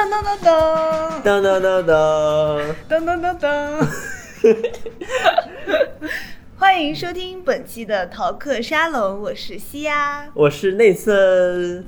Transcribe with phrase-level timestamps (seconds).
[0.00, 0.40] 噔噔噔
[1.22, 1.92] 噔噔噔噔
[2.88, 3.86] 噔噔噔噔。
[6.56, 10.26] 欢迎收听本期的逃课沙龙，我是西亚。
[10.32, 11.84] 我是内森。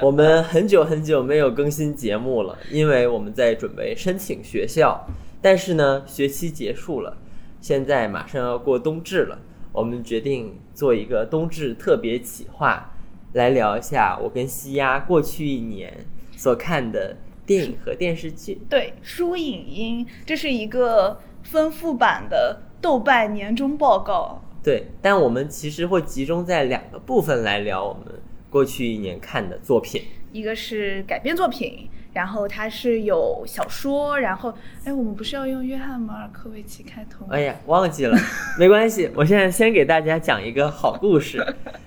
[0.00, 5.04] 我们很久很久没有更新节目了，因为我们在准备申请学校。
[5.42, 7.16] 但是呢，学期结束了，
[7.60, 9.36] 现在马上要过冬至了，
[9.72, 12.92] 我们决定做一个冬至特别企划，
[13.32, 15.92] 来聊一下我跟西丫过去一年
[16.36, 17.16] 所看的
[17.46, 18.60] 电影和电视剧。
[18.68, 24.42] 对，书影音，这是一个丰富版的豆瓣年终报告。
[24.62, 28.20] 对，但我们其实会集中在两个部分来聊我们
[28.50, 30.02] 过去一年看的作品。
[30.32, 34.52] 一个是改编作品，然后它是有小说，然后
[34.84, 37.28] 哎，我们不是要用约翰马尔科维奇开头吗？
[37.32, 38.18] 哎呀，忘记了，
[38.58, 41.44] 没关系，我现在先给大家讲一个好故事。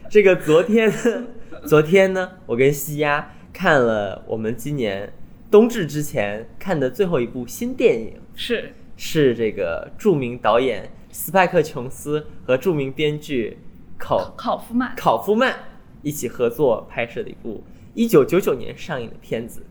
[0.09, 0.92] 这个昨天，
[1.67, 5.12] 昨天呢，我跟西亚看了我们今年
[5.52, 13.58] 冬至之前看的最后一部新电影，是是这个著名导演斯派克·琼斯和著名编剧
[13.97, 14.95] 考考夫曼。
[14.95, 15.53] 考夫曼
[16.02, 19.62] 一起合作拍摄的一部一九九九年上映的片子。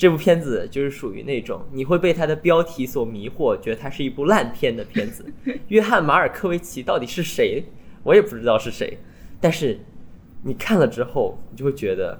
[0.00, 5.30] 这部片子就是属于那种你会被它的标题所迷惑，觉得它是一部烂片的片子。
[5.68, 7.62] 约翰·马尔科维奇到底是谁？
[8.02, 8.96] 我也不知道是谁。
[9.42, 9.78] 但是
[10.42, 12.18] 你看了之后，你就会觉得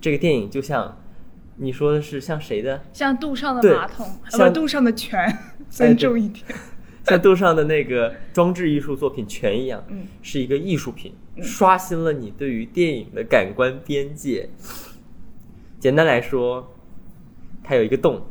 [0.00, 0.96] 这个电影就像
[1.56, 2.80] 你说的是像谁的？
[2.92, 5.36] 像杜上的马桶，像是杜上的泉，
[5.68, 6.44] 尊重一点。
[7.02, 14.48] 像杜上的那个装置艺术作品泉一样，嗯是一个艺术品，刷新了你对于电影的感官边界。
[15.80, 16.76] 简单来说，
[17.68, 18.26] 它有一个洞，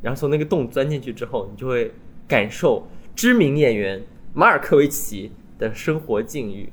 [0.00, 1.92] 然后从那个洞钻进去之后，你就会
[2.26, 6.66] 感受知名演员马尔科维奇的生活境遇。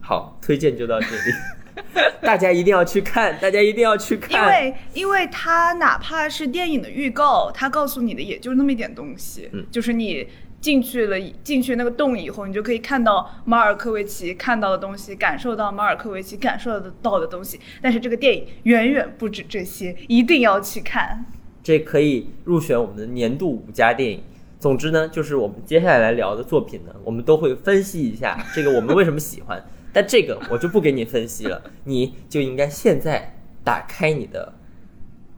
[0.00, 1.82] 好，推荐就到这里，
[2.22, 4.48] 大家一定要去看，大家一定要去看因。
[4.48, 10.26] 为，因为它哪怕是电影的预告，它告诉你的也就那么一点东西，嗯就是你
[10.62, 17.60] 进去了，进去那个洞以后，你就可以看到马尔科维奇看到的东西，感受到马尔科维奇感受得到的东西。
[17.82, 21.26] 但是这个电影远远不止这些，一定要去看。
[21.62, 24.22] 这可以入选我们的年度五佳电影。
[24.58, 29.64] 总之呢，就是我们接下来来聊的作品呢，我们都会分析一下这个我们为什么喜欢。
[29.92, 34.52] 但这个我就不给你分析了，你就应该现在打开你的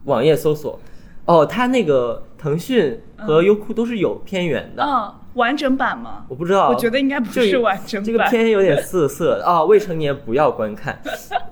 [0.03, 0.79] 网页搜索。
[1.25, 6.25] 哦，它那个腾讯和优酷都是有片源的，嗯，完整版吗？
[6.29, 6.69] 我不知道。
[6.69, 8.05] 我觉得应该不是完整版。
[8.05, 10.99] 这个片有点涩涩的啊、未成年不要观看。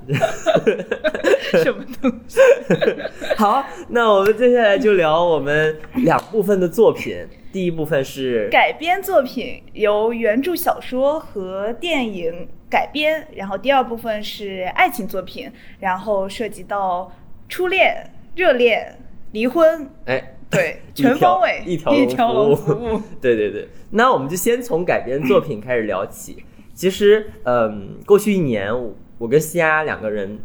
[1.64, 2.40] 什么东西？
[3.38, 7.28] 好，那我们接下来就聊我们两部分的作品。
[7.52, 17.12] 第一部分是改编作品由原著小说和电影改编，然后第二部分是爱情作品，然后涉及到
[17.50, 18.98] 初恋、热恋、
[19.34, 21.92] 离婚，哎，对， 全方位一条
[22.34, 23.02] 龙龙服务。
[23.20, 26.44] 对对对，那我们就先从改编作品开始聊起。
[26.74, 30.40] 其实，嗯，过去一年，我我跟西亚两个人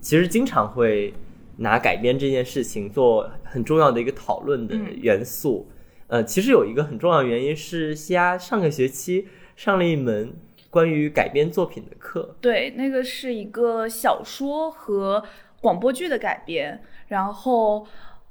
[0.00, 1.14] 其实经常会
[1.58, 5.68] 拿改编这件事情做很重要的一个讨论的嗯元素。
[6.06, 10.34] 呃，其实有一个很重要的原因是，西亚上个学期上了一门
[10.70, 12.36] 关于改编作品的课。
[12.40, 15.22] 对，那个是一个小说和
[15.60, 16.82] 广播剧的改编。
[17.08, 17.86] 然后，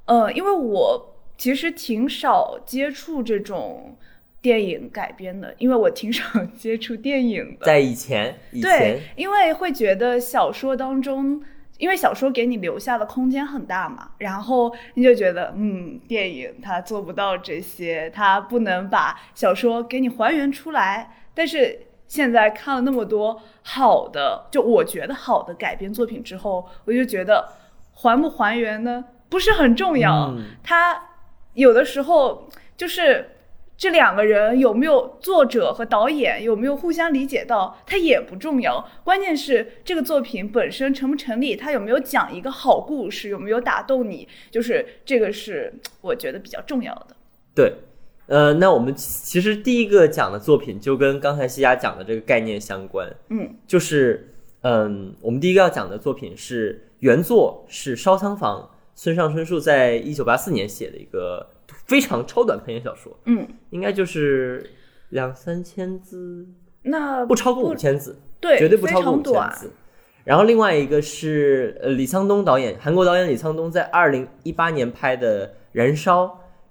[0.06, 1.11] 呃，因为我
[1.42, 3.96] 其实挺少接触这种
[4.40, 6.24] 电影改编的，因为我挺少
[6.56, 7.66] 接触电影的。
[7.66, 11.42] 在以前，以对，因为会觉得小说当中，
[11.78, 21.10] 因为小说给你留下的空间很大嘛，然后你就觉得，嗯，电影它做不到这些，它不能把小说给你还原出来。
[21.34, 21.76] 但是
[22.06, 27.48] 现在看了那么多好的，就我觉得好的改编作品之后，我就觉得
[27.92, 31.08] 还不还原呢不是很重要，嗯它
[31.54, 33.28] 有的时候就是。
[33.74, 38.86] 这两个人有没有作者和导演有没有互相理解到，它也不重要。
[39.02, 47.16] 关键是这个作品本身成不成立，它有没有讲一个好故事，有没有打动你，就是这个是我觉得比较重要的。
[47.56, 47.72] 对，
[48.26, 61.48] 呃，那我们其实第一个讲的作品就跟刚才西雅讲的这个概念相关，嗯就是，嗯，我们第一个要讲的作品是原作是烧仓房村上春树在一九八四年写的一个
[61.86, 64.70] 非常超短篇小说，嗯，应该就是
[65.10, 66.46] 两三千字，
[66.82, 69.50] 那不超过五千字，对，绝对不超过五千。
[69.52, 69.72] 字。
[70.24, 76.24] 然后另外一个是呃李沧东导演，韩国导演李沧东在二零一八年拍的《燃烧》，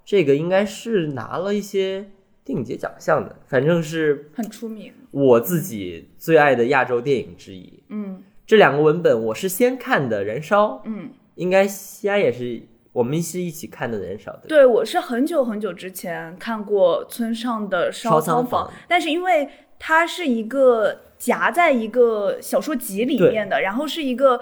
[0.04, 2.06] 这个应该是拿了一些
[2.44, 4.92] 电影节奖项的，反正是很出名。
[5.10, 7.82] 我自己最爱的亚洲电影之一。
[7.90, 12.62] 嗯这两个文本我是先看的《燃烧》，嗯应该西安也是
[12.92, 14.42] 我们是一起看的人少的。
[14.48, 19.48] 对，我是很久很久之前看过村上的烧烧仓房房，但是因为
[19.78, 24.40] 它是一个夹在一个小说集里面的，然后是一个。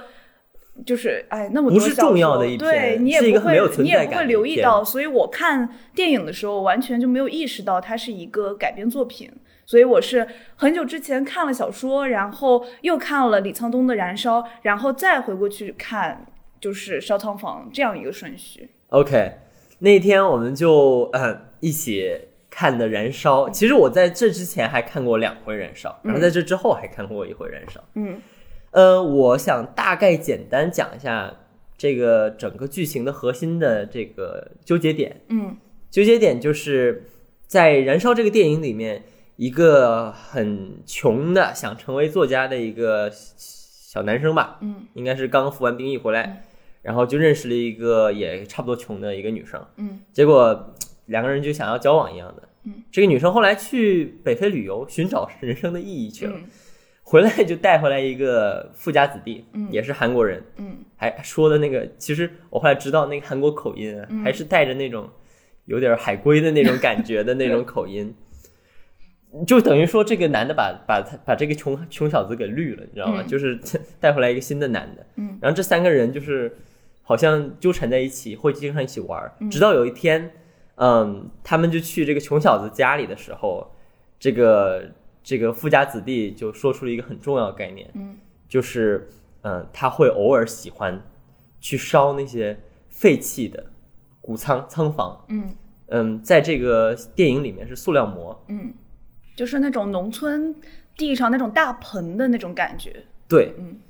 [0.87, 9.31] 就是哎，那么多不是重要的一篇对你也不会，你也不会留意到，所以我看电影的时候完全就没有意识到它是一个改编作品，
[9.67, 10.27] 所以我是
[10.57, 16.25] 很久之前看了小说，然后又看了李沧东的《燃烧》，然后再回过去看
[16.61, 18.71] 就是《烧汤房》这样一个顺序。
[18.89, 19.33] OK，
[19.79, 22.11] 那天我们就嗯一起
[22.51, 23.47] 看的《燃烧》。
[23.51, 27.81] 其实我在这之前还看过两回《燃烧》，然后在这之后还看过一回《燃烧》。
[27.95, 28.21] 嗯
[28.73, 31.35] 呃，我想大概简单讲一下
[31.77, 35.23] 这个整个剧情的核心的这个纠结点。
[35.29, 35.57] 嗯
[35.91, 37.05] 纠结点就是
[37.49, 39.03] 在《燃烧》这个电影里面，
[39.35, 46.45] 一个很穷的想成为作家的一个小男生吧，嗯应该是刚服完兵役回来，
[46.83, 50.75] 然后就认识了一个也差不多穷的一个女生，嗯结果
[51.07, 52.49] 两个人就想要交往一样的。
[52.65, 56.45] 嗯，这个女生后来去北非旅游，寻找人生的意义去了，嗯
[57.03, 65.09] 回来就带回来一个富家子弟，嗯也是韩国人，嗯还说的那个，其实我后来知道那个韩国口音啊，嗯还是带着那种
[65.65, 68.15] 有点海归的那种感觉的那种口音，
[69.47, 73.23] 就等于说这个男的把把他把这个穷穷小子给绿了，你知道吗？
[73.23, 73.59] 嗯就是
[73.99, 76.57] 带回来一个新的男的，嗯然后这三个人就是
[77.11, 80.33] 好像纠缠在一起，会经常一起玩直到有一天，
[80.77, 83.69] 嗯，他们就去这个穷小子家里的时候，
[84.17, 84.89] 这个
[85.21, 88.17] 这个富家子弟就说出了一个很重要的概念，嗯。
[88.49, 89.09] 就是
[89.43, 91.03] 嗯，他会偶尔喜欢
[91.61, 92.57] 去烧那些
[92.89, 93.67] 废弃的
[94.21, 95.51] 谷仓仓房，嗯。
[95.89, 98.73] 嗯，在这个电影里面是塑料膜，嗯，
[99.35, 100.55] 就是那种农村
[100.97, 103.05] 地上那种大棚的那种感觉。
[103.27, 103.81] 对，嗯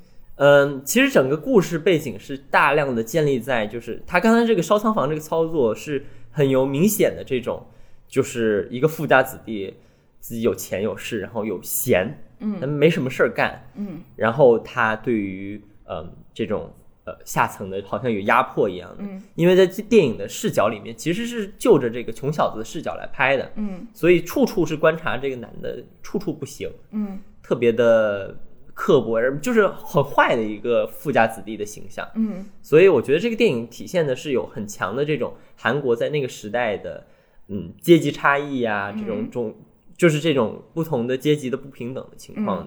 [0.42, 7.62] 嗯，其实整个故事背景是大量的建立在，就是他刚才这个烧仓房这个操作是很有明显的这种，
[8.08, 9.74] 就是一个富家子弟
[10.18, 12.66] 自己有钱有势，然后有闲，嗯。
[12.66, 14.00] 没什么事儿干，嗯。
[14.16, 16.72] 然后他对于嗯这种
[17.04, 19.22] 呃下层的好像有压迫一样的，嗯。
[19.34, 23.86] 因为在这电影的视角里面其实是就着这个穷小子的视角来拍的，嗯。
[23.92, 27.18] 所以处处是观察这个男的，处处不行，嗯。
[27.42, 28.34] 特别的
[28.82, 32.08] 刻薄，而就是很坏的一个富家子弟的形象。
[32.14, 37.06] 嗯所以我觉得这个电影体现的是有很强的这种韩国在那个时代的
[37.48, 39.54] 嗯阶级差异呀、这种嗯种
[39.98, 42.66] 就是这种不同的阶级的不平等的情况。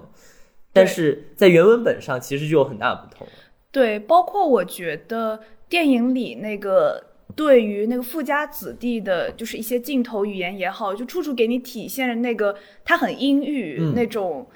[0.72, 3.32] 但是在原文本上其实就有很大的不同了。
[3.72, 7.02] 对，包括我觉得电影里那个
[7.34, 14.48] 对于那个富家子弟的，就是一些镜头语言也好，就处处给你体现了那个他很阴郁、嗯那种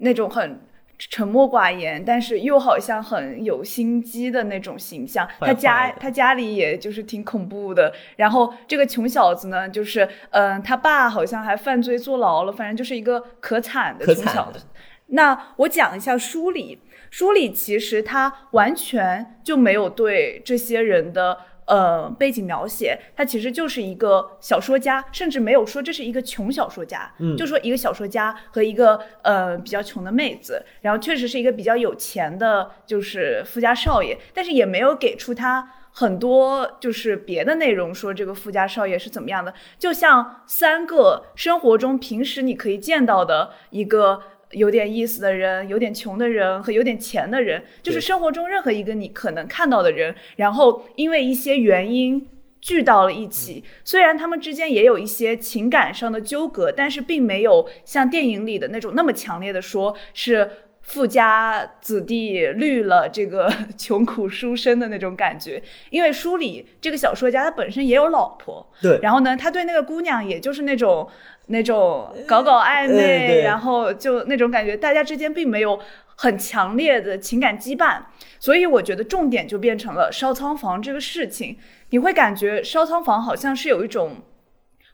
[0.00, 0.60] 那种很。
[0.98, 5.26] 沉默寡言，但是又好像很有心机的那种形象。
[5.38, 7.92] 他家他家里也就是挺恐怖的。
[8.16, 14.64] 然后这个穷小子呢，就是嗯、呃他爸好像还犯罪坐牢了，反正就是一个可惨的可惨的穷小子。
[15.10, 16.80] 那我讲一下书里，
[17.10, 35.74] 书里其实他完全就没有对这些人的呃背景描写，他其实就是一个小说家，甚至没有说这是一个穷小说家，嗯就说一个小说家和一个呃比较穷的妹子，然后确实是一个比较有钱的，就是富家少爷，但是也没有给出他。
[35.90, 52.28] 很多就是别的内容，说这个富家少爷是怎么样的，就像三个生活中平时你可以见到的一个有点意思的人、有点穷的人和有点钱的人，就是生活中任何一个你可能看到的人，然后因为一些原因
[52.60, 53.62] 聚到了一起。
[53.84, 60.50] 虽然他们之间也有一些情感上的纠葛，但是并没有像电影里的那种那么强烈的说是。
[60.88, 71.06] 富家子弟绿了这个 穷苦书生的那种感觉，因为书里这个小说家他本身也有老婆，对，然后呢，他对那个姑娘也就是那种
[71.48, 75.78] 那种搞搞暧呃昧，对然后就那种感觉，大家之间并没有
[76.16, 78.00] 很强烈的情感羁绊，
[78.40, 81.58] 所以我觉得重点就变成了烧仓房这个事情，
[81.90, 84.16] 你会感觉烧仓房好像是有一种。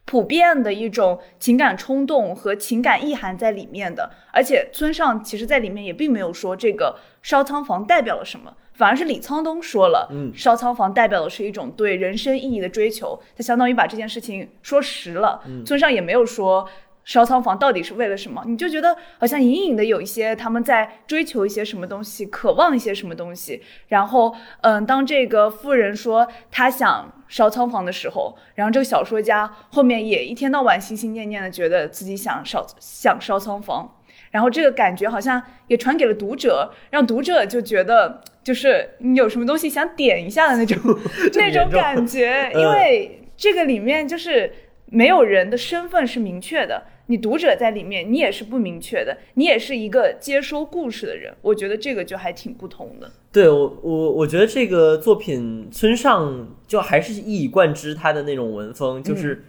[0.06, 15.42] 普遍的一种情感冲动和情感意涵在里面的，而且村上其实在里面也并没有说这个烧仓房代表了什么，反而是李沧东说了，嗯烧仓房代表的是一种对人生意义的追求，他相当于把这件事情说实了。
[15.64, 16.68] 村上也没有说
[17.04, 23.62] 烧仓房到底是为了什么，你就觉得好像隐隐的有一些他们在追求一些什么东西，渴望一些什么东西。
[23.88, 33.96] 然后，嗯，当这个妇人说她想烧仓房的时候，然后这个小说家后面也一天到晚心心念念的觉得自己想烧想烧仓房。
[34.30, 40.78] 然后这个感觉好像也传给了读者，让读者就觉得就是你有什么东西想点一下的那种
[41.34, 44.52] 那种感觉，因为这个里面就是
[44.86, 46.84] 没有人的身份是明确的。
[47.06, 51.34] 你读者在里面，你也是不明确的，你也是一个接收故事的人。
[51.42, 53.12] 我觉得这个就还挺不同的。
[53.30, 59.44] 对我，我我觉得这个作品村上就还是一以贯之他的那种文风，就是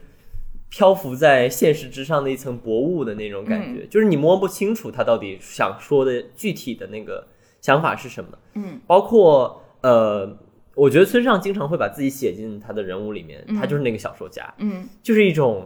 [0.69, 7.25] 漂浮在现实之上的一层薄雾的那种感觉，就是你摸不清楚他到底想说的具体的那个
[7.61, 8.31] 想法是什么。
[8.55, 10.37] 嗯，包括呃，
[10.75, 14.53] 我觉得村上经常会把自己写进他的人物里面，他就是那个小说家。
[14.57, 15.65] 嗯，就是一种。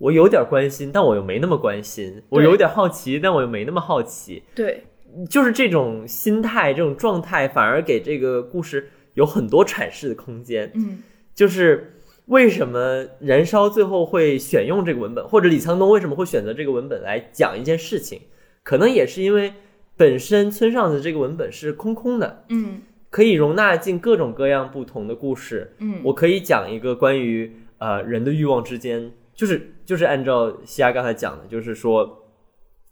[0.00, 4.42] 我有点关心，但我又没那么关心；我有点好奇，但我又没那么好奇。
[4.54, 4.84] 对，
[5.28, 10.72] 就是这种心态、这种状态，反而给这个故事有很多阐释的空间。
[10.74, 11.02] 嗯，
[11.34, 18.22] 就是为什么燃烧最后会选用这个文本，或者李沧东为什么会选择这个文本来讲一件事情，
[18.62, 19.52] 可能也是因为
[19.98, 22.46] 本身村上的这个文本是空空的。
[22.48, 22.80] 嗯，
[23.10, 25.74] 可以容纳进各种各样不同的故事。
[25.78, 29.12] 嗯，我可以讲一个关于呃人的欲望之间。
[29.40, 32.24] 就是就是按照西亚刚才讲的，就是说，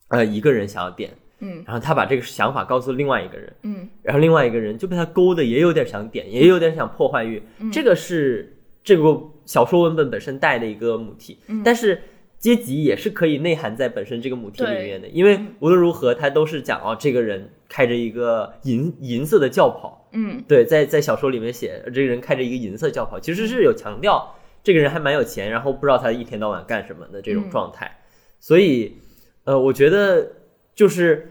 [0.08, 12.00] 呃，一个人想要点，嗯，然后他把这个想法告诉另外一个人，嗯，然后另外一个人就被他勾的也有点想点，也有点想破坏欲，这个是这个小说文本本身带的一个母题，但是
[12.38, 24.34] 阶级也是可以内涵在本身这个母题里面的，因为无论如何，他都是讲哦，这个人开着一个银银色的轿跑，嗯，对，在在小说里面写这个人开着一个银色轿跑，其实是有强调。
[24.62, 28.00] 这个人还蛮有钱，然后不知道他一天到晚干什么的这种状态，
[28.38, 28.98] 所以，
[29.44, 30.32] 呃，我觉得
[30.74, 31.30] 就是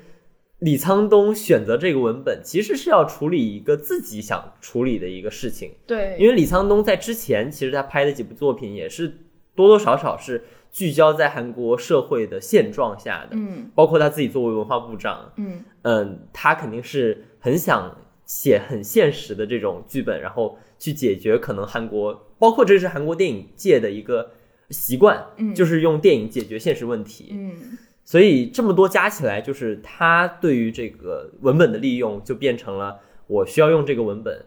[0.59, 5.73] 李沧东选择这个文本，其实是要处理一个自己想处理的一个事情。
[5.85, 9.07] 对，因为李沧东在之前，其实他拍的几部作品也是
[9.53, 22.23] 多多少少是聚焦在韩国社会的现状下的，嗯，包括他自己作为文化部长，嗯嗯，他肯定是很想写很现实的这种剧本，然后去解决可能韩国。
[22.39, 24.31] 包括这是韩国电影界的一个
[24.69, 34.45] 习惯，嗯，就是用电影解决现实问题，嗯，所以这么多加起来，就是他对于这个文本的利用，就变成了我需要用这个文本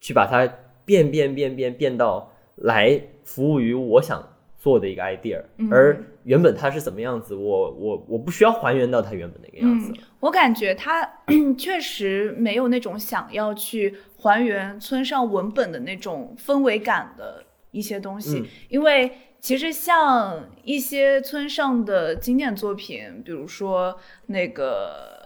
[0.00, 0.46] 去把它
[0.84, 9.92] 变变变变变到来服务于我想做的一个 idea，而原本它是怎么样子，我我我不需要还原到它原本那个样子。
[10.20, 11.08] 我感觉他
[11.56, 13.96] 确实没有那种想要去。
[14.20, 25.17] 还原村上文本的那种氛围感的一些东西，因为其实像一些村上的经典作品，比如说那个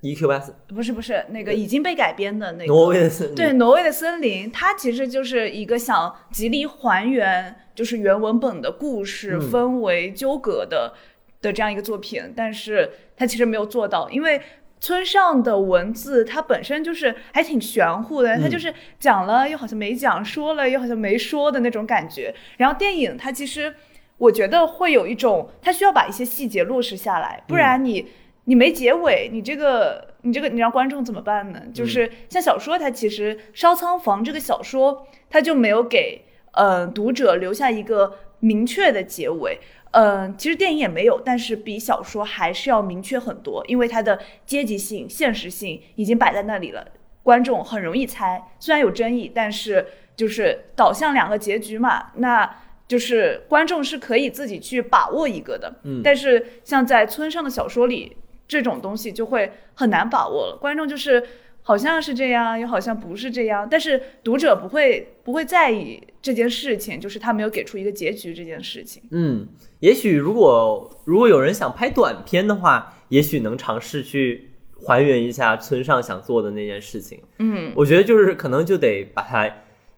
[0.00, 2.72] E Q S，不是不是那个已经被改编的那个。
[2.72, 10.94] 挪威的森林，对挪威的森林，它其实就是一个想极力还原就是原文本的故事氛围纠葛的
[11.40, 14.40] 的这样一个作品，但是它其实没有做到，因为。
[14.82, 22.34] 村上的文字，它本身就是还挺玄乎的，它就是讲了又好像没讲，说了又好像没说的那种感觉。
[22.56, 23.74] 然后电影它其实，
[24.16, 28.06] 我觉得会有一种，它需要把一些细节落实下来，不然你
[28.44, 31.62] 你没结尾，你这个你这个你让观众怎么办呢？
[31.72, 39.58] 就是像小说，它其实《烧仓房》这个小说，它就没有给呃读者留下一个明确的结尾。
[39.92, 46.86] 嗯，其实电影也没有，但是比小说还是要明确很多，因为它的阶级性、现实性已经摆在那里了，
[47.24, 48.40] 观众很容易猜。
[48.60, 52.48] 虽然有争议，但是就是导向两个结局嘛，那
[52.86, 55.80] 就是观众是可以自己去把握一个的。
[55.82, 58.16] 嗯，但是像在村上的小说里，
[58.50, 61.22] 这种东西就会很难把握了，观众就是。
[61.62, 69.02] 好像是这样，又好像不是这样，但是读者不会不会在意这件事情，就是他没有给出一个结局这件事情。
[69.10, 69.46] 嗯，
[69.80, 74.50] 也许如果如果有人想拍短片的话，也许能尝试去
[74.86, 77.20] 还原一下村上想做的那件事情。
[77.38, 79.48] 嗯，我觉得就是可能就得把它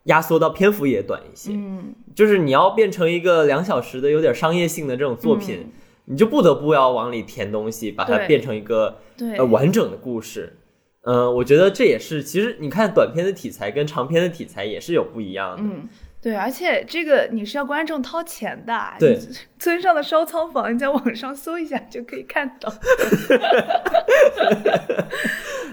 [0.05, 1.53] 压缩到篇幅也短一些。
[1.55, 5.71] 嗯，就是你要变成一个两小时的有点商业性的这种作品，
[6.07, 8.99] 你就不得不要往里填东西，把它变成一个
[9.37, 10.59] 呃完整的故事。
[11.05, 15.63] 嗯，我觉得这也是，其实你看短片的题材跟长片的题材也是有不一样的。
[15.63, 15.89] 嗯，
[16.23, 18.73] 对，而且这个你是要观众掏钱的。
[19.01, 19.19] 对，
[19.59, 22.73] 村上的烧仓房，你在网上搜一下就可以看到。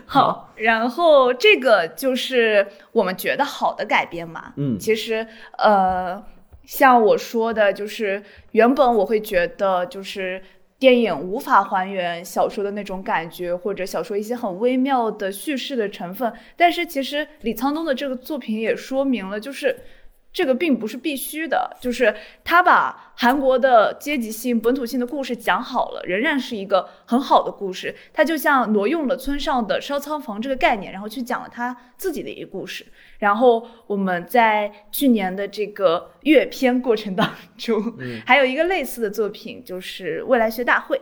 [0.08, 4.54] 好，然后这个就是我们觉得好的改编嘛。
[4.58, 5.28] 嗯，其实
[5.60, 6.20] 呃，
[6.70, 8.22] 像我说的，就是
[8.52, 10.42] 原本我会觉得就是。
[10.80, 16.32] 电影无法还原小说的那种感觉，或者小说一些很微妙的叙事的成分。
[16.56, 19.78] 但是其实李沧东的这个作品也说明了，就是
[20.32, 27.94] 这个并不是必须的，就是他把韩国的阶级性、本土性的故事讲好了，仍然是一个很好的故事。
[28.14, 32.86] 他就像挪用了村上的烧仓房这个概念，然后去讲了他自己的一个故事。
[33.18, 40.96] 然后我们在去年的这个阅片过程当中，嗯还有一个类似的作品，就是《未来学大会》。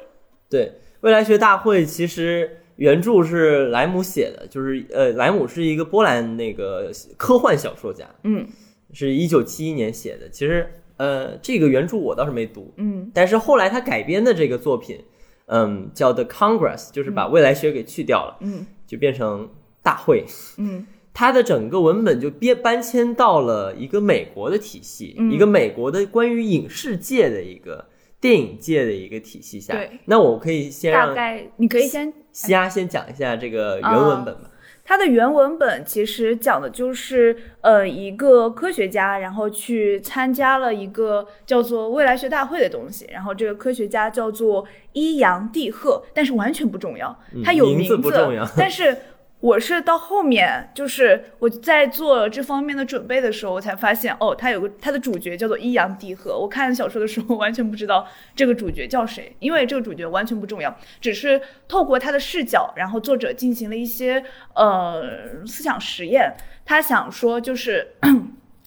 [0.49, 8.47] 对，未来学大会其实原著是莱姆写的，就是呃，莱姆是一个波兰那个科幻小说家，嗯
[8.93, 10.29] 是一九七一年写的。
[10.29, 14.99] 其实呃，这个原著我倒是没读，嗯但是后来他改编的这个作品，
[15.45, 19.49] 嗯，叫 The Congress，就是把未来学给去掉了，嗯就变成
[19.83, 20.25] 大会。
[20.57, 27.85] 嗯它的整个文本就编搬迁到了一个美国的体系，嗯一个美国的关于影视界的一个
[28.21, 29.73] 电影界的一个体系下。
[29.73, 34.51] 对，那我可以先让大概你可以先西亚先讲一下这个原文本吧。
[34.87, 48.95] 它的原文本其实讲的就是，呃，一个科学家，然后去参加了一个叫做未来学大会的东西，然后这个科学家叫做伊扬蒂赫，但是完全不重要，嗯他有名字字不重要但是
[49.39, 56.35] 我是到后面，就是我在做这方面的准备的时候，我才发现，哦，他有个他的主角叫做阴阳帝和。
[56.37, 64.23] 我看小说的时候完全不知道这个主角叫谁，因为这个主角完全不重要，只是透过他的视角，然后作者进行了一些
[64.55, 66.35] 呃思想实验。
[66.65, 67.93] 他想说，就是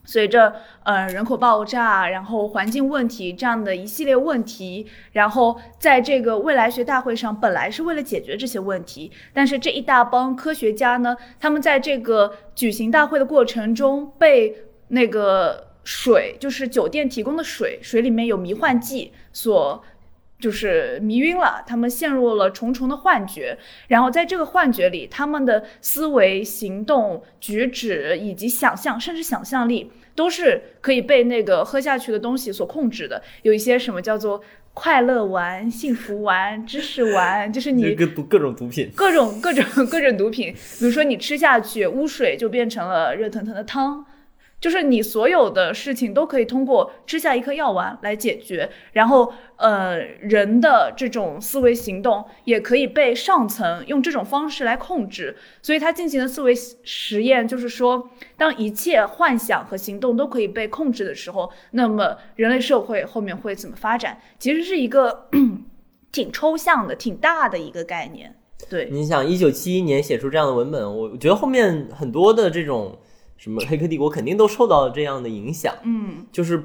[0.04, 0.52] 随着
[0.82, 14.56] 呃人口爆炸，然后环境问题这样的一系列问题，然后在这个未来学大会上，本来是为了解决这些问题，但是这一大帮科学家呢，他们在这个举行大会的过程中被
[14.88, 19.84] 那个水，就是酒店提供的水，水里面有迷幻剂所。
[20.40, 23.56] 就是迷晕了，他们陷入了重重的幻觉，
[23.88, 33.22] 然后在这个幻觉里，他们的思维、行动、举止以及想象，甚至想象力，都是可以被那个喝下去的东西所控制的。
[33.42, 34.42] 有一些什么叫做
[34.72, 44.06] 快乐丸、幸福丸、知识丸，就是你各毒各种毒品，各种各种各种毒品，比如说你吃下去，污水就变成了热腾腾的汤，
[44.60, 48.70] 就是你所有的事情都可以通过吃下一颗药丸来解决。
[48.92, 55.36] 然后，呃，人的这种思维行动也可以被上层用这种方式来控制。
[55.62, 64.20] 所以他进行的思维实验就是说，当一切幻想和行动都可以被控制的时候，那么人类社会后面会怎么发展？
[64.38, 65.28] 其实是一个
[66.12, 68.36] 挺抽象的、挺大的一个概念。
[68.68, 72.98] 对，你想，一九七一年写出这样的文本，我觉得后面很多的这种
[73.40, 76.62] 什么《黑客帝国》肯定都受到了这样的影响，嗯就是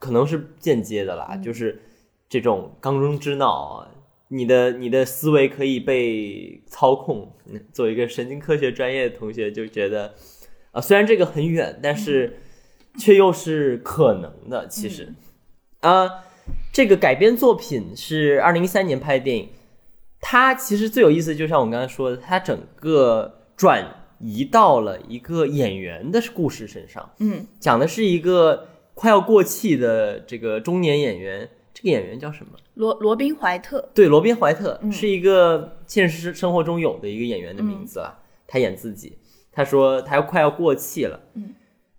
[0.00, 1.80] 可能是间接的啦，就是
[2.28, 3.88] 这种缸中之脑啊，
[4.26, 7.32] 你的你的思维可以被操控。
[7.46, 10.12] 嗯作为一个神经科学专业的同学，就觉得
[10.72, 12.40] 啊、虽然这个很远，但是
[12.98, 14.66] 却又是可能的。
[14.66, 15.14] 其实，
[15.80, 16.24] 啊、
[16.72, 19.48] 这个改编作品是二零一三年拍的电影。
[20.20, 27.46] 它其实最有意思，就像我刚才说的，它整个转移到了一个演员的故事身上，嗯。
[27.58, 32.52] 讲的是一个快要过气的这个中年演员，这个演员叫什么？
[32.74, 34.90] 罗罗宾怀特，对，罗宾怀特、嗯。
[34.92, 38.18] 是一个现实生活中有的一个演员的名字啊。
[38.50, 39.18] 他演自己，
[39.52, 41.54] 他说他要快要过气了，嗯，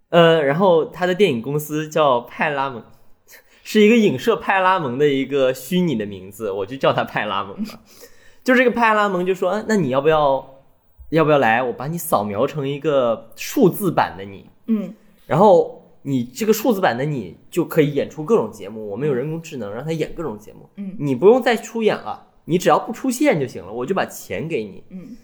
[0.10, 2.84] 呃，然后他的电影公司叫派拉蒙，
[3.64, 7.80] 是一个影射派拉蒙的一个虚拟的名字，我就叫他派拉蒙吧。
[8.44, 10.59] 就这个派拉蒙就说，啊那你要不要，
[11.10, 11.62] 要不要来？
[11.64, 14.94] 我把你扫描成一个数字版的你，嗯。
[15.26, 20.96] 然后你这个数字版的你就可以演出各种节目，我们有人工智能让他演各种节目，嗯。
[21.00, 24.84] 你不用再出演了，你只要不出现就行了，我就把钱给你。
[24.90, 25.18] 嗯。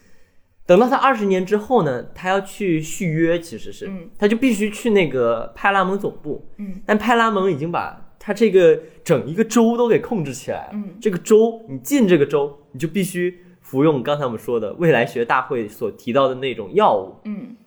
[0.65, 4.09] 等到他二十年之后呢，他要去续约，其实是，嗯。
[4.17, 6.81] 他就必须去那个派拉蒙总部，嗯。
[6.85, 10.69] 但派拉蒙已经把他这个整一个州都给控制起来了。
[10.73, 10.95] 嗯。
[10.99, 17.57] 这个州，你进这个州，你就必须服用刚才我们说的未来学大会所提到的那种药物，嗯。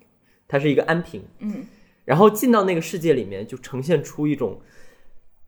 [0.46, 1.24] 它是一个安瓶。
[1.40, 1.66] 嗯。
[2.04, 4.60] 然后进到那个世界里面，就呈现出一种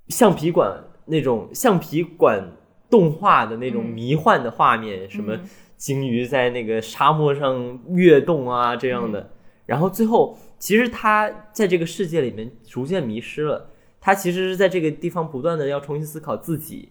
[0.09, 2.53] 橡皮管那种橡皮管
[2.91, 5.49] 动画的那种嗯迷幻的画面，什么嗯。
[5.77, 9.31] 鲸鱼在那个沙漠上跃动啊这样的。
[9.67, 16.91] 然后最后，其实他在这个世界里面逐渐迷失了，他其实是在这个地方不断的要重新思考自己，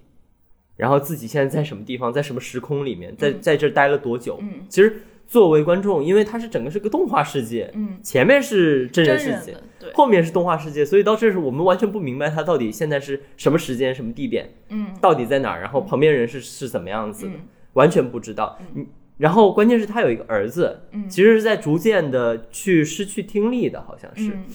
[0.80, 4.38] 然后自己现在在什么地方，在什么时空里面，在在这待了多久。
[4.42, 4.66] 嗯。
[4.70, 14.88] 其实作为观众，因为它是整个是个动画世界，嗯，前面是真真人世界，对，后面是动画世界，所以到这时我们完全不明白他到底现在是什么时间、什么地点，嗯。
[15.02, 17.42] 到底在哪儿，然后旁边人是是怎么样子的，嗯。
[17.74, 18.58] 完全不知道。
[18.74, 18.88] 嗯，
[19.18, 21.10] 然后关键是他有一个儿子，嗯。
[21.10, 24.46] 其实是在逐渐的去失去听力的，好像是，嗯。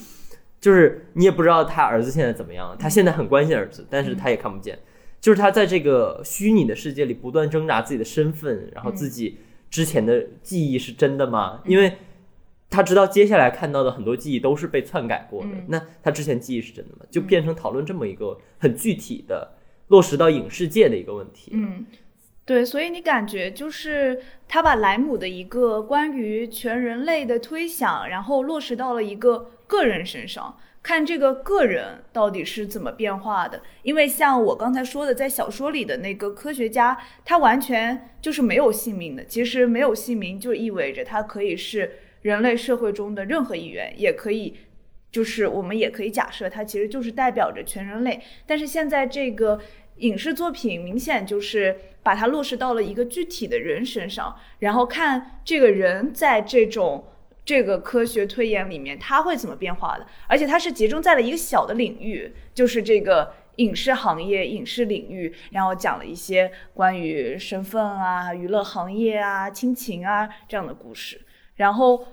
[0.59, 4.79] 就是你也不知道他儿子现在怎么样，他现在很关心儿子，但是他也看不见，
[5.25, 9.39] 就是他在这个虚拟的世界里不断挣扎自己的身份，然后自己
[9.71, 11.63] 之前的记忆是真的吗？
[11.65, 11.97] 因为
[12.69, 17.07] 他知道接下来看到的很多记忆都是被篡改过的，那他之前记忆是真的吗？
[17.09, 19.55] 就变成讨论这么一个很具体的
[19.87, 21.49] 落实到影视界的一个问题。
[21.55, 21.87] 嗯，
[22.45, 30.55] 对，所以你感觉就是他把莱姆的一个关于全人类的推想，然后落实到了一个个人身上，
[30.85, 33.59] 看这个个人到底是怎么变化的。
[33.81, 36.95] 因为像我刚才说的，在小说里的那个科学家，
[37.25, 39.25] 他完全就是没有姓名的。
[39.25, 41.91] 其实没有姓名就意味着他可以是。
[42.21, 44.57] 人类社会中的任何一员也可以，
[45.11, 48.19] 就是我们也可以假设它其实就是代表着全人类。
[48.47, 49.59] 但是现在这个
[49.97, 57.05] 影视作品明显就是把它落实到了一个具体的人身上，然后看这个人在这种
[57.45, 60.05] 这个科学推演里面它会怎么变化的。
[60.27, 71.21] 而且它是集中在了一个小的领域，就是这个影视行业、影视领域，然后讲了一些关于身份啊、娱乐行业啊、亲情啊这样的故事，
[71.55, 72.05] 然后。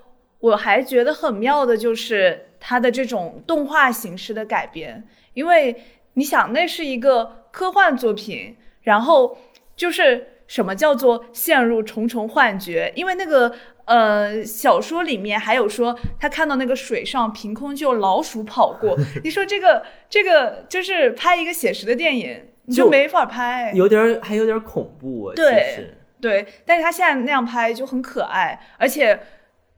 [0.42, 9.38] 我还觉得很妙的就是它的这种动画形式的改编，因为你想那是一个科幻作品，然后
[9.77, 12.93] 就是什么叫做陷入重重幻觉？
[12.95, 13.51] 因为那个
[13.87, 25.33] 呃小说里面还有说他看到那个水上凭空就有老鼠跑过， 你说这个这个就是拍一个写实的电影你就没法拍，有点还有点恐怖。
[25.35, 29.19] 对对，但是他现在那样拍就很可爱，而且。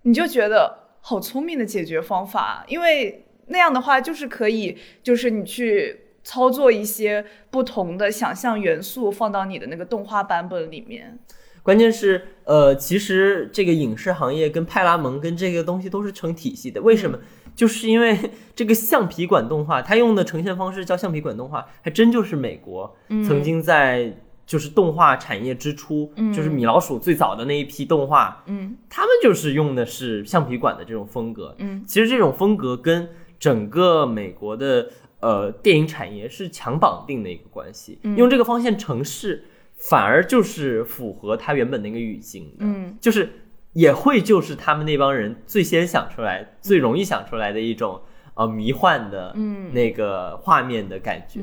[0.07, 11.19] 你就觉得好聪明的解决方法，因为那样的话就是可以，就是你去操作一些不同的想象元素放到你的那个动画版本里面。
[11.63, 16.83] 关键是，呃，其实这个影视行业跟派拉蒙跟这个东西都是成体系的。
[16.83, 17.19] 为什么？
[17.55, 18.19] 就是因为
[18.57, 24.13] 这个橡皮管动画，它用的呈现方式叫橡皮管动画，还真就是美国曾经在。
[24.47, 33.09] 就是动画产业之初，就是米老鼠最早的那一批动画，嗯，他们就是用的是橡皮管的这种风格，嗯，其实这种风格跟
[33.41, 34.91] 整个美国的
[35.25, 39.45] 呃电影产业是强绑定的一个关系，用这个方向城市
[39.77, 43.31] 反而就是符合它原本那个语境的，嗯，就是
[43.73, 48.03] 也会就是他们那帮人最先想出来、最容易想出来的一种
[48.35, 51.41] 呃迷幻的，嗯，那个画面的感觉。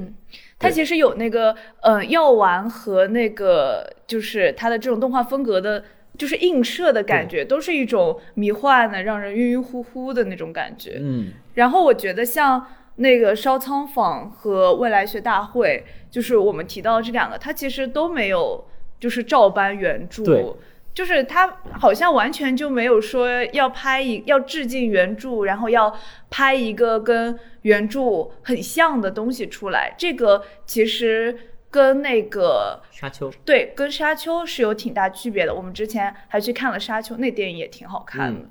[0.59, 5.83] 它其实有那个呃药丸和那个就是它的这种动画风格的，
[6.19, 10.99] 就是映射的感觉，都是一种迷幻的、让人晕晕乎乎的那种感觉。
[11.01, 18.63] 嗯，然后我觉得像那个烧仓坊和未来学大会，就是我们提到的这两个，它其实都没有
[18.99, 20.55] 就是照搬原著。
[20.93, 21.47] 就是它
[21.79, 25.95] 好像完全就没有说要拍一要致敬原著，然后要
[26.29, 29.95] 拍一个跟原著很像的东西出来。
[29.97, 31.33] 这个其实
[31.69, 35.55] 跟那个沙丘对，跟沙丘是有挺大区别的。
[35.55, 38.41] 我们之前还去看了沙丘，那电影也挺好看的。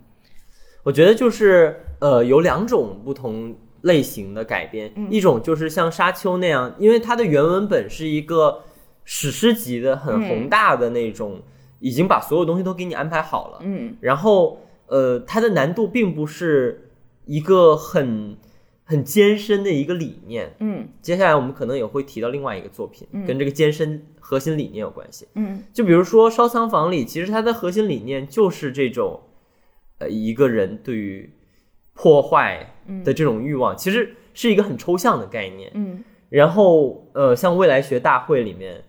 [0.82, 8.62] 我觉得就是呃有两种不同类型的改编，一种就是像沙丘那样，因为它的原文本是一个
[9.04, 11.40] 史诗级的很宏大的那种。
[11.82, 16.90] 已经把所有东西都给你安排好了，嗯，然后呃，它的难度并不是
[17.24, 18.36] 一个很
[18.84, 29.18] 很艰深的一个理念，嗯，接下来我们可能也会提到另外一个作品，跟这个艰深核心理念有关系，嗯，就比如说烧仓房里，其实它的核心理念就是这种，
[30.00, 31.32] 呃，一个人对于
[31.94, 32.74] 破坏
[33.04, 38.84] 的这种欲望，其实是一个很抽象的概念，嗯，然后呃，像未来学大会里面。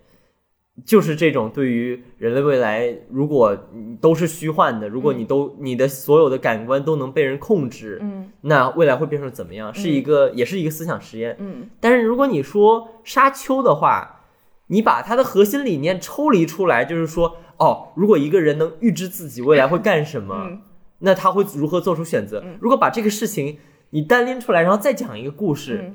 [0.86, 3.54] 就是这种对于人类未来，如果
[4.00, 9.72] 都是虚幻的，如果你都你的所有的感官都能被人控制，嗯，那未来会变成怎么样？
[9.74, 11.68] 是一个，也是一个思想实验，嗯。
[11.78, 14.22] 但是如果你说沙丘的话，
[14.68, 20.58] 你把它的核心理念抽离出来，就是说，哦，如果一个人能预知自己未来会干什么，
[21.02, 22.42] 那他会如何做出选择？
[22.60, 23.58] 如果把这个事情
[23.90, 25.92] 你单拎出来，然后再讲一个故事。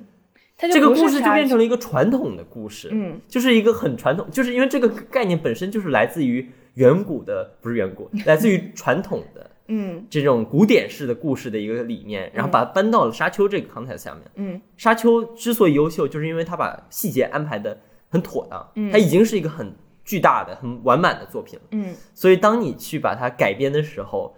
[0.59, 19.71] 这个故事就变成了一个传统的故事，嗯，就是一个很传统，就是因为这个概念本身就是来自于远古的，不是远古，来自于 传统的，嗯，这种古典式的故事的一个理念，然后把它搬到了沙丘这个 context 下面，嗯，沙丘之所以优秀，就是因为它把细节安排的很妥当，嗯，它已经是一个很
[20.03, 24.35] 巨大的、很完满的作品了，嗯，所以当你去把它改编的时候，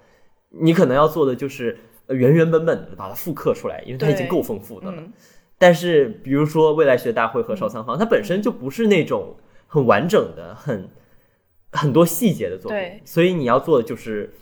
[0.50, 5.04] 你可能要做的就是原原本本的把它复刻出来，因为它已经够丰富的了。
[5.58, 9.36] 但是，比如说未来学大会和烧仓房，它本身就不是那种
[9.68, 10.90] 很完整的、很
[11.72, 14.34] 很多细节的作品，所以你要做的就是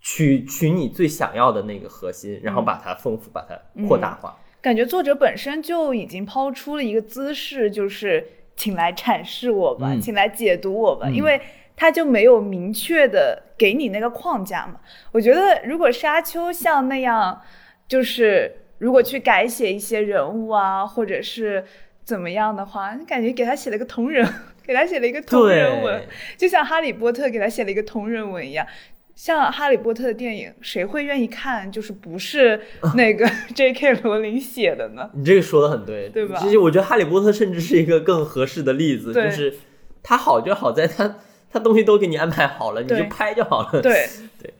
[0.00, 4.36] 取取你最想要的那个核心，然后把它丰富，把它扩大化。
[4.62, 8.26] 感觉作者本身就已经抛出了一个姿势，就是
[8.56, 10.00] 请来阐释我吧，嗯。
[10.00, 11.14] 请来解读我吧，嗯。
[11.14, 11.40] 因为
[11.80, 14.74] 他就没有明确的给你那个框架嘛。
[15.12, 17.40] 我觉得如果沙丘像那样，
[17.88, 21.64] 就是如果去改写一些人物啊，或者是
[22.04, 24.28] 怎么样的话，你感觉给他写了个同人，
[24.62, 26.02] 给他写了一个同人文，，
[26.36, 28.66] 就像哈利波特给他写了一个同人文一样。
[29.14, 31.72] 像哈利波特的电影，谁会愿意看？
[31.72, 32.60] 就是不是
[32.94, 33.94] 那个 J.K.
[34.02, 35.08] 罗琳写的呢？
[35.14, 39.56] 你这个说的很对，对吧其实我觉得《哈利波特》甚至是一个更合适的例子，就是
[40.02, 41.16] 它好就好在它
[41.52, 43.80] 它东西都给你安排好了，你就拍就好了。
[43.82, 44.06] 对
[44.40, 44.52] 对。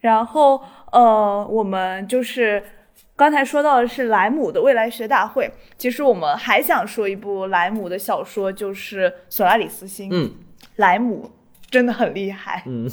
[0.00, 2.62] 然后呃，我们就是
[3.16, 10.10] 刚才说到的是莱姆的未来学大会，其实我们还想说一部莱姆的小说，就是《索拉里斯星》。
[10.12, 10.32] 嗯
[10.76, 11.28] 莱姆
[11.68, 12.88] 真的很厉害，嗯，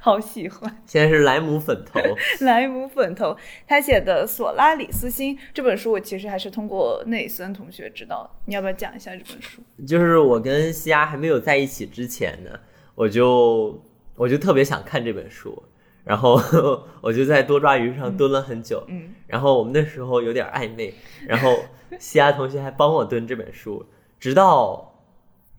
[0.00, 0.82] 好喜欢。
[0.86, 2.00] 现在是莱姆粉头，
[2.44, 8.30] 莱姆粉头，他写的《索拉里斯星》这本书，我其实还是通过内森同学知道的。
[8.46, 9.62] 你要不要讲一下这本书？
[9.86, 12.50] 就是我跟西亚还没有在一起之前呢，
[12.94, 13.82] 我就
[14.16, 15.62] 我就特别想看这本书，
[16.04, 16.40] 然后
[17.00, 20.94] 我就在多抓鱼上蹲了很久，嗯然后我们那时候有点暧昧，
[21.26, 21.56] 然后
[21.98, 23.84] 西亚同学还帮我蹲这本书，
[24.18, 24.94] 直到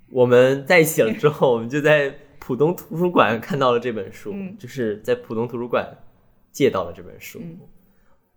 [0.09, 4.57] 我们在一起了之后，我们就在浦东图书馆看到了这本书，嗯。
[4.57, 5.97] 就是在浦东图书馆
[6.51, 7.39] 借到了这本书。
[7.41, 7.59] 嗯。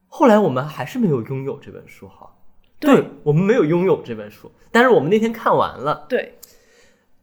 [0.06, 2.34] 后来我们还是没有拥有这本书，哈，
[2.78, 3.04] 对。
[3.22, 6.04] 我们没有拥有这本书，但是我们那天看完了。
[6.08, 6.34] 对，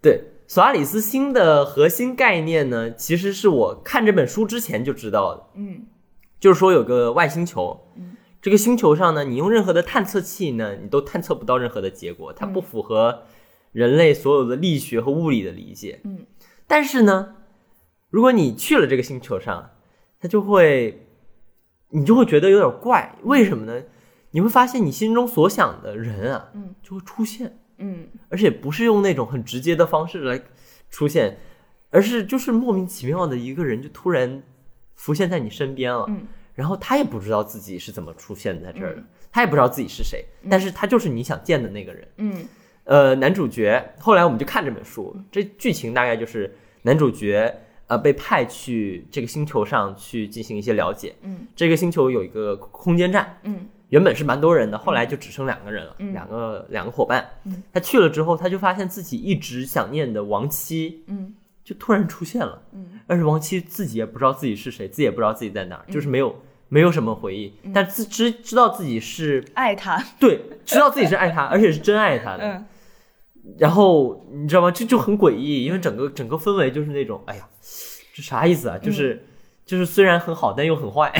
[0.01, 5.85] 对，索阿里斯星的核心概念呢，其实是我看这本书之前就知道的，嗯。
[6.39, 8.15] 就是说有个外星球，嗯。
[8.41, 12.53] 这个星球上呢，你用任何的探测器呢，你都探测不到任何的结果，它嗯。
[12.53, 13.23] 不符合
[13.73, 15.99] 人类所有的力学和物理的理解。
[16.05, 16.25] 嗯，
[16.69, 17.35] 但是呢，
[18.11, 19.71] 如果你去了这个星球上，
[20.19, 21.07] 它就会，
[21.89, 23.81] 你就会觉得有点怪，为什么呢？
[24.29, 27.59] 你会发现你心中所想的人啊，嗯，就会出现。
[27.79, 28.07] 嗯。
[28.29, 30.39] 而且不是用那种很直接的方式来
[30.91, 31.39] 出现，
[31.89, 34.43] 而是就是莫名其妙的一个人就突然
[34.93, 36.27] 浮现在你身边了，嗯。
[36.53, 39.07] 然后他也不知道自己是怎么出现在这儿的，嗯。
[39.31, 42.07] 他也不知道自己是谁，但是他就是你想见的那个人。
[42.17, 42.47] 嗯
[42.89, 57.23] 呃，男主角后来我们就看这本书，这剧情大概就是男主角呃被派去这个星球上去进行一些了解，嗯这个星球有一个空间站，嗯原本是蛮多人的，后来就只剩两个人了，嗯两个两个伙伴。
[57.45, 61.31] 嗯他去了之后，他就发现自己一直想念的亡妻嗯
[61.63, 66.35] 就突然出现了，嗯而且亡妻自己也不知道自己是谁，自己也不知道自己在哪儿，就是没有
[66.69, 70.03] 没有什么回忆，但自知知道自己是爱他。
[70.19, 72.43] 对，知道自己是爱他，而且是真爱他的。
[72.43, 72.65] 嗯
[73.57, 74.71] 然后你知道吗？
[74.71, 77.47] 这就很诡异，因为整个整个氛围就是那种，哎呀，
[78.13, 78.77] 这啥意思啊？
[78.77, 79.25] 就是、
[79.65, 81.13] 就是虽然很好，但又很坏。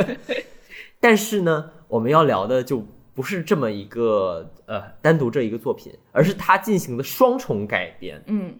[1.00, 8.22] 但是呢，我们要聊的就不是这么一个呃单独这一个作品，而是他进行的双重改编。
[8.26, 8.54] 嗯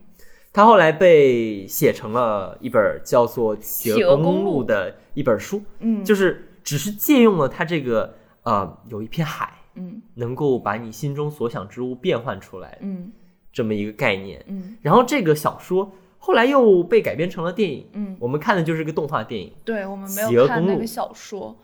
[0.53, 13.12] 他后来被写成了一本叫做《企鹅公路》的一本书，嗯，就是只是借用了它这个呃有一片海，嗯能够把你心中所想之物变换出来嗯
[13.52, 14.42] 这么一个概念。
[14.46, 19.52] 嗯然后这个小说后来又被改编成了电影，嗯，我们看的就是个动画电影。
[19.64, 21.56] 对我们没有看那个小说，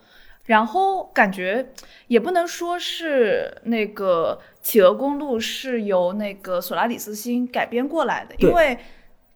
[0.45, 1.73] 然后感觉
[2.07, 8.77] 也不能说是那个《企鹅公路》是由那个索拉里斯星改编过来的，因为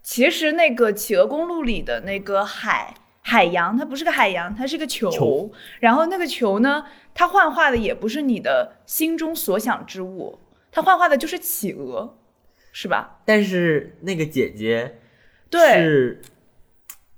[0.03, 2.93] 其实那个《企鹅公路》里的那个海。
[3.27, 5.09] 海洋它不是个海洋，它是个球。
[5.09, 6.85] 球然后那个球呢，
[7.15, 10.39] 它幻化的也不是你的心中所想之物，
[10.71, 12.19] 它幻化的就是企鹅，
[12.71, 13.21] 是吧？
[13.25, 14.99] 但是那个姐姐
[15.49, 16.21] 对，是，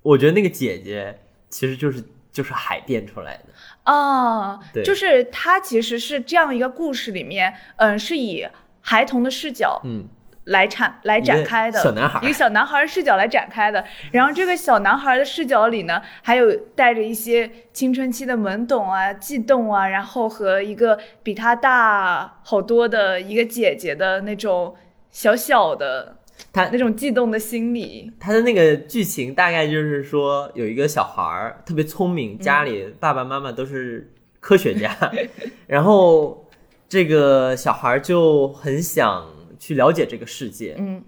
[0.02, 3.44] 我觉得那个姐姐其实就是就是海变出来的。
[3.84, 8.48] 啊，对就是它其实是这样一个故事里面，嗯，是以
[8.80, 10.08] 孩童的视角嗯，
[10.48, 13.84] 来展来展开的，一个小男孩一个小男孩的视角来展开的。
[14.12, 24.76] 然后这个小男孩的视角里呢，还有带着一些青春期的懵懂啊、悸动啊，然后和一个比他大好多的一个姐姐的那种
[25.12, 26.18] 小小的
[26.54, 28.12] 他那种悸动的心理。
[28.20, 34.96] 他的那个剧情大概就是说，有一个小孩儿特别聪明，家里爸爸妈妈都是科学家，
[35.68, 36.48] 然后
[36.88, 39.26] 这个小孩就很想
[39.58, 41.04] 去了解这个世界，嗯。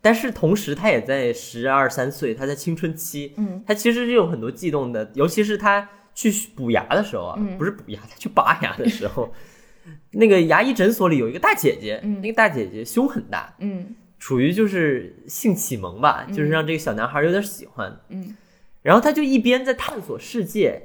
[0.00, 3.62] 但是同时他也在十二三岁，他在青春期，嗯。
[3.66, 7.56] 他其实是有很多悸动的，尤其是他去补牙的时候啊，嗯。
[7.56, 9.32] 不是补牙，他去拔牙的时候，
[10.12, 12.20] 那个牙医诊所里有一个大姐姐，嗯。
[12.20, 13.94] 那个大姐姐胸很大，嗯。
[14.18, 18.36] 处于就是性启蒙吧，就是让这个小男孩有点喜欢，嗯。
[18.82, 20.82] 然后他就一边在探索世界，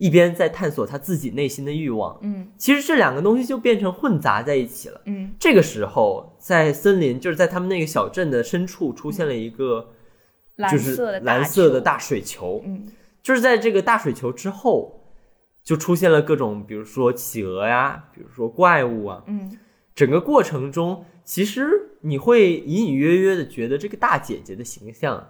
[0.00, 2.18] 一边在探索他自己内心的欲望。
[2.22, 5.00] 嗯其实这两个东西就变成混杂在一起了。
[5.04, 9.90] 嗯这个时候，在森林，就是在他们那个小镇的深处，出现了一个
[10.56, 12.62] 蓝就是色的蓝色的大水球。
[12.64, 12.88] 嗯
[13.22, 15.02] 就是在这个大水球之后，
[15.62, 19.22] 就出现了各种，比如说企鹅呀，比如说怪物啊。
[19.26, 19.58] 嗯
[19.94, 25.28] 整个过程中，其实你会隐隐约约的觉得这个大姐姐的形象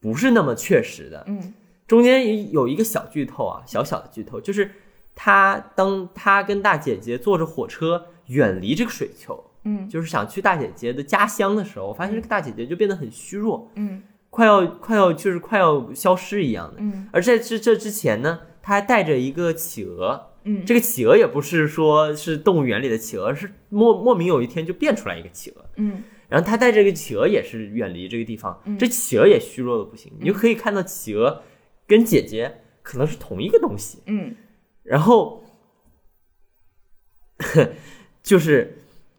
[0.00, 1.24] 不是那么确实的。
[1.26, 1.54] 嗯
[1.90, 4.70] 中间有一个小剧透啊，小小的剧透，就是
[5.12, 9.88] 他当他跟大姐姐坐着火车远离这个水球，嗯。
[9.88, 14.04] 就是想去大姐姐的家乡的时候，发现这个大姐姐就变得很虚弱，嗯。
[14.30, 16.76] 快要快要就是快要消失一样的。
[16.78, 17.08] 嗯。
[17.12, 25.64] 而在这这之前呢，他还带着一个企鹅，嗯，这个企鹅也不是说是动物园里的企鹅，是莫莫名有一天就变出来一个企鹅。
[25.74, 26.04] 嗯。
[26.28, 28.78] 然后他带这个企鹅也是远离这个地方，嗯。
[28.78, 31.42] 这企鹅也虚弱的不行，你就可以看到企鹅
[31.90, 33.98] 跟姐姐可能是同一个东西。
[34.06, 34.36] 嗯
[34.84, 35.44] 然后，
[38.22, 38.78] 就是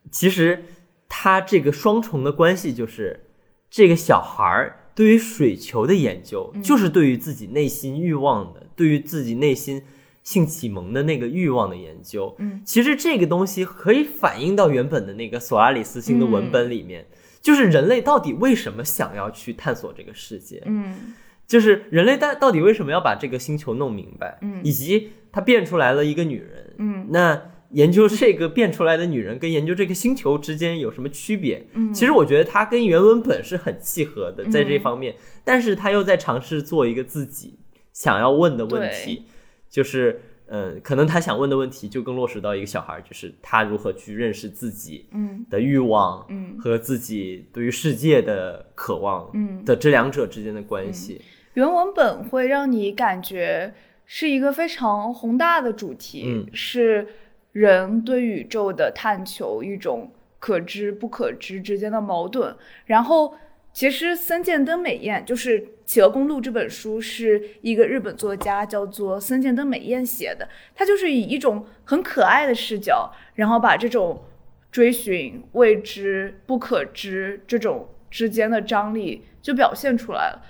[0.09, 0.63] 其实
[1.09, 3.27] 他这个双重的关系，就是
[3.69, 9.83] 这个小孩儿对于水球的研究，就是对于自己内心欲望的，对于自己内心
[10.23, 12.35] 性启蒙的那个欲望的研究。
[12.39, 17.07] 嗯，其实这个东西可以反映到原本的那个索拉里斯星的文本里面，
[17.39, 20.61] 就是人类到底为什么想要去探索这个世界。
[20.65, 21.13] 嗯
[21.51, 31.67] 就是人类到到底为什么要把这个星球弄明白，嗯以及他变出来了一个女人，嗯那研究这个变出来的女人跟研究这个星球之间有什么区别？
[31.73, 37.59] 嗯，其实我觉得他跟原文本是很契合的，在这嗯方面，但是他又在尝试做一个自己
[37.91, 39.25] 想要问的问题，
[39.69, 40.21] 就是。
[40.53, 51.21] 嗯，可能他想问的问题就更落实到一个小孩儿，就是他如何去认识自己嗯的欲望嗯和自己对于世界的渴望嗯的这两者之间的关系。
[51.53, 53.73] 原文本会让你感觉
[54.05, 57.07] 是一个非常宏大的主题，嗯是
[57.51, 62.55] 人对宇宙的探求，一种可知不可知之间的矛盾。
[62.85, 63.35] 然后，
[63.73, 74.23] 其实森见登美彦就是《企鹅公路》这本书是一个日本作家叫做森见登美彦写的，他就是以一种很可爱的视角，然后把这种
[74.71, 80.41] 追寻未知、不可知这种之间的张力就表现出来了。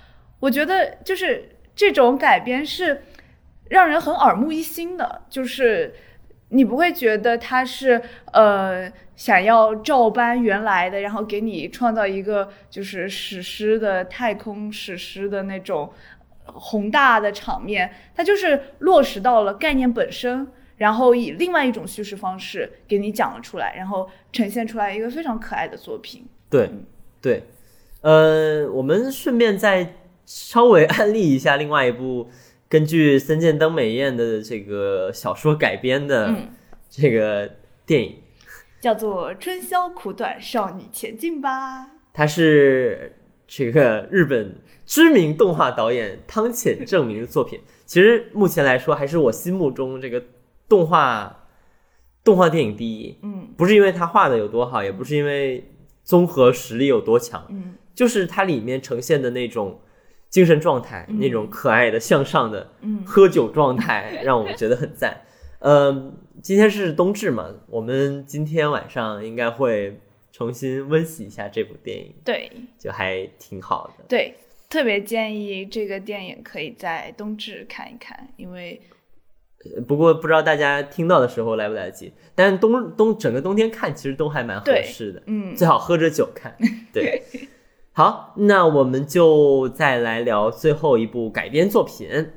[0.42, 3.00] 我觉得就是这种改编是
[3.68, 5.94] 让人很耳目一新的，就是
[6.48, 8.02] 你不会觉得它是
[8.32, 15.92] 呃想要照搬原来的，然后给你创造一个就是史诗的太空史诗的那种
[16.46, 20.48] 宏大的场面，它就是落实到了概念本身。
[20.78, 26.26] 然后以另外一种叙事方式给你讲了出来，然后呈现出来一个非常可爱的作品。
[26.50, 26.68] 对，
[27.20, 27.44] 对，
[28.00, 32.30] 呃，我们顺便再稍微安利一下另外一部
[32.68, 36.48] 根据森见登美彦的这个小说改编的嗯
[36.88, 37.50] 这个
[37.84, 38.16] 电影，
[38.80, 47.60] 叫做“春宵苦短，少女前进吧它是这个日本知名动画导演汤浅证明的作品。
[47.86, 50.22] 其实目前来说，还是我心目中这个
[50.68, 51.46] 动画
[52.24, 53.18] 动画电影第一”。。
[53.22, 55.70] 嗯不是因为他画的有多好，也不是因为
[56.04, 59.80] 综合实力有多强，嗯就是它里面呈现的那种
[60.32, 63.04] 精神状态，嗯那种可爱的向上的嗯。
[63.06, 65.20] 喝酒状态， 让我们觉得很赞。
[65.60, 70.00] 嗯，今天是冬至嘛，我们今天晚上应该会
[70.32, 72.50] 重新温习一下这部电影，对。
[72.78, 74.04] 就还挺好的。
[74.08, 74.34] 对，
[74.68, 78.80] 特别建议这个电影可以在冬至看一看，因为
[79.86, 85.54] 不过不知道大家听到的时候来不来得及，但是冬冬整个冬天看其实都还蛮合适的，嗯。
[85.54, 86.56] 最好喝着酒看。
[86.92, 87.22] 对，
[87.94, 92.32] 好，那我们就再来聊最后一部改编作品，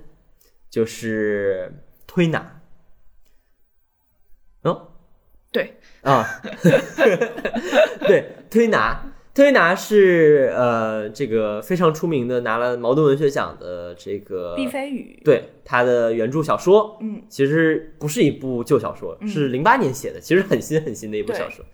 [0.69, 1.71] 就是
[2.05, 2.61] 《推拿》。
[4.69, 4.87] 哦，
[5.53, 5.75] 对。
[6.01, 6.25] 啊，
[8.05, 17.23] 对，推拿，推拿是呃这个非常出名的，拿了茅盾文学奖的这个毕飞宇，对他的原著小说，嗯。
[17.29, 19.27] 其实不是一部旧小说，嗯。
[19.27, 21.65] 是零八年写的，其实很新很新的一部小说。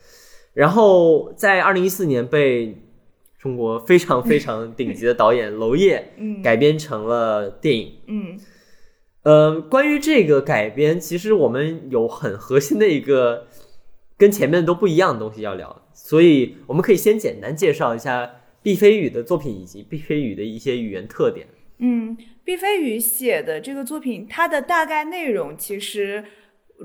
[0.53, 2.77] 然后在二零一四年被
[3.41, 7.93] 中国非常非常顶级的导演娄烨 嗯改编成了电影。
[8.07, 8.39] 嗯
[9.23, 13.47] 呃，关于这个改编，其实我们有很核心的一个
[14.17, 18.29] 跟前面都不一样的东西要聊，所以我们可以先简单介绍一下
[18.63, 21.47] 毕飞宇的作品以及毕飞宇的一些语言特点。
[21.79, 26.23] 嗯，毕飞宇写的这个作品，它的大概内容其实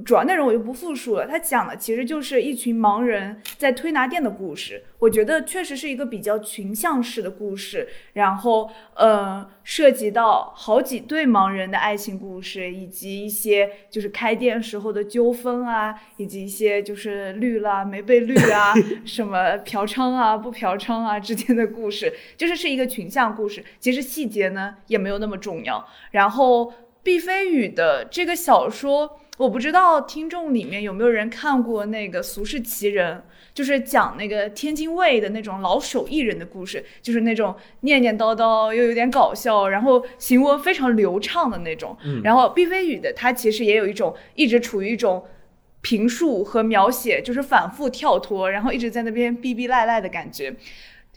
[0.05, 1.27] 主要内容我就不复述了。
[1.27, 4.85] 它讲的其实就是一群盲人在推拿店的故事。
[4.99, 18.75] 我觉得确实是一个比较群像式的故事，然后呃，涉及到好几对盲人的爱情故事，以及一些就是开店时候的纠纷啊，以及一些就是绿了没被绿啊，
[19.05, 23.63] 什么嫖娼啊不嫖娼啊之间的故事，就是是一个群像故事。
[23.79, 25.87] 其实细节呢也没有那么重要。
[26.11, 26.73] 然后
[27.03, 29.21] 毕飞宇的这个小说。
[29.37, 33.19] 我不知道听众里面有没有人看过那个《俗世奇人》，
[33.53, 41.95] 就是讲那个天津卫的那种老手艺人的故事，就是那种念念叨叨又有点搞笑，然后行文非常流畅的那种。
[42.25, 45.23] 然后毕飞宇的他其实也有一种一直处于一种
[45.83, 50.57] 评述和描写，就是反复跳脱，然后一直在那边逼逼赖赖的感觉。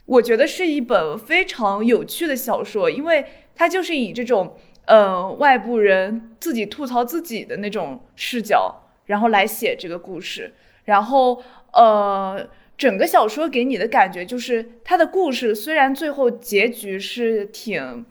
[0.04, 4.58] 我觉得是一本非常有趣的小说，因为它就是以这种。
[4.90, 8.74] 呃，外部人自己吐槽自己的那种视角，
[9.06, 10.52] 然后来写这个故事。
[10.86, 11.40] 然后，
[11.72, 12.44] 呃，
[12.76, 18.04] 整个小说给你的感觉就是，他的故事虽然最后结局是挺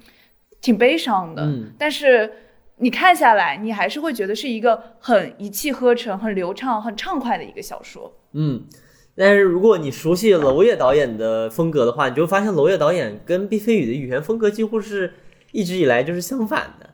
[0.61, 1.45] 挺悲伤的，
[1.77, 2.31] 但是
[2.77, 8.13] 你看下来，你还是会觉得是一个很一气呵成、很流畅、很畅快的一个小说。
[8.31, 8.63] 嗯，
[9.17, 15.15] 但是如果你熟悉娄烨导演的风格的话，你就会发现娄烨导演跟毕飞宇的语言风格几乎是。
[15.51, 16.89] 一直以来就是相反的，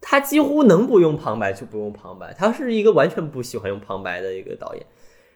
[0.00, 4.86] 他几乎能不用旁白就不用旁白，他是一个完全不喜欢用旁白的一个导演，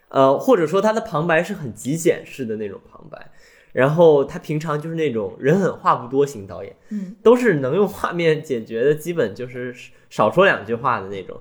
[0.09, 3.31] 呃，或者说他的旁白是很极简式的那种旁白，
[3.73, 9.75] 然后他平常就是那种人狠话不多型导演，嗯，都是能用画面解决的，基本就是
[10.09, 11.39] 少说两句话的那种，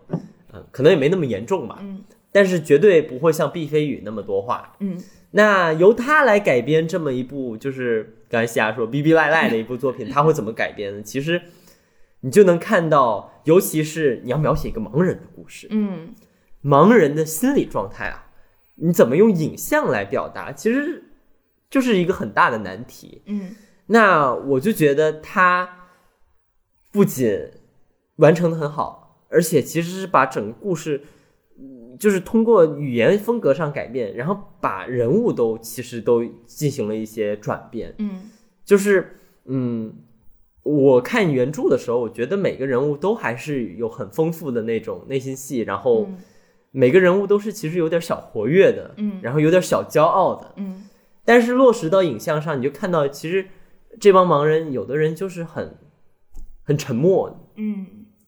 [0.51, 2.01] 嗯，可能也没那么严重吧，嗯，
[2.31, 5.01] 但是绝对不会像毕飞宇那么多话，嗯，
[5.31, 8.17] 那由他来改编这么一部就是。
[8.33, 11.03] 刚才西亚说逼逼赖赖的一部作品，他会怎么改编呢？
[11.03, 11.39] 其实
[12.21, 16.15] 你就能看到，尤其是你要描写一个盲人的故事，嗯，
[16.63, 18.31] 盲人的心理状态啊，
[18.73, 21.03] 你怎么用影像来表达，其实
[21.69, 23.21] 就是一个很大的难题。
[23.27, 23.55] 嗯，
[23.85, 25.89] 那我就觉得他
[26.91, 27.51] 不仅
[28.15, 31.03] 完成的很好，而且其实是把整个故事。
[31.99, 37.93] 就是通过语言风格上改变，然后把人物都其实都进行了一些转变。
[37.99, 38.29] 嗯，
[38.65, 39.15] 就是
[39.45, 39.93] 嗯，
[40.63, 46.07] 我看原著的时候，我觉得每个人物都还是有很丰富的那种内心戏，然后
[46.71, 50.85] 每个人物都是其实有点小活跃的，嗯，然后有点小骄傲的，嗯。
[51.25, 53.45] 但是落实到影像上，你就看到其实
[53.99, 55.75] 这帮盲人有的人就是很
[56.63, 57.85] 很沉默，嗯，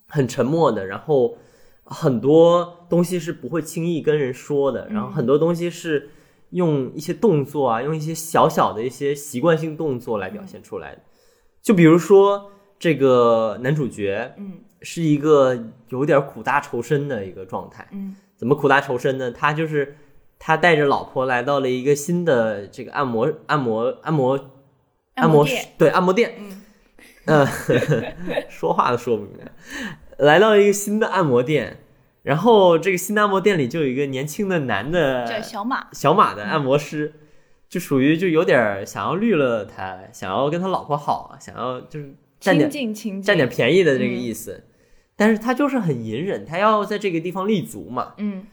[0.07, 1.37] 很沉默的，然后。
[1.85, 6.09] 很多东西是不会轻易跟人说的，然后很多东西是
[6.49, 11.01] 用一些动作啊，用一些小小的一些习惯性动作来表现出来的。
[11.61, 15.57] 就比如说这个男主角，嗯，是一个
[15.89, 17.87] 有点苦大仇深的一个状态。
[17.91, 19.31] 嗯，怎么苦大仇深呢？
[19.31, 19.95] 他就是
[20.39, 24.39] 他带着老婆来到了一个新的这个按摩按摩按摩
[25.15, 25.45] 按摩
[25.77, 26.35] 对按摩店。
[27.27, 27.47] 嗯，
[28.49, 29.51] 说话都说不明白。
[30.17, 31.79] 来到一个新的按摩店，
[32.23, 37.13] 然后这个新的按摩店里就有一个年轻的男的，叫小马，小马的按摩师，
[37.69, 42.69] 就属于就有点想要绿了他，想要跟他老婆好，想要就是占点
[43.21, 44.63] 占点便宜的这个意思。
[45.17, 48.45] 但是他就是很隐忍，他要在这个地方立足嘛，嗯，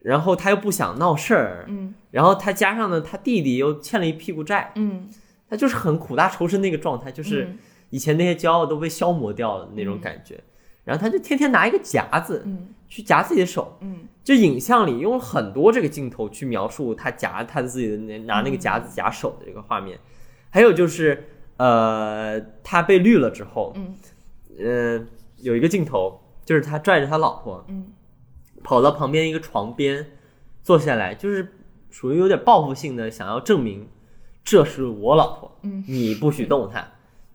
[0.00, 5.10] 然后他又不想闹事儿，嗯，然后他加上呢，他弟弟又欠了一屁股债，嗯，
[5.50, 7.56] 他就是很苦大仇深那个状态，就是
[7.90, 10.40] 以前那些骄傲都被消磨掉了那种感觉。
[10.86, 19.98] 然后他就天天拿一个夹子，嗯，去夹自己的手，嗯，就影像里用了很多这个镜头去描述他夹他自己的那拿那个夹子夹手的这个画面，
[20.48, 21.24] 还有就是，
[21.56, 23.96] 呃，他被绿了之后，嗯，
[24.60, 25.04] 呃，
[25.38, 27.88] 有一个镜头就是他拽着他老婆，嗯，
[28.62, 30.06] 跑到旁边一个床边
[30.62, 31.52] 坐下来，就是
[31.90, 33.88] 属于有点报复性的想要证明
[34.44, 36.80] 这是我老婆，嗯，你不许动她，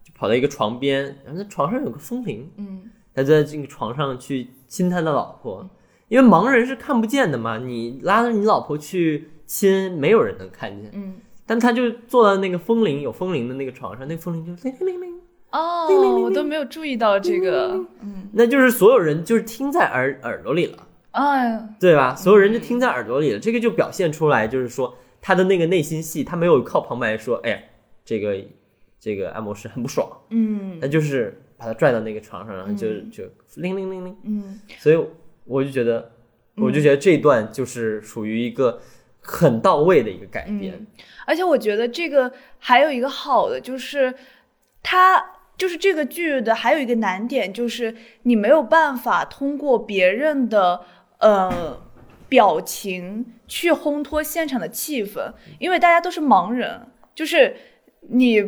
[0.02, 2.90] 就跑到一个床边，然后床上有个风铃，嗯。
[3.14, 5.70] 他在这个床上去亲他的老婆，
[6.08, 7.58] 因为盲人是看不见的嘛。
[7.58, 10.90] 你拉着你老婆去亲，没有人能看见。
[10.94, 15.20] 嗯，但他就坐在那个风铃有风铃的那个床上，那风铃就铃铃铃铃。
[15.52, 15.88] 哦，
[16.22, 17.74] 我都没有注意到这个。
[18.00, 20.88] 嗯，那就是所有人就是听在耳耳朵里了。
[21.12, 22.16] 哎，对吧？
[22.16, 23.40] 所有人就听在耳朵里了。
[23.40, 27.60] 这个就表现出来，就是说他的那个内心戏，他没有靠旁白说，哎呀，
[28.06, 28.38] 这个
[29.02, 30.10] 这个按摩师很不爽。
[30.30, 31.42] 嗯，那就是。
[31.62, 33.24] 把他拽到那个床上，然后就就
[33.58, 34.98] 铃铃铃铃，嗯，所以
[35.46, 36.12] 我就觉得，
[36.56, 38.82] 我就觉得这一段就是属于一个
[39.20, 40.88] 很到位的一个改编，
[41.28, 44.12] 而且我觉得这个还有一个好的就是，
[44.82, 45.24] 它
[45.56, 50.82] 就是这个剧的还有一个难点就是你没有办法通过别人的
[51.20, 51.80] 呃
[52.28, 57.56] 表情去烘托现场的气氛，因为大家都是盲人，就是
[58.10, 58.42] 你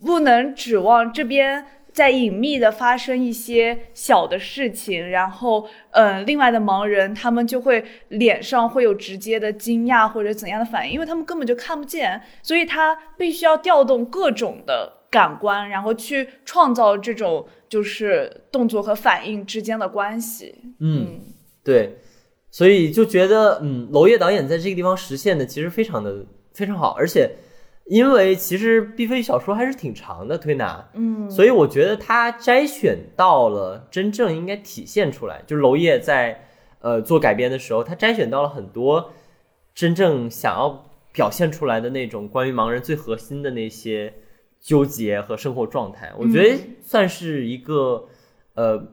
[0.00, 1.66] 不能指望这边。
[1.94, 20.52] 在隐秘的发生一些小的事情，然后，嗯，另外的盲人他们就会脸上会有直接的惊讶或者怎样的反应，因为他们根本就看不见，所以他必须要调动各种的感官，然后去创造这种就是动作和反应之间的关系。
[20.80, 21.20] 嗯，
[21.62, 21.96] 对，
[22.50, 27.30] 所以就觉得，嗯，娄烨导演在这个地方实现的其实非常的非常好，而且。
[27.86, 36.46] 因为其实毕飞宇小说还是挺长的，推拿，嗯，所以我觉得他摘选到了真正应该体现出来，就是娄烨在
[36.80, 39.12] 呃做改编的时候，他摘选到了很多
[39.74, 44.14] 真正想要表现出来的那种关于盲人最核心的那些
[44.60, 48.08] 纠结和生活状态，我觉得算是一个
[48.54, 48.88] 呃，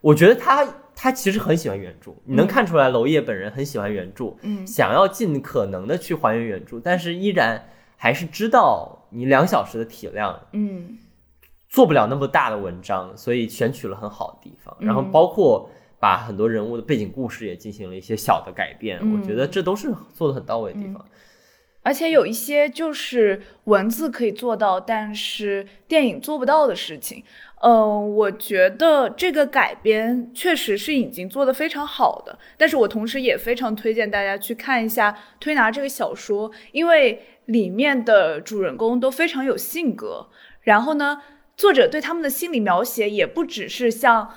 [0.00, 0.82] 我觉得他。
[0.98, 10.96] 他其实很喜欢原著，你能看出来娄烨本人很喜欢原著，嗯，想要尽可能的去还原原著，但是依然还是知道你两小时的体量，嗯，
[11.68, 15.70] 做不了那么大的文章，所以选取了很好的地方，然后包括
[16.00, 21.04] 把很多人物的背景故事也进行了一些小的改变，我觉得这都是做的很到位的地方。
[21.82, 27.22] 而且有一些就是文字可以做到，但是电影做不到的事情。
[27.62, 40.28] 嗯，我觉得这个改编确实是已经做得非常好的，但是我同时也非常推荐大家去看一下《推拿》这个小说，因为里面的主人公都非常有性格，
[40.60, 41.22] 然后呢，
[41.56, 44.30] 作者对他们的心理描写也不只是像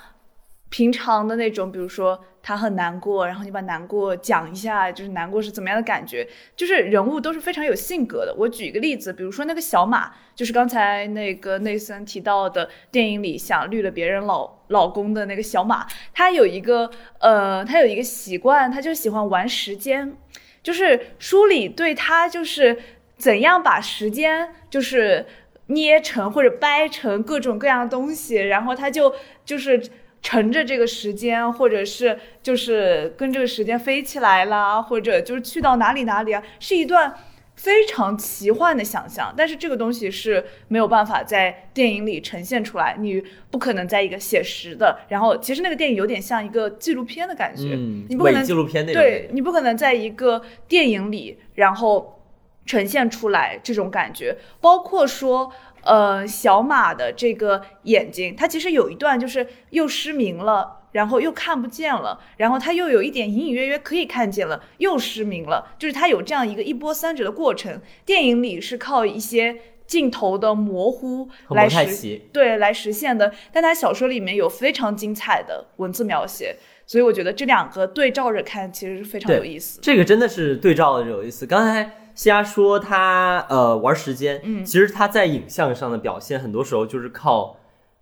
[0.70, 2.24] 平常的那种，比如说。
[2.41, 8.34] 他很难过，然后你把难过讲一下，就是难过是怎么样的感觉，就是人物都是非常有性格的。
[8.36, 16.89] 我举一个例子，比如说那个小马，就是刚才那个内森提到的电影里想绿了别人老老公的那个小马，他有一个
[17.20, 20.15] 呃，他有一个习惯，他就喜欢玩时间，
[20.63, 22.78] 就是书里对他就是
[23.17, 25.26] 怎样把时间就是
[25.67, 29.13] 捏成或者掰成各种各样的东西，然后他就
[29.43, 29.84] 就是。
[30.22, 37.15] 乘着这个时间，或者是就是跟这个时间飞起来啦，或者就是去到哪里哪里啊，是一段
[37.55, 39.34] 非常奇幻的想象。
[39.38, 47.76] 但是这个东西是没有办法在电影里呈现出来，你不可能在一个写实的，然后其实那个电影有点像一个纪录片的感觉，
[48.09, 52.22] 你不可能纪录片那种，对你不可能在一个电影里然后
[52.65, 55.51] 呈现出来这种感觉，包括说。
[55.84, 67.82] 呃，小马的这个眼睛，他其实有一段就是又失明了，然后又看不见了，然后他又有一点隐隐约约可以看见了，又失明了，就是他有这样一个一波三折的过程。
[68.05, 69.55] 电影里是靠一些
[69.88, 76.55] 镜头的模糊来实对来实现的，但他小说里面有非常精彩的文字描写，
[76.86, 79.80] 所以我觉得这两个对照着看其实是非常有意思。
[79.82, 81.45] 这个真的是对照着有意思。
[81.45, 81.98] 刚才。
[82.20, 87.55] 瞎说他呃玩时间，嗯，其实他在影像上的表现，很多时候就是靠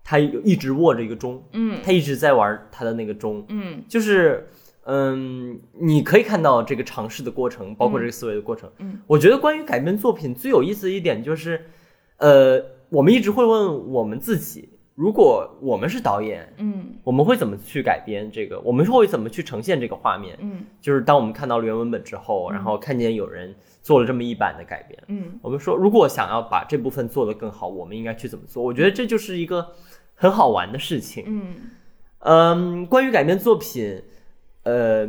[0.03, 4.49] 他一直握着一个钟，嗯，他一直在玩他的那个钟，嗯，就是
[4.85, 11.67] 嗯，你可以看到这个尝试的过程，包括这个思维的过程，嗯，我觉得关于改编作品最有意思的一点就是，
[12.17, 12.59] 呃，
[12.89, 18.59] 我们一直会问我们自己，如果我们是导演，嗯，我们会怎么去改编这个？
[18.61, 20.35] 我们会怎么去呈现这个画面？
[20.41, 23.53] 嗯，就是当我们看到了原文本之后，然后看见有人。
[23.87, 28.61] 做了这么一版的改编，嗯，我们说如果想要把这部分做得更好，我们应该去怎么做？
[28.61, 29.65] 我觉得这就是一个
[30.13, 31.55] 很好玩的事情，嗯。
[32.19, 34.03] 嗯，关于改编作品，
[34.63, 35.07] 呃，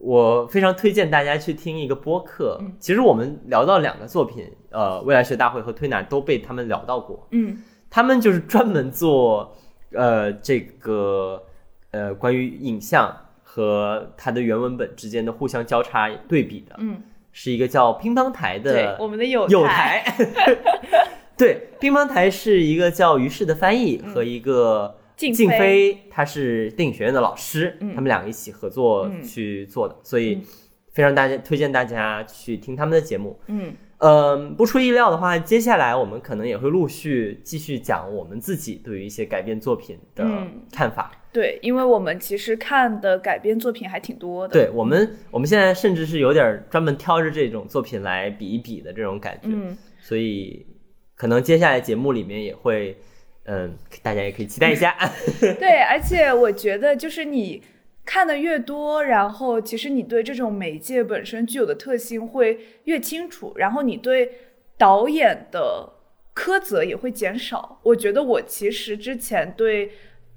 [0.00, 2.58] 我非常推荐大家去听一个播客。
[2.80, 7.58] 其实我们聊到两个作品，呃，未来学大会和推拿都被他们聊到过，嗯，
[7.90, 9.54] 他们就是专门做
[9.92, 11.42] 呃这个
[11.90, 17.02] 呃关于影像和它的原文本之间的互相交叉对比的，嗯。
[17.36, 20.04] 是一个叫乒乓台的，我们的有有台，
[21.36, 30.40] 对，乒乓台是一个叫于适的翻译和一个静飞，他是电影学院的老师，他们两个一起合作去做的，所以
[30.92, 33.74] 非常大家推荐大家去听他们的节目，嗯。
[33.98, 40.26] 嗯，不出意料的话，接下来我们可能也会陆续继续讲我们自己对于一些改编作品的
[40.70, 41.10] 看法。
[41.34, 44.54] 对，因为我们其实看的改编作品还挺多的。
[44.54, 49.48] 对我们，我们现在甚至是有点专门挑着这种作品来比一比的这种感觉。
[49.50, 50.64] 嗯，所以
[51.14, 52.96] 可能接下来节目里面也会，
[53.44, 54.96] 嗯，大家也可以期待一下。
[55.58, 57.62] 对，而且我觉得就是你。
[58.06, 64.30] 看的越多，然后其实你对这种媒介本身具有的特性会越清楚，然后你对
[64.76, 65.90] 导演的
[66.34, 67.80] 苛责也会减少。
[67.82, 69.90] 我觉得我其实之前对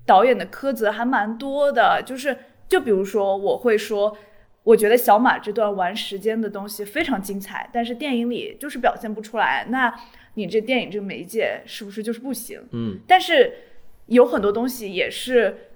[0.08, 2.36] 导演的苛责还蛮多的，就是
[2.68, 4.18] 就比如说，我会说，
[4.64, 9.68] 我觉得小马这段玩时间的东西非常精彩，但是电影里就是表现不出来。
[9.70, 9.93] 那
[10.34, 12.60] 你这电影这个媒介是不是就是不行？
[12.72, 13.53] 嗯但是
[14.08, 15.72] 有很多东西也是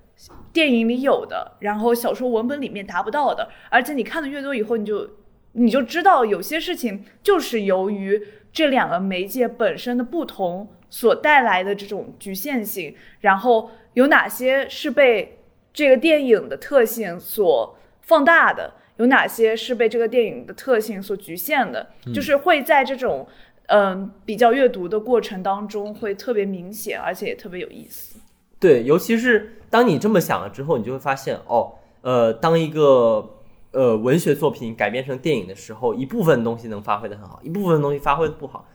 [0.54, 5.10] 电影里有的，然后小说文本里面达不到的，而且你看的越多以后，你就
[5.54, 8.22] 你就知道有些事情就是由于
[8.54, 15.40] 这两个媒介本身的不同所带来的这种局限性，然后有哪些是被
[15.74, 23.28] 这个电影的特性所放大的，有哪些是被这个电影的特性所局限的，就是会在这种
[23.68, 28.20] 嗯、比较阅读的过程当中会特别明显，而且也特别有意思。
[28.60, 33.41] 对，尤其是当你这么想了之后，你就会发现，哦，呃，当一个
[33.72, 38.68] 呃文学作品改编成电影的时候，一部分东西能发挥的很好，一部分东西发挥的不好。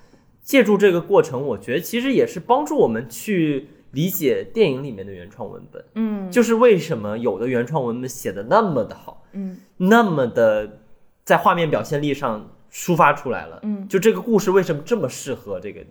[0.42, 10.80] 借助这个过程，我觉得其实也是帮助我们去理解电影里面的原创文本，嗯就是为什么有的原创文本写的那么的好，嗯那么的
[11.24, 15.84] 在画面表现力上抒发出来了，嗯就这个故事为什么这么适合这个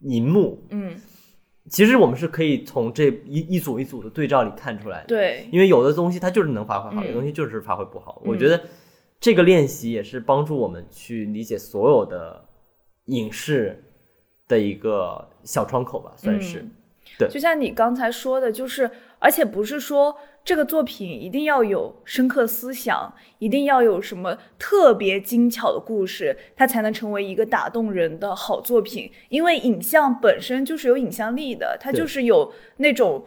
[0.00, 0.60] 银幕？
[0.70, 0.96] 嗯，
[1.70, 5.06] 其实我们是可以从这一一组一组的对照里看出来的。
[5.06, 8.20] 对，因为有的东西它就是能发挥好，嗯有的东西就是发挥不好。
[8.24, 8.60] 嗯我觉得
[9.18, 12.44] 这个练习也是帮助我们去理解所有的
[13.06, 13.82] 影视
[14.48, 16.58] 的一个小窗口吧，算是。
[16.58, 16.70] 嗯
[17.18, 29.12] 对就像你刚才说的，就是而且不是说这个作品一定要有深刻思想，一定要有什么特别精巧的故事，它才能成为一个打动人的好作品。
[29.28, 33.26] 因为影像本身就是有影响力的，它就是有那种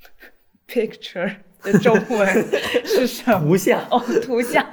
[0.68, 2.26] picture 的中文
[2.86, 3.40] 是什么？
[3.40, 4.64] 图像，哦，图像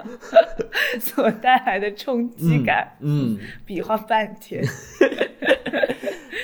[1.02, 4.64] 所带来的冲击感，嗯，比划半天。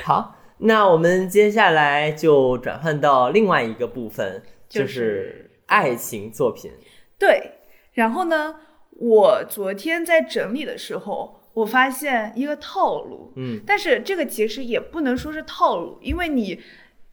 [0.03, 6.71] 好，那我们接下来就转换到另外一个部分，就就是是爱情作品。
[7.17, 7.51] 对，
[7.93, 8.55] 然后呢，
[8.91, 16.59] 我昨天在整理的时候，我发现一个套路，嗯但是这个其实也不能说是套路，因为你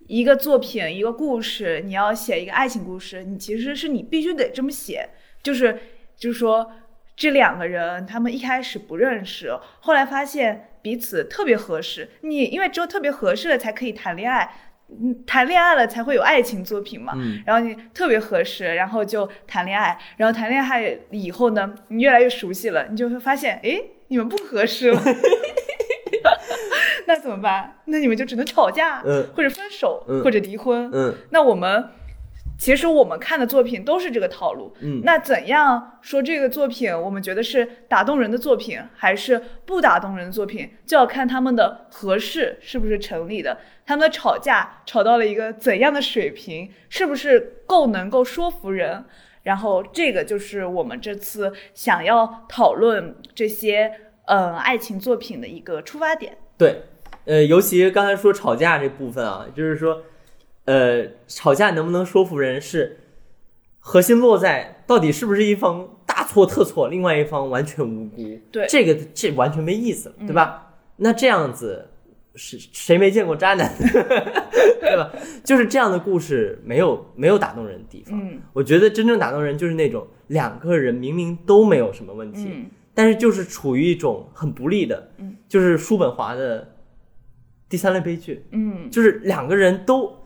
[0.07, 5.09] 一个作品、一个故事，你要写一个爱情故事，你其实是你必须得这么写，
[5.43, 5.79] 就是
[6.17, 6.71] 就是说
[7.17, 14.49] 这两个人他们一开始不认识，后来发现彼此特别合适，你因为只有特别合适了才可以谈恋爱。
[14.89, 17.13] 嗯，谈恋爱了才会有爱情作品嘛。
[17.17, 25.03] 嗯然后你特别合适，然后就谈恋爱，然后谈恋爱以后呢，你越来越熟悉了，你就会发现，哎，你们不合适了，
[27.09, 27.79] 那怎么办？
[27.87, 30.89] 那你们就只能吵架，嗯或者分手，嗯或者离婚。
[30.93, 31.85] 嗯那我们
[32.59, 34.75] 其实我们看的作品都是这个套路。
[34.81, 49.05] 嗯，那怎样说这个作品我们觉得是打动人的作品，还是不打动人的作品，就要看他们的合适是不是成立的，他们的吵架吵到了一个怎样的水平，是不是够能够说服人。
[49.43, 53.93] 然后这个就是我们这次想要讨论这些
[54.25, 56.37] 嗯、呃爱情作品的一个出发点。
[56.59, 56.83] 对，
[57.27, 60.03] 呃，尤其刚才说吵架这部分啊，就是说，
[60.67, 62.99] 呃，吵架能不能说服人是
[63.81, 68.39] 核心落在到底是不是一方大错特错，另外一方完全无辜。
[68.53, 70.75] 对这个这完全没意思了，对吧？
[70.97, 71.89] 那这样子
[72.35, 73.73] 是谁没见过渣男，
[74.81, 75.11] 对吧？
[75.45, 78.19] 就是这样的故事没有没有打动人的地方。
[78.21, 86.77] 嗯我觉得真正打动人就是那种两个人明明都没有什么问题，嗯但是就是处于一种很不利的，嗯就是叔本华的
[87.69, 90.26] 第三类悲剧，嗯就是两个人都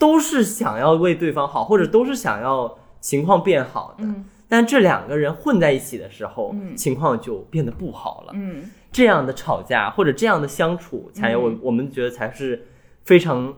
[0.00, 8.32] 都是想要为对方好，或者都是想要情况变好的，嗯但这两个人混在一起的时候，嗯情况就变得不好了。
[8.34, 12.66] 嗯这样的吵架或者这样的相处，才我、嗯我们觉得才是
[13.04, 13.54] 非常，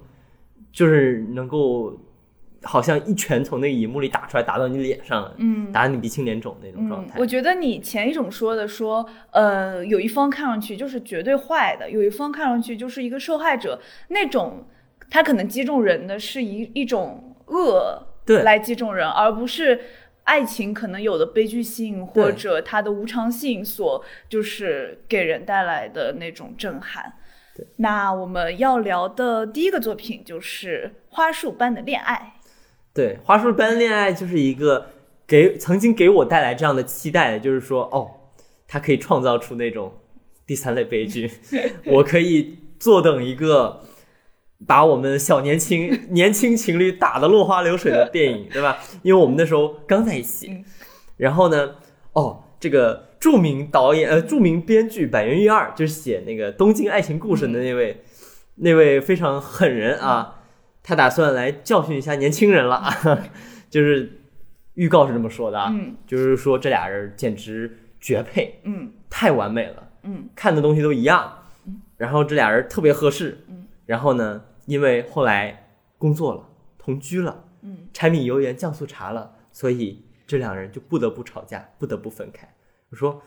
[0.70, 1.97] 就是能够
[2.62, 5.72] 好像一拳从那个荧幕里打出来，打到你脸上，嗯。
[5.72, 7.18] 打得你鼻青脸肿那种状嗯，态。
[7.18, 14.66] 我觉得你前一种说的说，呃，有一方看上去就是绝对坏的，有一方看上去就是一个受害者，那种
[15.12, 18.42] 他可能击中人的是一一种恶对。
[18.42, 19.78] 来击中人，而不是
[20.24, 27.12] 爱情可能有的悲剧性或者它的无常性所就是给人带来的那种震撼。
[27.76, 32.36] 那我们要聊的第一个作品就是《花束般的恋爱。
[32.94, 34.86] 对，花束般的恋爱就是一个
[35.26, 38.10] 给曾经给我带来这样的期待，就是说，哦，
[38.66, 39.92] 它可以创造出那种
[40.46, 41.30] 第三类悲剧，
[41.84, 43.82] 我可以坐等一个
[44.66, 48.78] 把我们小年轻 年轻情侣打得落花流水的电影， 对吧？
[49.02, 50.48] 因为我们那时候刚在一起。
[50.50, 50.64] 嗯，
[51.16, 51.76] 然后呢，
[52.12, 58.02] 哦，这个著名导演呃著名编剧板垣裕二，就是写那个《东京爱情故事》的那位、
[58.56, 60.40] 那位非常狠人啊。
[60.84, 62.82] 他打算来教训一下年轻人了，
[63.70, 64.20] 就是
[64.74, 65.94] 预告是这么说的啊，嗯。
[66.06, 68.92] 就是说这俩人简直绝配，嗯。
[69.08, 70.28] 太完美了，嗯。
[70.34, 71.32] 看的东西都一样，
[71.98, 73.66] 然后这俩人特别合适，嗯。
[73.86, 74.42] 然后呢，
[74.72, 75.68] 因为后来
[75.98, 76.48] 工作了，
[76.78, 82.48] 同居了，嗯，柴米油盐酱醋茶了，所以这两人就不得不吵架，不得不分开。
[82.88, 83.22] 我说，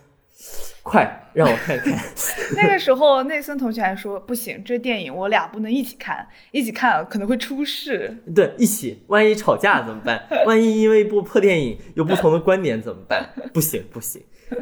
[0.82, 1.96] 快让我看看，
[2.58, 8.18] 那个时候内森同学还说不行，这电影我俩不能一起看，一起看可能会出事。
[8.36, 10.28] 对，一起，万一吵架怎么办？
[10.48, 13.30] 万一因为一部破电影有不同的观点怎么办？
[13.54, 14.20] 不行不行。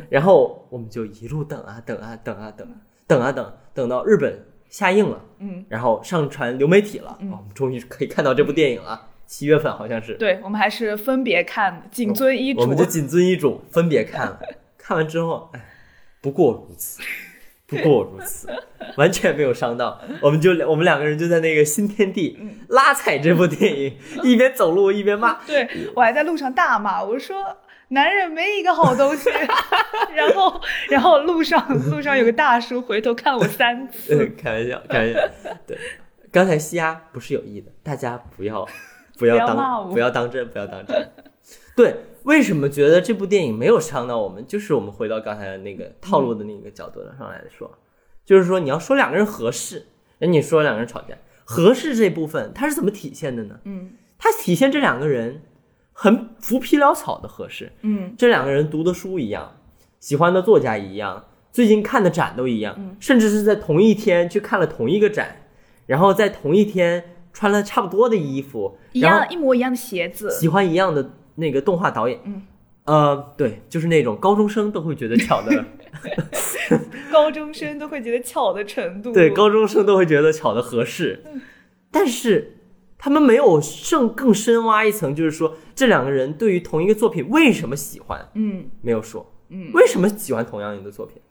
[0.10, 2.76] 然后我们就一路等啊等啊等啊等啊
[3.08, 9.10] 等啊等，等到日本下映了，嗯，然后上传流媒体了，嗯哦我们终于可以看到这部电影了。
[9.28, 12.62] 七月份好像是，对我们还是分别看，谨遵医嘱。
[12.62, 14.40] 我们就谨遵医嘱，分别看了。
[14.76, 15.64] 看完之后，哎，
[16.22, 17.04] 不过如此，
[17.68, 18.48] 不过如此，
[18.98, 20.02] 完全没有伤到。
[20.24, 25.36] 我们就我们两个人就在那个新天地嗯拉踩这部电影， 一边走路一边骂。
[25.46, 27.56] 对我还在路上大骂，我说
[27.94, 29.30] 男人没一个好东西。
[30.16, 34.14] 然后，然后路上路上有个大叔回头看我三次。
[34.14, 35.20] 呃， 开玩笑，开玩笑。
[35.66, 35.78] 对，
[36.32, 38.68] 刚才西亚不是有意的，大家不要
[39.18, 41.12] 不要当不要当真，不要当真。
[41.76, 44.46] 对，为什么觉得这部电影没有伤到我们？
[44.46, 47.80] 就是我们回到刚才那个套路的那个角度上来说，
[48.26, 49.88] 就是说你要说两个人合适，
[50.20, 53.60] 那你说两个人吵架，合适这部分它是怎么体现的呢？
[53.66, 55.42] 嗯它体现这两个人
[56.04, 58.14] 很浮皮潦草的合适，嗯。
[58.18, 59.54] 这两个人读的书一样，
[60.02, 62.98] 喜欢的作家一样，最近看的展都一样，嗯。
[63.00, 65.44] 甚至是在同一天去看了同一个展，
[65.86, 70.30] 然后在同一天穿了差不多的衣服，一样一模一样的鞋子。
[70.30, 72.42] 喜欢一样的那个动画导演，嗯，
[72.84, 75.66] 呃，对，就是那种高中生都会觉得巧的，
[77.14, 79.14] 高中生都会觉得巧的程度。
[79.14, 81.24] 对，高中生都会觉得巧的合适，
[81.90, 82.53] 但是
[83.04, 83.60] 他们没有
[83.92, 91.22] 更更深挖一层，就是说这两个人对于同一个作品为什么喜欢，嗯没有说，嗯，为什么喜欢同样一个作品，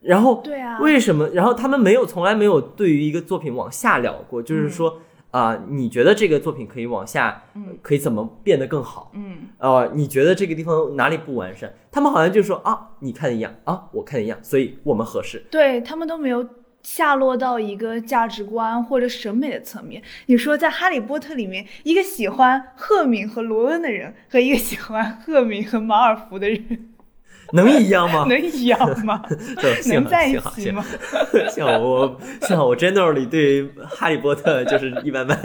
[0.00, 1.28] 然后对啊，为什么？
[1.30, 5.00] 然后他们没有从来没有对于一个作品往下聊过，就是说
[5.32, 9.10] 啊、你觉得这个作品可以往下，嗯可以怎么变得更好？
[9.14, 11.74] 嗯呃，你觉得这个地方哪里不完善？
[11.90, 15.42] 他们好像就说啊，你看的一样啊，我看的一样，所以我们合适。
[15.50, 16.46] 对他们都没有
[16.82, 20.02] 下落到一个价值观或者审美的层面。
[20.26, 26.90] 你说在《哈利波特》里面，一个喜欢赫敏和罗恩的人和一个喜欢赫敏和马尔福的人，
[27.54, 28.24] 能一样吗？
[28.28, 29.22] 能一样吗？
[29.88, 31.48] 能在一起吗好？
[31.50, 35.38] 幸好我幸好我 generally 对哈利波特就是一般般。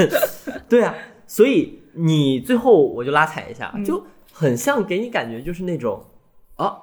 [0.70, 0.94] 对啊，
[1.28, 6.06] 所以你最后我就拉踩一下，嗯就很像给你感觉就是那种
[6.56, 6.78] 啊，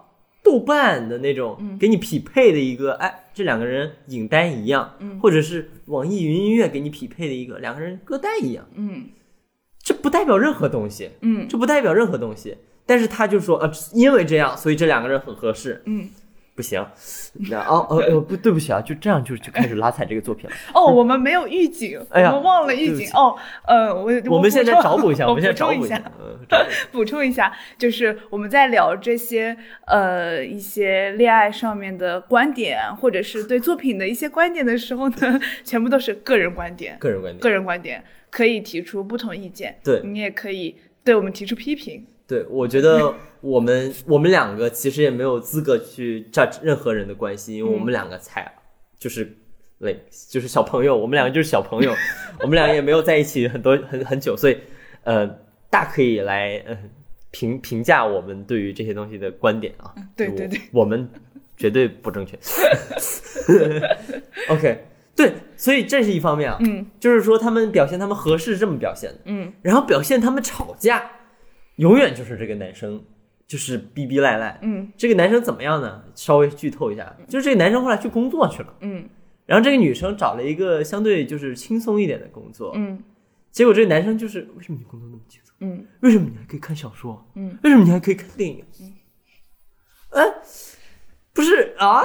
[0.45, 9.07] 豆瓣的那种嗯给你匹配的一个，哎，这两个人影单一样，嗯或者是网易云音乐给你匹配的一个两个人歌单一样，嗯
[9.83, 12.59] 这不代表任何东西，嗯这不代表任何东西。
[12.87, 15.83] 但是他就说，呃，因为这样，所以这两个人很合适。
[15.87, 16.11] 嗯。
[16.55, 16.85] 不行，
[17.51, 20.57] 那哦哦哦不对不起啊，就这样就就开始拉踩这个作品了。
[20.73, 23.09] 哦，我们没有预警， 哎呀我们忘了预警。
[23.13, 23.37] 哦，
[23.67, 37.41] 呃，我我们现在找补一下，我 我们现在找补一下补一下，嗯，找补一下补充一下，就是我们在聊这些呃一些恋爱上面的观点，或者是对作品的一些观点的时候呢，全部都是个人观点，个人观点。
[37.41, 42.07] 个人观点可以提出不同意见，对你也可以对我们提出批评。
[42.27, 48.51] 对，我觉得我们我们两个其实也没有资格去 judge 任何人的关系，因为我们两个才
[48.99, 49.37] 就是
[49.79, 51.93] 类就是小朋友，我们两个就是小朋友，
[52.41, 54.57] 我们两个也没有在一起很多很很久，所以
[55.03, 55.27] 呃，
[55.69, 56.79] 大可以来呃
[57.31, 59.93] 评评价我们对于这些东西的观点啊。
[60.17, 61.07] 对对对，我们
[61.57, 62.39] 绝对不正确。
[64.49, 69.19] OK，对，所以这是一方面啊，嗯就是说他们表现他们合适是这么表现的。
[69.27, 71.11] 嗯然后表现他们吵架，
[71.77, 73.03] 永远就是这个男生
[73.47, 74.59] 就是逼逼赖赖。
[74.63, 74.93] 嗯。
[74.97, 76.05] 这个男生怎么样呢？
[76.15, 79.09] 稍微剧透一下，就是这个男生后来去工作去了，嗯。
[79.47, 83.03] 然后这个女生找了一个相对就是轻松一点的工作，嗯。
[83.51, 85.55] 结果这个男生就是为什么你工作那么轻松？
[85.61, 85.87] 嗯。
[86.01, 87.25] 为什么你还可以看小说？
[87.35, 88.65] 嗯，为什么你还可以看电影？
[90.11, 90.23] 哎、
[91.33, 92.05] 不是啊，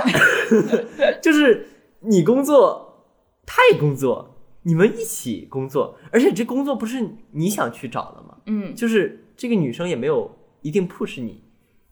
[1.22, 1.68] 就是
[2.02, 3.06] 你工作，
[3.46, 8.38] 他也工作，你们一起工作，而且这工作不是你想去找的吗？
[8.48, 8.76] 嗯。
[8.76, 10.30] 就是这个女生也没有
[10.62, 11.42] 一定 push 你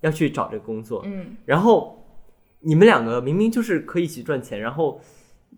[0.02, 2.06] 要去找这个工作，嗯然后
[2.60, 5.00] 你们两个明明就是可以一起赚钱，然后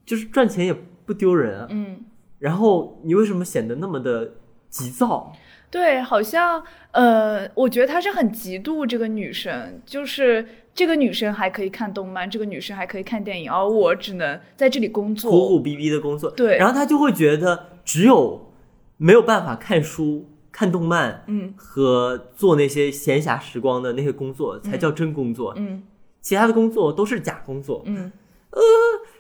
[0.06, 0.74] 就是赚钱也
[1.06, 2.06] 不丢人啊，嗯。
[2.38, 4.36] 然后你为什么显得那么的
[4.70, 5.34] 急躁？
[5.72, 15.32] 对，好像呃，我觉得他是很嫉妒这个女生，就是这个女生还可以看动漫，这个女生还可以看电影，而我只能在这里工作。
[15.32, 18.54] 苦苦逼逼的工作，对然后他就会觉得只有
[18.98, 25.84] 没有办法看书、看动漫嗯和做那些闲暇时光的那些工作才叫真工作，嗯
[26.22, 27.84] 其他的工作都是假工作。
[27.86, 28.12] 嗯
[28.52, 28.62] 呃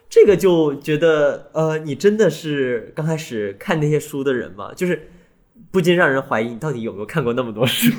[0.10, 4.74] 这个就觉得，呃，你真的是刚开始看那些书的人吗？
[4.76, 5.08] 就是
[5.70, 7.92] 不禁让人怀疑你到底有没有看过那么多书。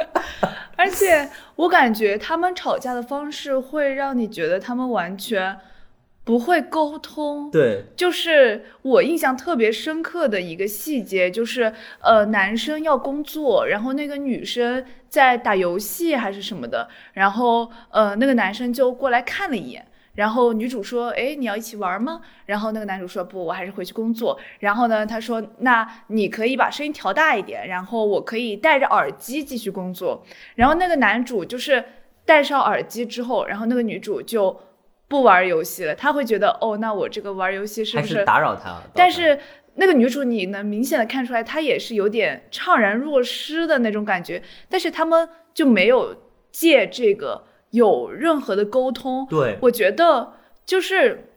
[0.76, 5.56] 而且我感觉他们吵架的方式会让你觉得他们完全
[6.30, 7.50] 不会沟通。
[7.50, 19.84] 对，就是我印象特别深刻的一个细节，就是呃，男生要工作，然后那个女生在打游戏还是什么的，然后呃，那个男生就过来看了一眼。
[20.14, 30.24] 然后女主说：“哎，你要一起玩吗？”然后那个男主说：“不，我还是回去工作。”然后呢，他说：“那你可以把声音调大一点，然后我可以戴着耳机继续工作。”
[30.54, 31.82] 然后那个男主就是
[32.24, 34.60] 戴上耳机之后，然后那个女主就
[35.10, 35.92] 不玩游戏了。
[35.92, 38.80] 他会觉得：“哦，那我这个玩游戏是不还是打扰他？
[38.94, 39.36] 但是
[39.74, 44.40] 那个女主，你能明显的看出来，她也是有点怅然若失的那种感觉。
[44.68, 46.16] 但是他们就没有
[46.52, 49.26] 借这个有任何的沟通。
[49.28, 50.34] 对，我觉得
[50.64, 51.32] 就是，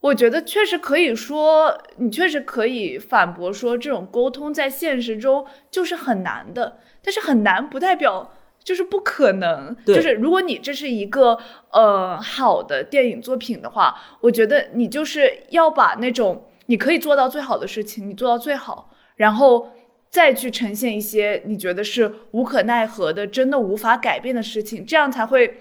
[0.00, 6.78] 我觉得确实可以说，你确实可以反驳说，这种沟通在现实中就是很难的。
[7.02, 8.32] 但是很难不代表
[8.64, 9.76] 就是不可能。
[9.86, 11.38] 就是如果你这是一个
[11.72, 19.72] 呃好的电影作品的话，我觉得你就是要把那种你可以做到最好的事情，你做到最好，然后。
[20.12, 25.60] 再去呈现一些你觉得是无可奈何的、真的无法改变的事情，这样才会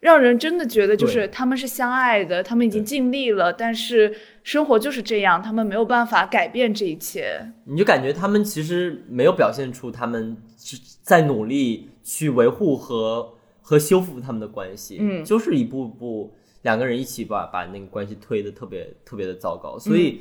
[0.00, 7.40] 让人真的觉得就是他们是相爱的，他们已经尽力了，但是生活就是这样，他们没有办法改变这一切。
[7.64, 15.24] 你就感觉他们其实没有表现出他们是在努力去维护和和修复他们的关系，嗯。
[15.24, 16.32] 就是一步步
[16.62, 20.20] 两个人一起把把那个关系推的特别特别的糟糕，所以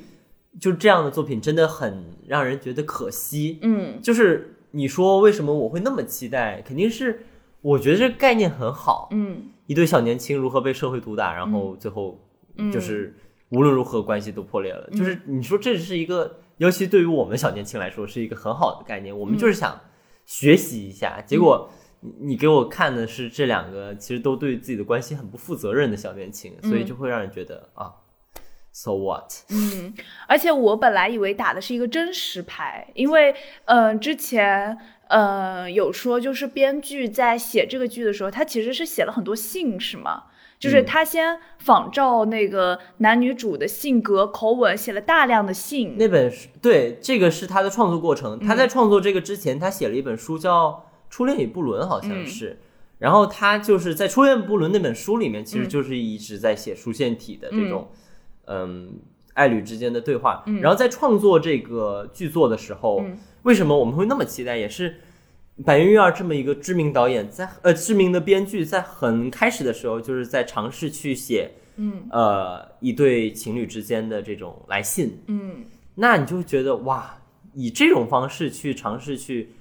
[0.60, 3.60] 就这样的作品真的很让人觉得可惜。
[3.62, 4.02] 嗯。
[4.02, 7.26] 就是你说为什么我会那么期待，肯定是
[7.62, 9.52] 我觉得这个概念很好，嗯。
[9.68, 12.20] 一对小年轻如何被社会毒打，然后最后
[12.58, 13.16] 嗯，就是
[13.50, 14.90] 无论如何关系都破裂了。
[14.92, 19.80] 就是你说这是一个，尤其对于我们小年轻来说是一个很好的概念，我们就是想
[20.26, 21.22] 学习一下。
[21.26, 21.70] 结果
[22.02, 27.94] 你你给我看的是这两个其实都对自己的关系很不负责任的小年轻，所以就会让人觉得啊
[28.72, 29.32] ，so what？
[29.50, 29.94] 嗯，
[30.28, 33.34] 而且我本来以为打的是一个真实牌，因为
[33.66, 40.26] 嗯、呃之前呃有说就是编剧在写这个剧的时候，他其实是写了很多信，是吗？
[40.60, 48.40] 就是嗯他先仿照那个男女主的性格口吻写了大量的信，那本书对这个是他的创作过程。
[48.40, 50.70] 他在创作这个之前，他写了一本书叫
[51.10, 52.60] 《初恋与不伦》，好像是。
[52.98, 57.90] 然后他就是在《初恋不伦》那本书里面，其实就是一直在写书线体的这种，
[58.46, 59.00] 嗯，
[59.34, 60.46] 爱侣之间的对话。
[60.62, 63.04] 然后在创作这个剧作的时候，
[63.44, 64.56] 为什么我们会那么期待？
[64.56, 64.96] 也是
[65.64, 75.22] 板垣瑞二这么一个知名导演，在呃知名的编剧，在很开始的时候，就是在尝试去写，嗯呃，一对情侣之间的这种来信。
[75.28, 77.22] 嗯那你就觉得哇，
[77.54, 79.52] 以这种方式去尝试去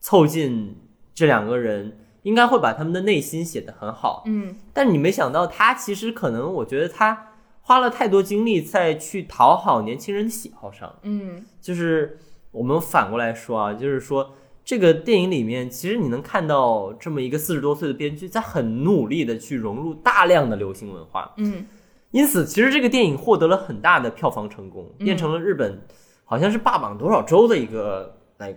[0.00, 0.74] 凑近
[1.14, 4.22] 这两个人，应该会把他们的内心写得很好。
[4.24, 10.98] 嗯但你没想到，他其实可能，我觉得他花了太多精力在去讨好年轻人的喜好上。
[11.02, 12.18] 嗯就是
[12.52, 14.34] 我们反过来说啊，就是说
[14.64, 21.32] 这个电影里面，其实你能看到这么一个四十多岁的编剧，在很努力的去融入大量的流行文化。
[21.36, 21.66] 嗯
[22.12, 25.80] 因此，其实这个电影获得了很大的票房成功，变成了日本
[26.24, 28.54] 好像是霸榜多少周的一个来，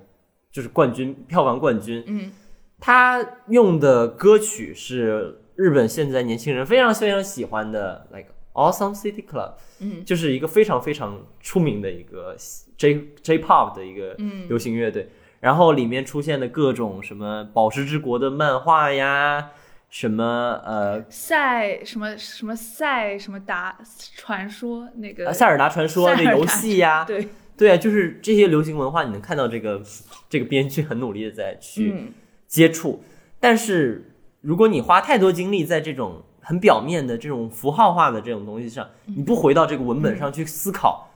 [0.52, 2.04] 就是冠军票房冠军。
[2.06, 2.32] 嗯
[2.78, 12.36] 他用的歌曲是日本现在年轻人非常非常喜欢的，like Awesome City Club，嗯就是一个非常非常出名的一个
[12.78, 15.10] J J Pop 的一个嗯流行乐队。
[15.46, 19.52] 然后里面出现的各种什么宝石之国的漫画呀，
[19.92, 23.78] 什么呃赛什么什么赛什么达
[24.16, 29.80] 传说那个呃塞尔达传说的游戏呀，对，对啊，就是这些流行文化，你能看到这个
[30.28, 32.12] 这个编剧很努力的在去嗯。
[32.48, 33.04] 接触，
[33.40, 41.08] 但是如果你花太多精力在这种很表面的这种符号化的这种东西上，你不回到这个文本上去思考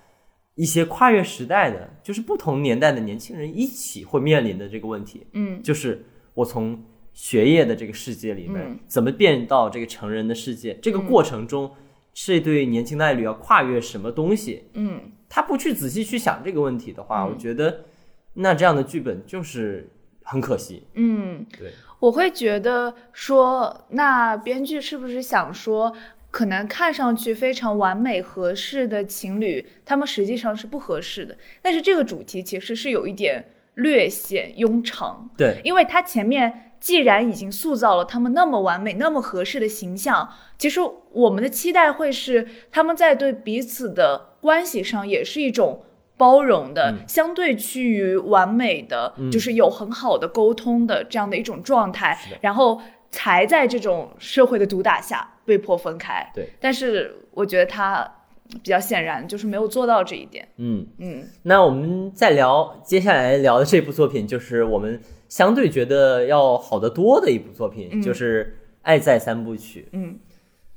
[0.59, 5.63] 一些跨越时代的，就是不同年代的年轻人一起会面临的这个问题，嗯。
[5.63, 6.83] 就是我从
[7.13, 11.71] 学业的这个世界里面嗯怎么变到这个成人的世界，这个过程中
[12.13, 14.65] 这对年轻的爱侣要跨越什么东西？
[14.73, 15.13] 嗯。
[15.29, 17.29] 他不去仔细去想这个问题的话，嗯。
[17.29, 17.85] 我觉得
[18.33, 19.89] 那这样的剧本就是
[20.23, 20.83] 很可惜。
[20.95, 25.93] 嗯，对，我会觉得说，那编剧是不是想说，
[26.31, 31.35] 可能看上去非常完美合适的情侣，他们实际上是不合适的。
[31.61, 33.43] 但是这个主题其实是有一点
[33.75, 40.79] 略显庸常，对，因为它前面既然已经塑造了他们那么完美、那么合适的形象，其实
[41.11, 45.83] 我们的期待会是他们在对彼此的关系上也是一种
[46.15, 56.29] 包容的，嗯相对趋于完美的，嗯就是有很好的沟通的这样的一种状态，然后才在这种社会的毒打下被迫分开。
[56.33, 58.09] 对，但是我觉得他
[58.47, 60.47] 比较显然就是没有做到这一点。
[60.57, 60.87] 嗯。
[60.97, 68.45] 嗯那我们再聊接下来聊的这部作品，就是我们相对觉得要好得多的一部作品，嗯就是
[68.81, 69.81] 《爱在三部曲》。
[69.91, 70.19] 嗯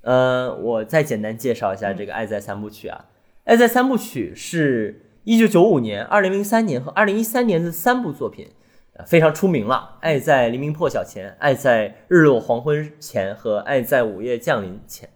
[0.02, 3.04] 呃，我再简单介绍一下这个《爱在三部曲》啊，
[3.44, 8.61] 爱在三部曲》是一九九五年、二零零三年和二零一三年的三部作品，呃
[9.06, 9.98] 非常出名了。
[10.00, 15.08] 爱在黎明破晓前，爱在日落黄昏前和爱在午夜降临前，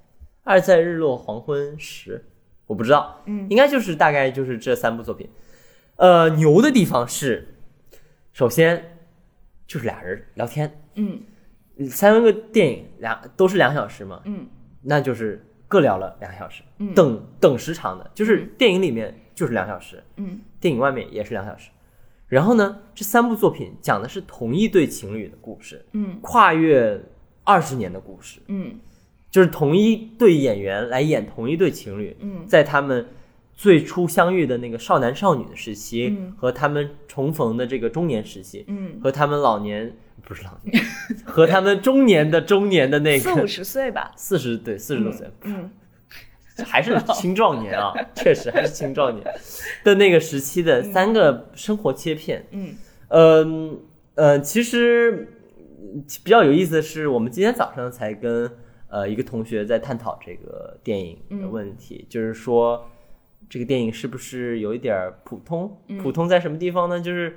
[0.45, 2.25] 爱在日落黄昏时，
[2.67, 5.29] 我不知道，嗯应该就是大概就是这三部作品。
[5.97, 7.55] 呃，牛的地方是，
[8.33, 8.99] 首先
[9.67, 11.21] 就是俩人聊天，嗯
[11.91, 14.47] 三个电影两都是两小时嘛，嗯
[14.83, 21.71] 那就是各聊了两小时，嗯等等时长的，就是电影里面就是两小时，嗯电影外面也是两小时。
[22.29, 26.19] 然后呢，这三部作品讲的是同一对情侣的故事，嗯。
[26.21, 27.01] 跨越
[27.45, 28.81] 二十年的故事，嗯。
[29.31, 32.45] 就是同一对演员来演同一对情侣，嗯。
[32.47, 33.07] 在他们
[33.55, 36.33] 最初相遇的那个少男少女的时期，嗯。
[36.37, 40.85] 和他们重逢的这个中年时期，嗯，和他们老年不是老年，
[41.25, 44.13] 和他们中年的中年的那个四五十岁吧。
[44.17, 45.71] 四十对四十多岁，嗯
[46.65, 49.25] 还是 青壮年啊， 确实还是青壮年
[49.85, 52.47] 的那个时期的三个生活切片。
[52.51, 52.75] 嗯
[53.09, 53.81] 嗯
[54.15, 55.29] 呃，其实
[55.81, 58.51] 嗯比较有意思的是，我们今天早上才跟
[58.89, 62.87] 呃一个同学在探讨这个电影的嗯问题，就是说
[63.49, 65.79] 这个电影是不是有一点儿普通？
[65.89, 67.01] 嗯普通在什么地方呢？
[67.01, 67.37] 就是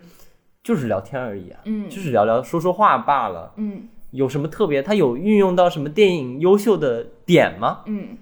[0.64, 3.54] 就是聊天而已啊，嗯就是聊聊说说话罢了。
[3.58, 4.82] 嗯有什么特别？
[4.82, 7.82] 它有运用到什么电影优秀的点吗？
[7.86, 8.18] 嗯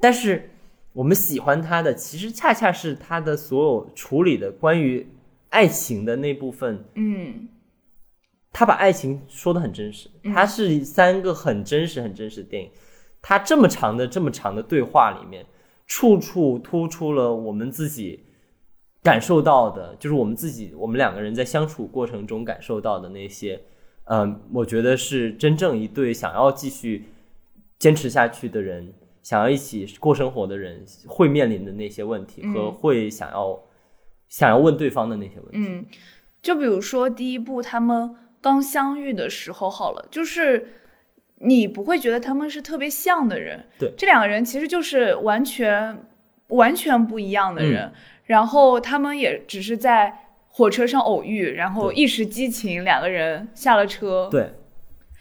[0.00, 0.50] 但是
[0.92, 5.06] 我们喜欢他的，其实恰恰是他的所有处理的关于
[5.50, 7.48] 爱情的那部分，嗯
[8.50, 12.70] 他把爱情说的很真实，嗯它是三个很真实、很真实的电影。
[13.20, 15.44] 他这么长的、这么长的对话里面，
[15.86, 18.24] 处处突出了我们自己
[19.02, 23.60] 感受到的，就是我们自己，我们两个人在相处过程中感受到的那些，
[24.04, 27.04] 嗯，我觉得是真正一对想要继续
[27.78, 28.92] 坚持下去的人，
[29.28, 32.54] 想要一起过生活的人会面临的那些问题，嗯。
[32.54, 33.62] 和会想要
[34.26, 35.58] 想要问对方的那些问题。
[35.58, 35.84] 嗯，
[36.40, 40.66] 就比如说第一部他们刚相遇的时候，好了，就是
[41.40, 43.92] 你不会觉得他们是特别像的人，对。
[43.98, 46.02] 这两个人其实就是完全
[46.46, 47.70] 完全不一样的嗯。
[47.70, 47.92] 人，
[48.24, 50.10] 然后他们也只是在
[50.46, 54.54] 火车上偶遇，然后一时激情，两个人下了车，对，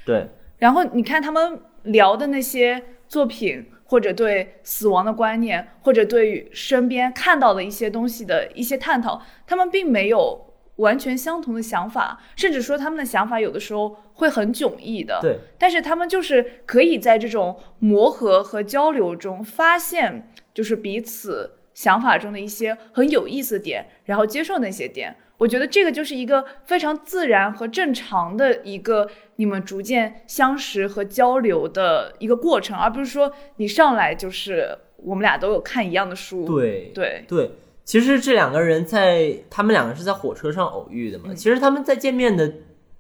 [0.06, 0.30] 对，
[0.60, 15.20] 然后你看他们聊的那些作品，或者对死亡的观念，或者对于身边看到的一些东西的一些探讨，他们并没有完全相同的想法，甚至说他们的想法有的时候会很迥异的。
[15.22, 25.16] 对，但是他们就是可以在这种磨合和交流中发现，就是彼此想法中的一些很有意思的点，然后接受那些点。
[25.38, 36.46] 我觉得这个就是一个非常自然和正常的一个你们逐渐相识和交流的一个过程，而不是说你上来就是我们俩都有看一样的书。
[36.46, 37.52] 对，对，对，
[37.86, 41.26] 其实这两个人在他们两个是在火车上偶遇的嘛。
[41.28, 42.52] 嗯其实他们在见面的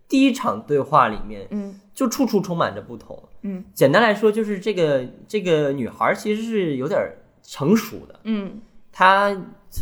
[0.07, 3.21] 第一场对话里面，嗯就处处充满着不同。
[3.41, 6.99] 嗯简单来说，就是这个这个女孩其实是有点
[7.41, 8.61] 成熟的，嗯
[8.91, 9.35] 她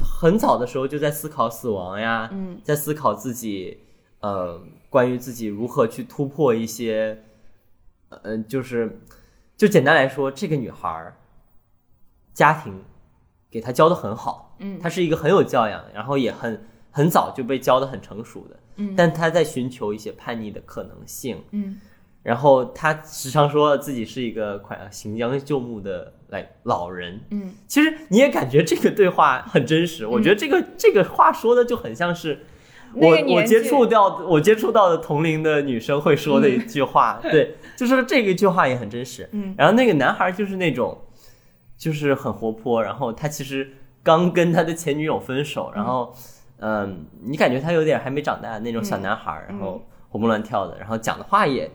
[0.04, 2.60] 很早的时候就在思考死亡呀，嗯。
[2.64, 3.80] 在思考自己，
[4.20, 7.24] 呃，关于自己如何去突破一些，
[8.10, 9.00] 呃，就是，
[9.56, 11.16] 就简单来说，这个女孩儿
[12.34, 12.84] 家庭
[13.50, 14.80] 给她教的很好，嗯。
[14.80, 18.96] 她是一个很有教养，然后也很很早就被教的很成熟的，嗯。
[18.96, 21.80] 但她在寻求一些叛逆的可能性，嗯
[22.26, 27.54] 然后他时常说自己是一个快要行将就木的来老人，嗯。
[27.68, 32.44] 其实你也感觉这个对话很真实，我觉得这个这个话说的就很像是
[32.96, 39.30] 那我个我接触到我接触到的同龄的女生会说的一句话，对， 就是这个句话也很真实。
[39.32, 39.54] 嗯。
[39.56, 41.00] 然后那个男孩就是那种，
[41.78, 43.72] 就是很活泼，然后他其实
[44.02, 46.12] 刚跟他的前女友分手，然后
[46.58, 51.70] 嗯，你感觉他有点还没长大那种小男孩，然后活蹦乱跳的，然后讲的话也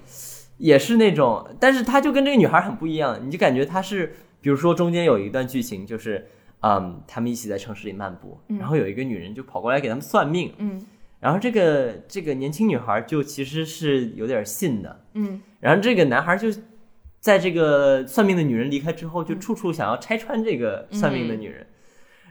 [0.60, 6.28] 也是那种，但是他就跟这个女孩很不一样，你就感觉他是比如说中间有一段剧情就是，
[6.60, 8.58] 嗯，他们一起在城市里漫步，嗯。
[8.58, 10.86] 然后有一个女人就跑过来给他们算命，嗯。
[11.18, 15.40] 然后这个这个年轻女孩就其实是有点信的，嗯。
[15.60, 16.48] 然后这个男孩就
[17.20, 21.66] 在这个算命的女人离开之后，就处处想要拆穿这个算命的女人。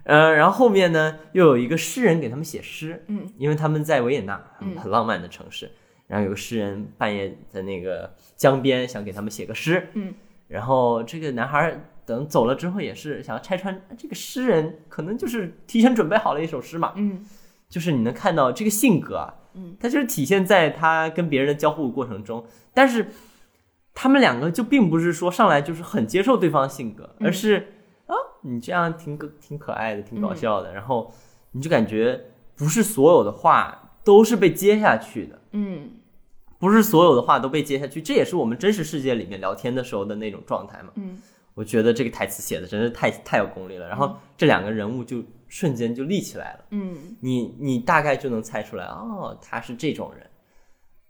[0.03, 4.75] 呃，然后后面呢，又有一个诗人给他们写诗，嗯，因为他们在维也纳，嗯。
[4.77, 5.71] 很浪漫的城市。
[6.09, 10.13] 然后有个诗人半夜在那个江边想给他们写个诗，嗯，
[10.49, 17.25] 然后这个男孩等走了之后也是想要拆穿这个诗人，可能就是提前准备好了一首诗嘛，嗯。
[17.69, 22.43] 就是你能看到这个性格啊，嗯，他就是体现在他跟别人的交互过程中，
[22.73, 23.09] 但是
[23.93, 27.27] 他们两个就并不是说上来就是很接受对方的性格，嗯。
[27.27, 27.73] 而是
[28.07, 31.13] 啊，你这样挺可挺可爱的，挺搞笑嗯的，然后
[31.51, 32.19] 你就感觉
[32.55, 35.91] 不是所有的话都是被接下去的，嗯
[36.59, 40.91] 不是所有的话都被接下去，这也是我们真实世界里面聊天的时候的那种状态嘛。
[40.95, 41.17] 嗯。
[41.55, 46.65] 我觉得这个台词写的真是太太有功力了，然后这两个人物就瞬间就立起来了。
[46.71, 47.17] 嗯。
[47.21, 50.29] 你你大概就能猜出来，哦，他是这种人，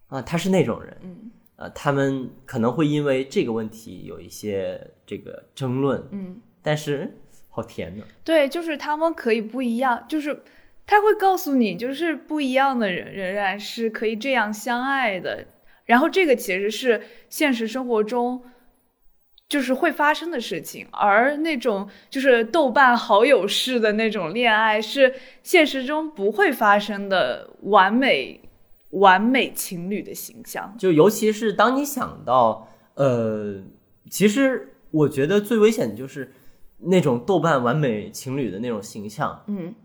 [0.08, 1.32] 啊，他是那种人，嗯。
[1.56, 7.20] 呃，他们可能会因为这个问题有一些这个争论，嗯，但是
[7.50, 10.42] 好甜呢，对，就是他们可以不一样，就是
[10.90, 15.46] 他会告诉你，就是不一样的人仍然是可以这样相爱的。
[15.86, 18.42] 然后这个其实是现实生活中
[19.48, 25.14] 就是会发生的事情，而那种就是豆瓣好友式的那种恋爱是
[25.44, 28.42] 现实中不会发生的完美
[28.90, 30.76] 完美情侣的形象。
[30.76, 33.62] 就尤其是当你想到，呃，
[34.10, 36.34] 其实我觉得最危险的就是
[36.80, 39.76] 那种豆瓣完美情侣的那种形象，嗯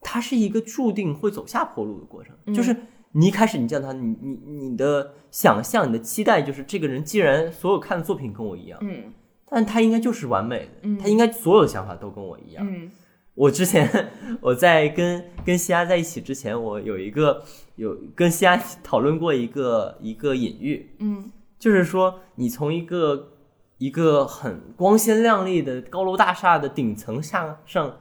[0.00, 2.54] 它是一个注定会走下坡路的过程，嗯。
[2.54, 2.74] 就是
[3.12, 4.34] 你一开始你见到他，你你
[4.68, 9.12] 你的想象、你的期待就是这个人既然所有看的作品跟我一样，嗯。
[9.48, 10.98] 但他应该就是完美的，嗯。
[10.98, 12.66] 他应该所有的想法都跟我一样。
[12.68, 12.90] 嗯。
[13.34, 17.42] 我之前 我在跟跟西亚在一起之前，我有一个
[17.76, 21.30] 有跟西亚讨论过一个一个隐喻，嗯。
[21.58, 23.32] 就是说你从一个
[23.78, 27.98] 一个很光鲜亮丽的高楼大厦的顶层下上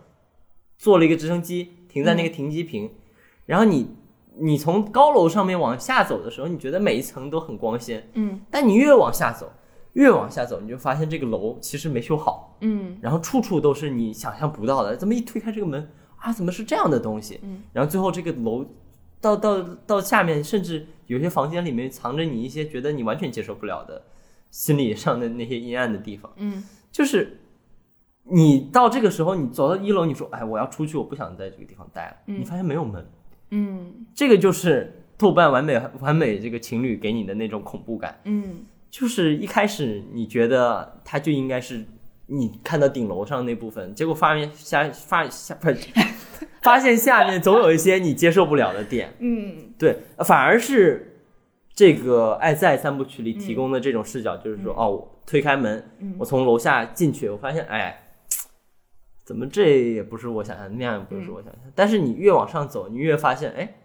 [0.78, 2.92] 坐了一个直升机停在那个停机坪，
[3.46, 3.88] 然后你
[4.38, 9.50] 你从高楼上面往下走的时候，你觉得每一层都很光鲜，嗯但你越往下走，
[9.94, 14.98] 越往下走，你就发现这个楼其实没修好，嗯然后处处都是你想象不到的。
[14.98, 17.40] 怎么一推开这个门啊，怎么是这样的东西？
[17.44, 18.66] 嗯，然后最后这个楼
[19.22, 24.04] 到到到下面，甚至有些房间里面藏着你一些觉得你完全接受不了的
[24.52, 26.30] 心理上的那些阴暗的地方。
[26.36, 27.40] 嗯就是
[28.30, 32.18] 你到这个时候，你走到一楼，你说哎，我要出去，我不想在这个地方待了。
[32.28, 32.40] 嗯。
[32.40, 33.06] 你发现没有门，
[33.52, 34.06] 嗯。
[34.14, 38.20] 这个就是豆瓣完美完美这个情侣给你的那种恐怖感。
[38.24, 38.66] 嗯。
[38.90, 41.84] 就是一开始你觉得它就应该是
[42.28, 45.90] 你看到顶楼上那部分，结果发现下发下不是
[46.62, 49.74] 发现下面总有一些你接受不了的点，嗯。
[49.78, 51.20] 对，反而是
[51.74, 56.16] 这个《爱在三部曲》里提供的这种视角，就是说，哦，我推开门，嗯。
[56.18, 58.05] 我从楼下进去，我发现，哎，
[59.26, 63.76] 怎么这也不是我想象，那样也不是我想象，但是你越往上走，你越发现，哎，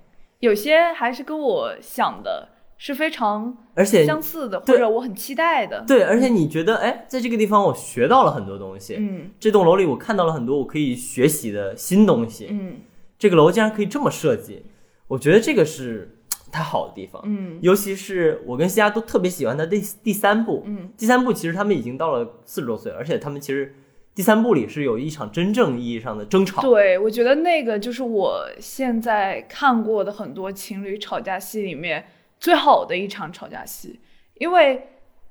[0.40, 5.82] 有些还是跟我想的是非常而且相似的，或者我很期待的。
[5.86, 9.30] 对，而且你觉得，哎，在这个地方我学到了很多东西，嗯。
[9.40, 12.76] 这栋楼里我看到了很多我可以学习的新东西，嗯。
[13.18, 14.64] 这个楼竟然可以这么设计，
[15.08, 16.18] 我觉得这个是
[16.50, 17.20] 它好的地方。
[17.24, 17.58] 嗯。
[17.62, 20.90] 尤其是我跟西亚都特别喜欢的第第三部，嗯。
[20.96, 23.74] 第三部其实他们已经到了四十多岁，而且他们其实
[24.14, 26.60] 第三部里是有一场真正意义上的争吵。
[26.62, 32.04] 对，我觉得那个就是我现在看过的很多情侣吵架戏里面
[32.38, 34.00] 最好的一场吵架戏，
[34.34, 34.88] 因为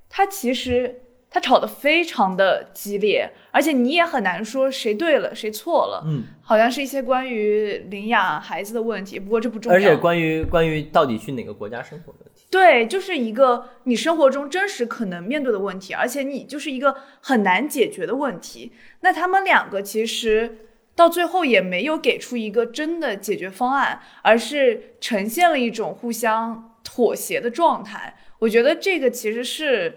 [0.08, 9.78] 他其实他吵得非常的激烈，而且你也很难说谁对了谁错了，嗯，好像是一些关于领养孩子的问题，不过这不重要。
[9.78, 18.72] 而且关于关于到底去哪个国家生活的问题，对，就是一个你生活中真实可能面对的问题，而且你就是一个很难解决的问题。
[19.02, 20.66] 那他们两个其实
[20.96, 28.18] 到最后也没有给出一个真的解决方案，而是呈现了一种互相妥协的状态。
[28.40, 29.96] 我觉得这个其实是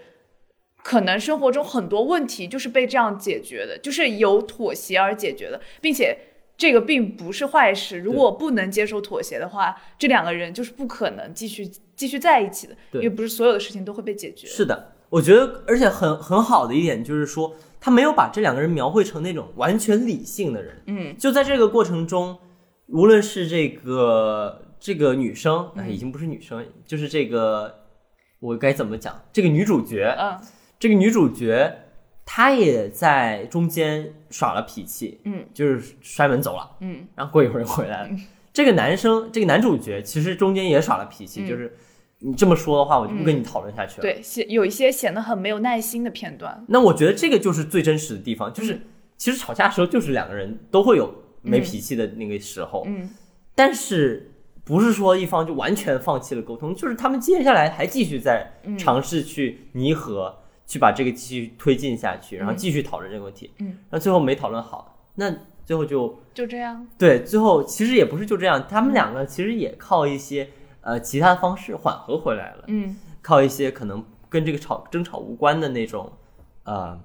[0.83, 6.17] 可能生活中很多问题就是被这样解决的，就是由妥协而解决的，并且。
[6.55, 7.97] 这个并不是坏事。
[7.97, 14.45] 如果不能接受妥协的话，这两个人就是不可能继续继续在一起的，因对为不是所有的事情都会被解决。
[14.45, 20.79] 是的，我觉得，而且很很好的一点就是说，他没有把这两个人描绘成那种完全理性的人。
[20.85, 22.37] 嗯就在这个过程中，
[22.85, 27.79] 无论是这个这个女生，哎，嗯已经不是女生，就是这个
[28.39, 29.19] 我该怎么讲？
[29.33, 30.39] 这个女主角，嗯
[30.79, 31.73] 这个女主角，
[32.25, 35.45] 她也在中间耍了脾气，嗯。
[35.53, 37.07] 就是摔门走了，嗯。
[37.15, 38.09] 然后过一会儿又回来了。
[38.51, 41.47] 这个男生，这个男主角其实中间也耍了脾气，嗯。
[41.47, 41.75] 就是
[42.19, 44.01] 你这么说的话，我就不跟你讨论下去了。
[44.01, 46.63] 对，显有一些显得很没有耐心的片段。
[46.67, 48.79] 那我觉得这个就是最真实的地方，就是
[49.17, 53.09] 其实吵架的时候，就是两个人都会有没脾气的那个时候，嗯。
[53.55, 54.31] 但是
[54.63, 58.77] 不是说一方就完全放弃了沟通，就是他们接下来还继续在嗯。
[58.77, 65.33] 尝试去弥合，去把这个继续推进下去，然后继续讨论这个问题，嗯，那最后没讨论好，那
[65.65, 66.87] 最后就就这样。
[66.97, 70.49] 对，最后其实也不是就这样，他们两个其实也靠一些
[70.81, 72.63] 呃其他方式缓和回来了。
[72.67, 72.95] 嗯。
[73.21, 76.11] 靠一些可能跟这个吵争吵无关的那种，
[76.63, 76.99] 呃，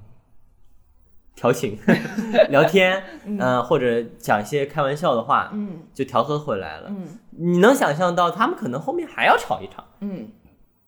[1.36, 1.78] 调情、
[2.50, 3.00] 聊天，
[3.38, 5.84] 呃，或者讲一些开玩笑的话，嗯。
[5.94, 6.88] 就调和回来了。
[6.88, 7.06] 嗯。
[7.30, 10.28] 你能想象到他们可能后面还要吵一场，嗯。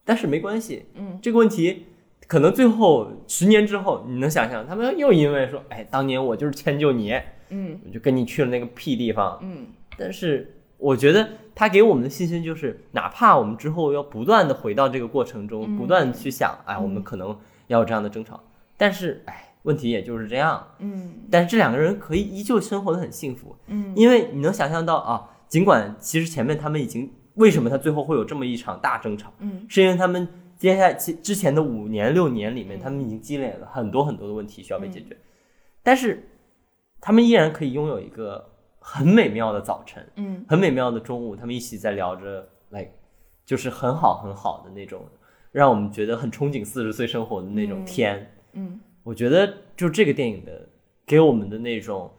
[0.05, 1.21] 但是没关系，嗯。
[1.23, 1.87] 这个问题
[2.31, 7.13] 可能最后十年之后，你能想象他们又因为说，哎，当年我就是迁就你，
[7.49, 7.81] 嗯。
[7.85, 9.67] 我就跟你去了那个屁地方，嗯。
[9.99, 15.77] 但是我觉得他给我们的信心就是，哪怕我们之后要不断的回到这个过程中，嗯。
[15.77, 17.37] 不断去想，哎，我们可能
[17.67, 18.41] 要有这样的争吵，
[18.77, 20.65] 但是哎，问题也就是这样。
[20.79, 21.15] 嗯。
[21.33, 23.93] 但是这两个人可以依旧生活的很幸福，嗯。
[23.97, 29.67] 因为你能想象到啊，尽管其实前面他们已经为什么他最后会有这么一场大争吵，嗯。
[29.69, 30.29] 是因为他们
[30.61, 35.17] 接下来其之前的五年六年里面，他们已经积累了很多很多的问题需要被解决，
[35.83, 36.23] 但是
[37.01, 38.47] 他们依然可以拥有一个
[38.79, 40.07] 很美妙的早晨。
[40.17, 40.45] 嗯。
[40.47, 42.91] 很美妙的中午，他们一起在聊着，like，
[43.47, 45.03] 就是很好很好的那种，
[45.51, 47.85] 让我们觉得很憧憬四十岁生活的那种嗯。
[47.87, 48.31] 天。
[48.53, 48.81] 嗯。
[49.03, 50.69] 我觉得就这个电影的
[51.07, 52.11] 给我们的那种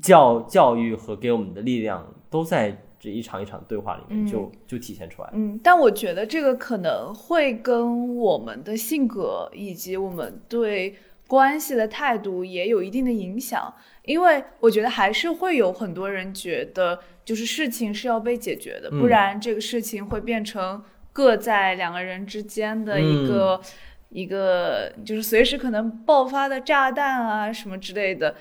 [0.00, 5.30] 教教育和给我们的力量，都在这一场一场对话里面嗯就、就体现出来。
[5.32, 10.96] 嗯，但我觉得这个可能会跟我们的性格以及我们对
[11.26, 13.74] 关系的态度也有一定的影响，
[14.04, 20.82] 因为我觉得还是会有很多人觉得，就是事情是要被解决的，嗯不然这个事情会变成
[21.12, 23.60] 各在两个人之间的一个、
[24.10, 28.36] 一个，就是随时可能爆发的炸弹啊什么之类的。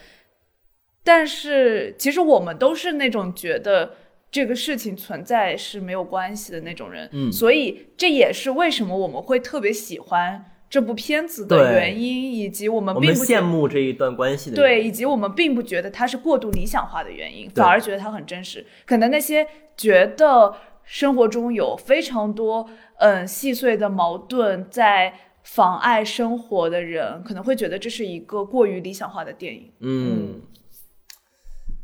[1.04, 3.94] 但是其实我们都是那种觉得
[4.36, 7.32] 这个事情存在是没有关系的那种人，嗯。
[7.32, 18.66] 所以这也是为什么我们会特别喜欢这部片子的原因，以及我们并不觉羡慕这一段关系的对，以及我们并不觉得它是过度理想化的原因，反而觉得它很真实。
[18.86, 19.48] 可能那些
[19.78, 20.54] 觉得
[20.84, 25.14] 生活中有非常多嗯细碎的矛盾在
[25.44, 29.72] 妨碍生活的人，可能会觉得这是一个过于理想化的电影。
[29.80, 30.42] 嗯。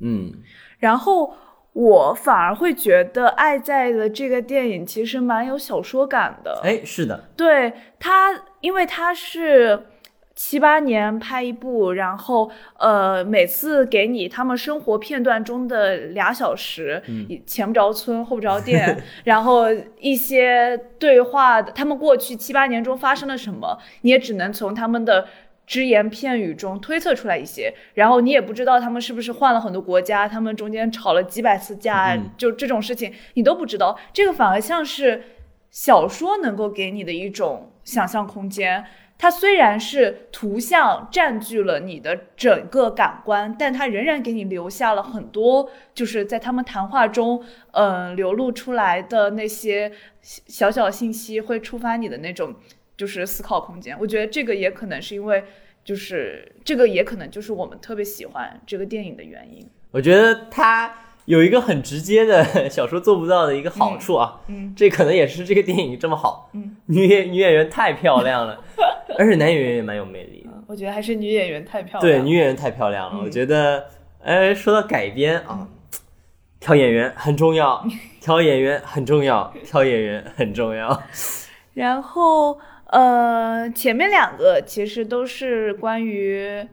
[0.02, 0.34] 嗯。
[0.80, 1.34] 然后
[1.74, 6.60] 我反而会觉得《爱在》的这个电影其实蛮有小说感的。
[6.64, 9.88] 哎，是的，对它，因为它是
[10.36, 19.68] 七八年拍一部，然后呃，每次给你他们生活片段中的俩小时，嗯前不着村后不着店， 然后
[20.00, 25.26] 一些对话的，他们过去七八年中发生了什么，你也只能从他们的。
[25.72, 33.98] 只言片语中推测出来一些，然后你也不知道他们是不是换了很多国家，他们中间吵了几百次架，嗯就这种事情你都不知道。
[34.12, 35.24] 这个反而像是
[35.70, 38.84] 小说能够给你的一种想象空间。
[39.18, 47.42] 它虽然是图像占据了你的整个感官，但它仍然给你留下了很多，就是在他们谈话中，
[47.72, 49.90] 嗯、流露出来的那些
[50.22, 52.56] 小小信息，会触发你的那种
[52.98, 53.98] 就是思考空间。
[54.00, 55.44] 我觉得这个也可能是因为，
[55.84, 59.68] 就是这个也可能就是我们特别喜欢这个电影的原因。
[59.92, 60.94] 我觉得它
[61.26, 68.64] 有一个很直接的 小说做不到的一个好处啊，嗯这可能也是这个电影这么好，嗯，女演女演员太漂亮了，
[69.18, 70.50] 而且男演员也蛮有魅力的。
[70.68, 72.02] 我觉得还是女演员太漂亮。
[72.02, 73.86] 对，女演员太漂亮了，嗯我觉得，
[74.24, 75.68] 哎，说到改编啊，
[76.62, 77.86] 挑演员很重要，
[78.22, 81.04] 挑演员很重要，挑演员很重要。
[81.74, 82.58] 然后
[82.92, 86.66] 呃，前面两个其实都是关于，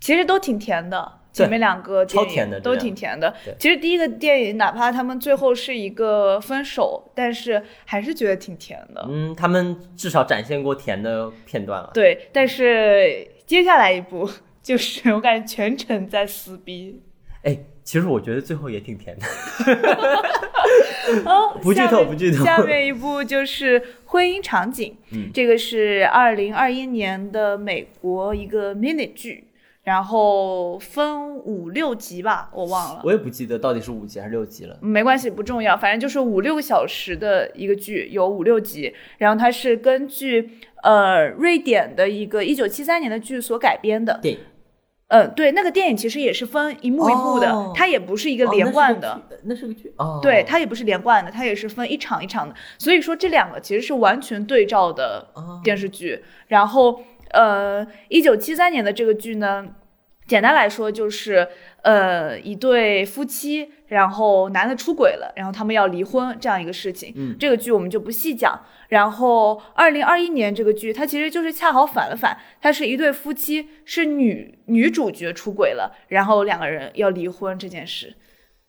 [0.00, 1.20] 其实都挺甜的。
[1.32, 3.34] 前面两个电影超甜的都挺甜的。
[3.58, 9.04] 其实第一个电影，哪怕他们最后是一个分手，但是还是觉得挺甜的。
[9.08, 11.90] 嗯，他们至少展现过甜的片段了。
[11.92, 14.30] 对，但是接下来一部
[14.62, 17.02] 就是我感觉全程在撕逼。
[17.42, 19.26] 哎，其实我觉得最后也挺甜的。
[21.26, 29.44] 哦，不剧透不剧透下面一部就是婚姻场景，嗯这个是二零二一年的美国一个 mini 剧，
[29.82, 33.02] 然后分五六集吧，我忘了。
[33.04, 34.78] 我也不记得到底是五集还是六集了。
[34.80, 38.94] 没关系，不重要，反正就是五六个小时的一个剧，有五六集。
[39.18, 44.40] 然后它是根据呃瑞典的一个一九七三年的剧所改编的电影。
[45.08, 49.20] 嗯，对，那个电影其实也是分一幕一幕的，哦它也不是一个连贯的。
[49.44, 52.54] 那是个剧哦，对，它也不是连贯的，它也是分一场一场的。
[52.78, 56.24] 所以说这两个其实是完全对照的哦电视剧。
[56.48, 59.66] 然后，呃，一九七三年的这个剧呢，
[60.26, 61.48] 简单来说就是，
[61.84, 67.12] 呃，一对夫妻，然后男的出轨了，然后他们要离婚这样一个事情。
[67.14, 68.58] 嗯这个剧我们就不细讲。
[68.88, 78.14] 然后，二零二一年这个剧，它其实就是恰好反了反，它是一对夫妻，是女女主角出轨了，然后两个人要离婚这件事。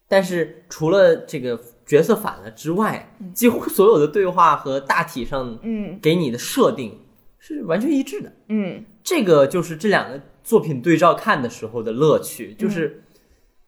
[0.07, 6.99] 但是除了这个角色反了之外，几乎所有的对话和大体上嗯给你的设定
[7.39, 8.31] 是完全一致的。
[8.49, 13.03] 嗯这个就是这两个作品对照看的时候的乐趣，就是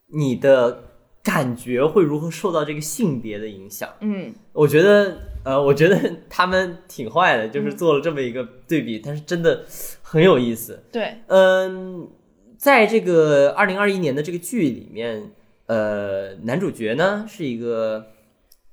[0.08, 0.84] 你的
[1.24, 3.90] 感觉会如何受到这个性别的影响。
[4.00, 9.66] 嗯我觉得，呃，我觉得 他们挺坏的，就是做了这么一个对比，但是真的
[10.02, 10.84] 很有意思。
[10.92, 12.10] 对，嗯，
[12.58, 15.32] 在这个二零二一年的这个剧里面，
[15.66, 18.08] 呃，男主角呢是一个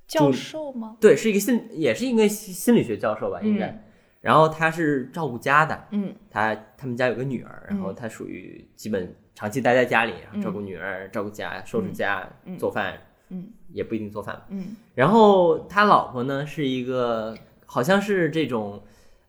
[0.07, 0.97] 教授吗？
[1.01, 3.83] 对，是一个心，也是一个心心理学教授吧，应该。
[4.21, 12.97] 然后他是照顾家的，嗯他他们家有个女儿，然后他属于基本长期待在家里，然后照顾女儿、照顾家、收拾家、做饭，
[13.29, 13.49] 嗯。
[13.69, 14.41] 也不一定做饭。
[14.49, 14.75] 嗯。
[14.93, 17.35] 然后他老婆呢是一个
[17.65, 18.81] 好像是这种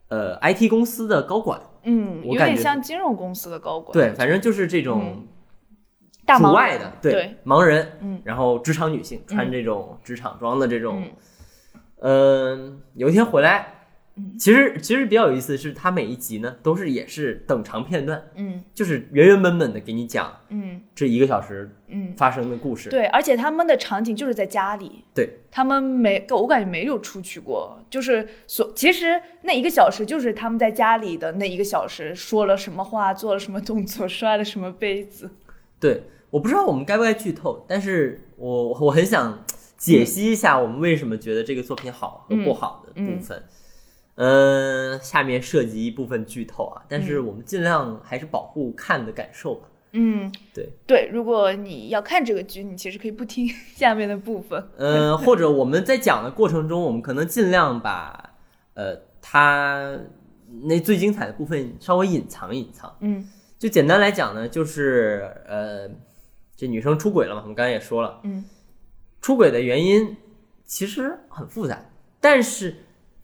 [0.06, 5.26] 呃 IT 公司的高管，嗯，有点像金融公司的高管，对，反正就是这种
[6.24, 11.10] 大忙人阻碍的，对，盲人，嗯然后职场女性穿这种职场装的这种，嗯。
[11.98, 13.75] 嗯，有一天回来，
[14.16, 14.36] 嗯。
[14.38, 18.62] 其实其实比较有意思的是，它每一集呢都是也是等长片段，嗯。
[18.74, 20.82] 就是原原本本的给你讲嗯。
[20.94, 22.88] 这一个小时嗯，发生的故事。
[22.90, 25.40] 对，而且他们的场景就是在家里，对。
[25.50, 35.30] 他们没，我感觉没有出去过，就是所其实那一个小时就是他们在家里的那一个小时，说了什么话，做了什么动作，摔了什么杯子，
[35.80, 39.44] 对，我不知道我们该不该剧透，但是我我很想
[39.78, 43.38] 解析一下我们为什么觉得这个作品好和不好的部分。
[43.38, 43.44] 嗯、
[45.02, 49.68] 下面涉及一部分剧透啊，但是我们尽量还是保护看的感受吧。
[49.92, 50.68] 嗯，对。
[50.86, 58.34] 对，如果你要看这个剧，你其实可以不听 下面的部分，嗯，或者我们在讲的过程中，我们可能尽量把
[58.74, 59.98] 呃它
[60.62, 62.94] 那最精彩的部分稍微隐藏隐藏。
[63.00, 63.28] 嗯。
[63.58, 65.88] 就简单来讲呢，就是呃，
[66.54, 68.44] 这女生出轨了嘛，我们刚才也说了，嗯。
[69.22, 70.16] 出轨的原因
[70.66, 71.82] 其实很复杂，
[72.20, 72.76] 但是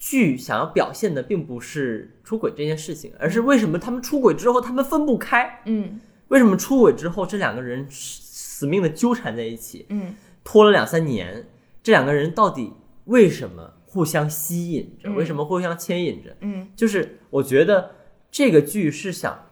[0.05, 11.47] 剧想要表现的并不是出轨这件事情，而是为什么他们出轨之后他们分不开，嗯为什么出轨之后这两个人死命的纠缠在一起，嗯拖了两三年，
[11.85, 12.73] 这两个人到底
[13.05, 15.09] 为什么互相吸引着？
[15.09, 16.37] 嗯为什么互相牵引着？
[16.41, 17.93] 嗯就是我觉得
[18.29, 19.47] 这个剧是想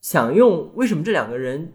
[0.00, 1.72] 想用为什么这两个人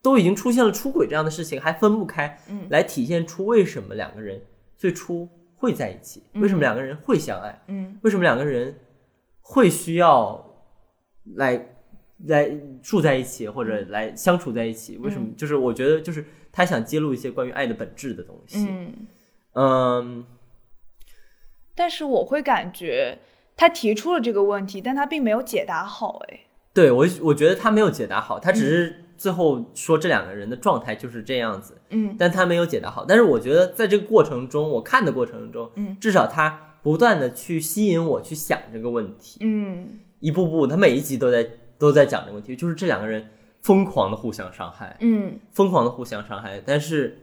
[0.00, 4.40] 都已经出现了出轨这样的事情还分不开，嗯来体现出为什么两个人
[4.78, 5.28] 最初
[5.64, 8.78] 会在一起，为什么两个人会相爱，嗯为什么两个人
[9.40, 10.62] 会需要
[11.36, 11.76] 来
[12.26, 12.50] 来
[12.82, 14.98] 住在一起或者来相处在一起？
[14.98, 15.28] 为什么？
[15.34, 18.68] 就是我觉得就是他想揭露一些关于爱的本质的东西。
[18.68, 19.06] 嗯。
[19.54, 20.26] 嗯
[21.74, 23.18] 但是我会感觉
[23.56, 26.20] 他提出了这个问题，但他并没有解答好。
[26.28, 26.40] 哎，
[26.72, 32.16] 对我我觉得他没有解答好，他只是最后说这两个人的状态就是这样子，嗯。
[32.18, 33.04] 但他没有解答好。
[33.04, 35.96] 但是我觉得在这个过程中，我看的过程中，嗯。
[36.00, 40.00] 至少他不断的去吸引我去想这个问题，嗯。
[40.20, 41.46] 一步步，他每一集都在
[41.78, 43.28] 都在讲这个问题，就是这两个人
[43.60, 47.18] 疯狂的互相伤害，嗯，疯狂的互相伤害，但是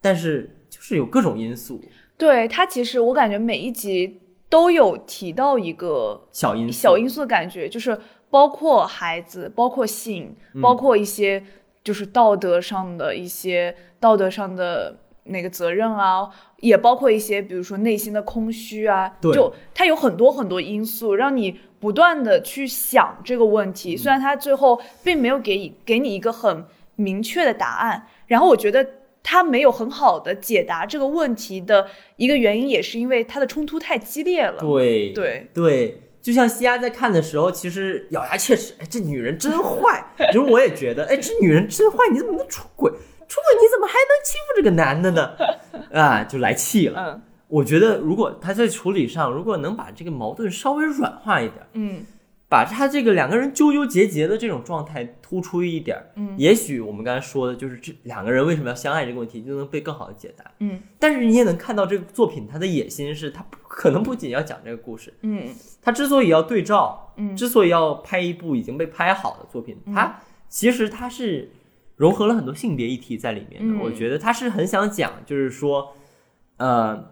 [0.00, 1.80] 但是就是有各种因素，
[2.16, 7.96] 对他其实我感觉每一集都有提到一个小因素，小因素的感觉，就是
[8.32, 11.44] 包括孩子，包括性，包括一些
[11.84, 16.28] 就是道德上的一些道德上的那个责任啊，
[16.60, 26.64] 也包括一些比如说内心的空虚啊，就它有很多很多因素让你不断的去想这个问题，虽然它最后并没有给你给你一个很
[26.96, 28.84] 明确的答案，然后我觉得。
[29.24, 31.86] 他没有很好的解答这个问题的
[32.16, 34.58] 一个原因，也是因为他的冲突太激烈了。
[34.58, 40.02] 对对，对，就像西亚在看的时候，其实咬牙切齿，哎，这女人真坏。
[40.16, 42.90] 其实我也觉得，哎，这女人真坏，你怎么能出轨？
[42.90, 45.32] 出轨你怎么还能欺负这个男的呢？
[45.92, 47.00] 啊，就来气了。
[47.00, 47.22] 嗯
[47.52, 52.02] 我觉得如果他在处理上，如果能把这个矛盾稍微软化一点，嗯
[52.52, 60.44] 把他这个两个人纠纠结结的这种状态突出一点，嗯也许我们刚才说的就是这两个人为什么要相爱这个问题就能被更好的解答。
[60.58, 65.48] 嗯但是你也能看到这个作品它的野心是，它可能不仅要讲这个故事，嗯
[65.80, 70.20] 它之所以要对照，嗯之所以要拍一部已经被拍好的作品，它
[70.50, 71.50] 其实它是
[71.96, 73.74] 融合了很多性别议题在里面的。
[73.74, 75.96] 嗯我觉得他是很想讲，就是说，
[76.58, 77.02] 呃，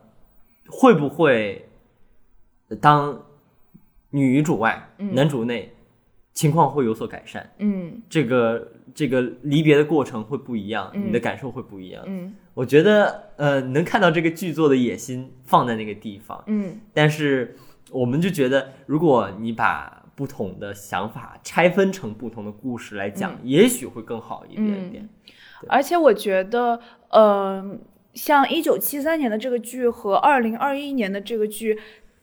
[0.69, 1.67] 会不会
[2.79, 3.23] 当
[4.11, 5.15] 女主外，嗯。
[5.15, 5.73] 男主内，
[6.33, 7.51] 情况会有所改善？
[7.59, 8.03] 嗯。
[8.09, 11.09] 这个这个离别的过程会不一样，嗯。
[11.09, 12.03] 你的感受会不一样。
[12.07, 12.35] 嗯。
[12.55, 16.81] 我觉得，呃，能看到这个剧作的野心放在那个地方，嗯。
[16.93, 17.57] 但是
[17.91, 25.09] 我们就觉得，如果你把不同的想法拆分成不同的故事来讲，也许会更好一点点。
[25.67, 26.79] 而且我觉得，
[27.09, 27.79] 呃，
[28.13, 31.79] 像一九七三年的这个剧和二零二一年的这个剧，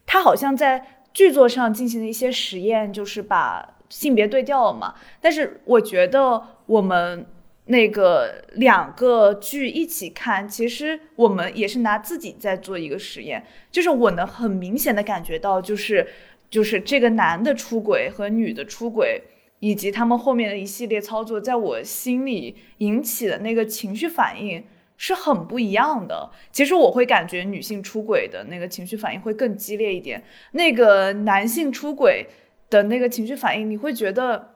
[0.06, 4.94] 它好像在剧作上进行了一些实验，就是把性别对调了嘛。
[5.20, 7.26] 但是我觉得我们
[7.66, 16.08] 那个两个剧一起看，其实我们也是拿自己在做一个实验，就是我能很明显的感觉到，就是
[16.52, 19.24] 就是这个男的出轨和女的出轨。
[19.60, 24.64] 以及他们后面的一系列操作，在我心里引起的那个情绪反应
[24.98, 26.30] 是很不一样的。
[26.52, 30.22] 其实我会感觉女性出轨的那个情绪反应会更激烈一点，
[30.52, 32.28] 那个男性出轨
[32.70, 34.56] 的那个情绪反应，你会觉得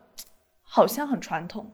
[0.64, 1.72] 好像很传统。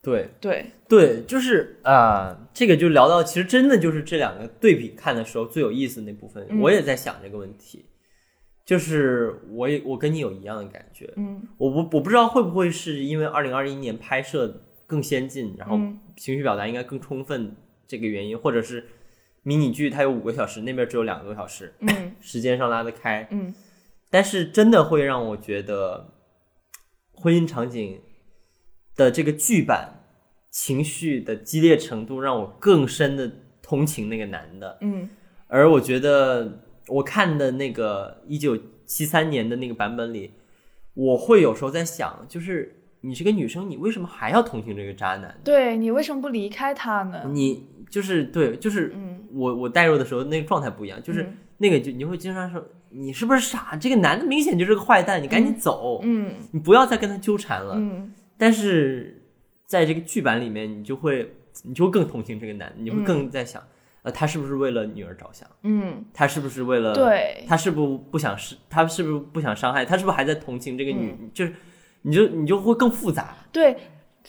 [0.00, 6.46] 对对，对，就是啊、呃这个就聊到，其实真的就是这两个对比看的时候最有意思的那部分。
[6.48, 7.84] 嗯我也在想这个问题，
[8.64, 17.54] 就是我也我跟你有一样的感觉，嗯我不我不知道会不会是因为二零二一年拍摄更先进，然后嗯情绪表达应该更充分
[17.88, 18.86] 这个原因，或者是
[19.42, 23.52] 迷你剧它有五个小时，那边只有两个多小时，嗯 时间上拉得开，嗯
[24.10, 26.12] 但是真的会让我觉得
[27.12, 28.00] 婚姻场景
[28.94, 30.04] 的这个剧版
[30.50, 33.30] 情绪的激烈程度，让我更深的
[33.62, 34.78] 同情那个男的。
[34.82, 35.08] 嗯
[35.46, 40.32] 而我觉得我看的那个一九七三年的那个版本里，
[40.92, 45.38] 我会有时候在想，就是你是个女生，你为什么还要同情这个渣男？
[45.42, 47.22] 对你为什么不离开他呢？
[47.32, 53.76] 你就是对，就是嗯我我代入的时候那个状态不一样，就是嗯那个就你会经常说你是不是傻？
[53.80, 57.74] 这个男的明显就是个坏蛋，你赶紧走，嗯你不要再跟他纠缠了。
[57.76, 59.22] 嗯但是
[59.66, 61.34] 在这个剧版里面，你就会
[61.64, 63.62] 你就会更同情这个男的，你会更在想，
[64.02, 65.48] 呃，他是不是为了女儿着想？
[65.64, 69.84] 嗯，他是不是为了对，他是不是不想是他是不是不想伤害？
[69.84, 71.14] 他是不是还在同情这个女？
[71.20, 71.52] 嗯就是
[72.02, 73.34] 你就你就会更复杂。
[73.50, 73.76] 对，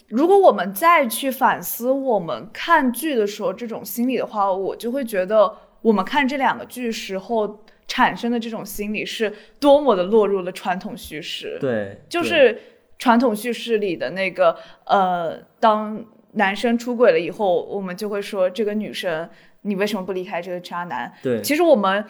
[0.08, 12.60] 如果我们再去反思我们看剧的时候这种心理的话，我就会觉得我们看这两个剧时候产生的这种心理是多么的落入了传统叙事。，对，就是
[12.98, 14.56] 传统叙事里的那个
[14.86, 16.04] 呃，当
[16.34, 19.30] 男生出轨了以后，我们就会说这个女生
[19.62, 21.12] 你为什么不离开这个渣男？
[21.22, 22.04] 对其实我们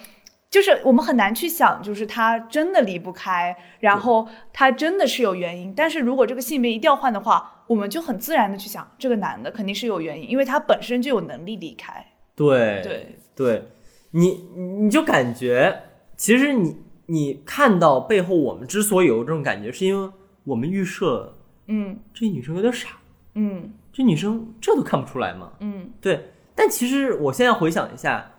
[0.49, 5.73] 就是我们很难去想，就是他真的离不开，然后他真的是有原因。
[5.75, 12.03] 但是如果这个性别一调换的话，我们就很自然的去想，这个男的肯定是有原因，因为他本身就有能力离开。
[12.35, 13.63] 对对，对，
[14.11, 15.83] 你你就感觉，
[16.17, 20.11] 其实你你看到背后，我们之所以有这种感觉，是因为
[20.45, 22.89] 我们预设嗯这女生有点傻，
[23.35, 25.51] 嗯这女生这都看不出来吗？
[25.59, 28.31] 嗯对，但其实我现在回想一下，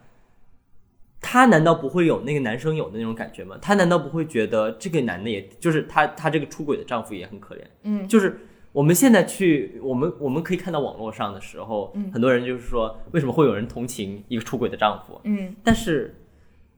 [1.21, 3.59] 他难道不会有那个男生有的那种感觉吗？
[3.61, 7.61] 她难道不会觉得这个男的也就是她她这个出轨的丈夫也很可怜？
[7.83, 8.41] 嗯就是
[8.73, 15.21] 我们现在去，我们我们可以看到网络上的时候，嗯很多人就是说，为什么会有人同情一个出轨的丈夫？
[15.25, 16.15] 嗯但是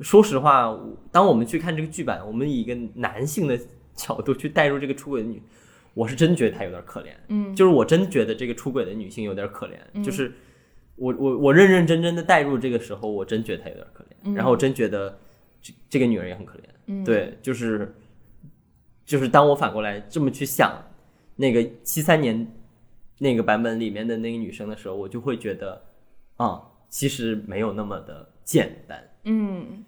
[0.01, 0.77] 说实话，
[1.12, 3.56] 当我们去看这个剧版，我们以一个男性的
[3.94, 5.40] 角度去带入这个出轨的女，
[5.94, 7.09] 我是真觉得她有点可怜。
[7.28, 10.32] 嗯就是我真觉得这个出轨的女性有点可怜，嗯就是
[11.03, 15.19] 我我我认认真真的带入这个时候，我真觉得她有点可怜，嗯然后我真觉得
[15.61, 16.62] 这这个女人也很可怜。
[16.87, 17.93] 嗯，对，就是
[19.05, 20.81] 就是当我反过来这么去想
[21.35, 22.47] 那个七三年
[23.19, 25.83] 那个版本里面的那个女生的时候，我就会觉得
[26.37, 29.03] 啊、其实没有那么的简单。
[29.24, 29.85] 嗯，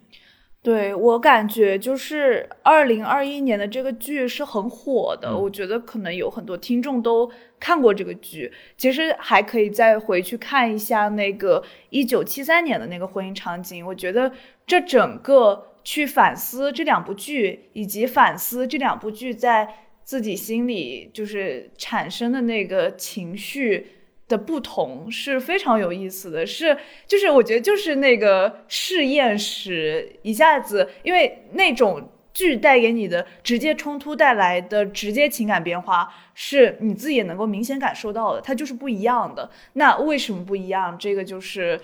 [0.65, 7.31] 对我感觉就是二零二一年的这个剧是很火的，嗯我觉得可能有很多听众都
[7.61, 13.86] 看过这个剧，其实还可以再回去看一下那个一九七三年的那个婚姻场景。
[13.86, 14.32] 我觉得
[14.66, 19.69] 这整个去反思这两部剧，以及反思这两部剧在
[20.03, 23.89] 自己心里就是产生的那个情绪。
[24.35, 39.48] 的不同是非常有意思的，是就是我觉得就是那个试验室一下子，因为那种剧带给你的直接冲突带来的直接情感变化，是你自己也能够明显感受到的，它就是不一样的。
[39.74, 40.97] 那为什么不一样？
[40.98, 41.81] 这个就是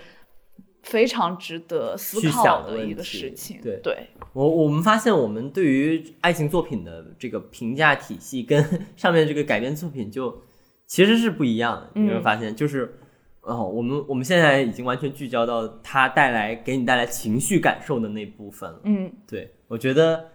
[0.82, 3.60] 非常值得思考的的一个事情。
[3.62, 8.64] 对对，我我们发现，我们对于爱情作品的这个评价体系跟
[8.96, 10.42] 上面这个改编作品就
[10.90, 11.90] 其实是不一样的。
[11.94, 12.98] 嗯你会发现，就是
[13.42, 18.80] 哦，我们我们现在已经完全聚焦到它带来给你带来情绪感受的那部分了。
[18.82, 20.30] 嗯，对我觉得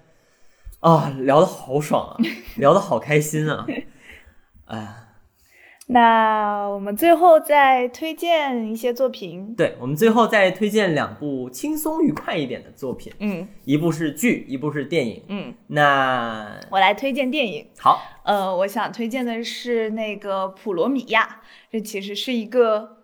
[0.80, 2.16] 啊、聊的好爽啊，
[2.56, 3.68] 聊的好开心啊！
[4.68, 5.05] 哎呀，
[5.88, 9.54] 那我们最后再推荐一些作品。
[9.56, 15.24] 对我们最后再推荐两部轻松愉快一点的作品，嗯一部是剧，一部是电影。
[15.28, 17.68] 嗯，那我来推荐电影。
[17.78, 21.24] 好，呃，我想推荐的是那个《普罗米亚》，
[21.72, 22.98] 这其实是一个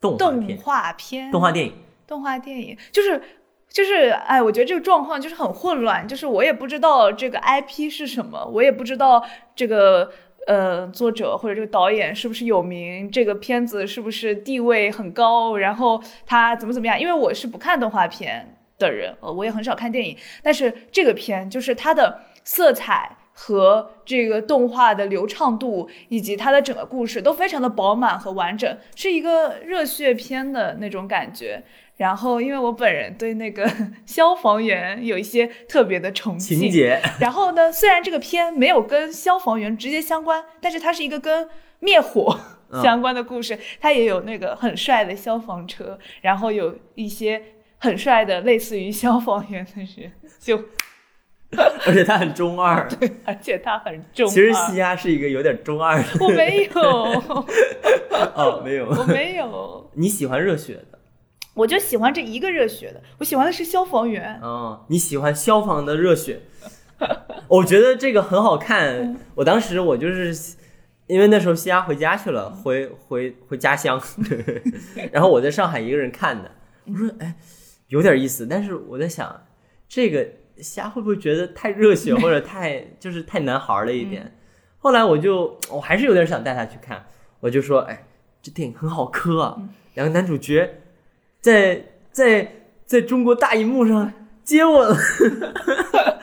[0.00, 1.72] 动动画片，画片，动画电影。
[2.06, 3.20] 动画电影，就是
[3.68, 9.24] 就是，哎，我觉得这个状况就是很混乱，就是我也不知道这个 IP 是什么，我也不知道
[9.56, 10.08] 这个
[10.46, 23.16] 呃作者或者这个导演是不是有名，这个片子是不是地位很高，然后他怎么怎么样，因为我是不看动画片的人，呃，我也很少看电影，但是这个片就是它的色彩。
[23.38, 31.62] 和这个动画的流畅度，以及它的整个故事都非常的饱满和完整，是一个热血片的那种感觉。
[31.96, 33.66] 然后，因为我本人对那个
[34.04, 41.48] 消防员有一些特别的崇敬，情节，然后呢，虽然这个片没有跟消防员直接相关，但是它是一个跟
[41.80, 42.38] 灭火
[42.70, 43.58] 嗯 相关的故事。
[43.80, 47.42] 它也有那个很帅的消防车，然后有一些
[47.78, 50.62] 很帅的类似于消防员的人，就
[51.86, 52.86] 而且他很中二。
[52.88, 54.28] 对而且他很中。
[54.28, 56.08] 其实西亚是一个有点中二的。
[56.20, 56.80] 我没有，
[58.34, 58.86] 哦，没有。
[58.86, 60.98] 我没有，你喜欢热血的，
[61.56, 64.38] 我就喜欢这一个热血的，我喜欢的是消防员。
[64.42, 66.42] 哦，你喜欢消防的热血。
[67.48, 69.16] 我觉得这个很好嗯看。
[69.34, 70.54] 我当时我就是
[71.06, 73.98] 因为那时候西亚回家去了，回回回家乡，
[75.10, 76.50] 然后我在上海一个人看的。
[76.84, 77.34] 我说，哎，
[77.88, 79.42] 有点意思，但是我在想，
[79.88, 80.28] 这个
[80.58, 84.36] 西亚会不会觉得太热血或者太就是太男孩了一点？
[84.78, 87.06] 后来我就我还是有点想带他去看，
[87.40, 88.06] 我就说，哎，
[88.42, 89.56] 这电影很好磕啊，
[89.94, 90.82] 两个男主角
[91.46, 92.52] 在在
[92.84, 94.12] 在中国大荧幕上
[94.42, 94.96] 接吻了，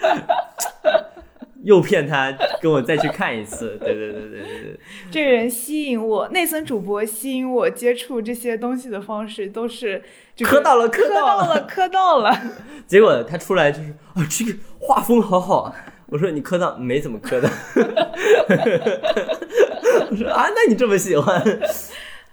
[1.64, 3.78] 诱骗他跟我再去看一次。
[3.78, 4.80] 对对对对对对，
[5.10, 10.04] 这个人吸引我，内森主播吸引我接触这些东西的方式都是
[10.36, 12.38] 就磕到了磕磕到了了，磕到了。
[12.86, 15.74] 结果他出来就是啊，这个画风好好啊。
[16.08, 17.50] 我说你磕到没怎么磕的，
[20.12, 21.41] 我说啊，那你这么喜欢？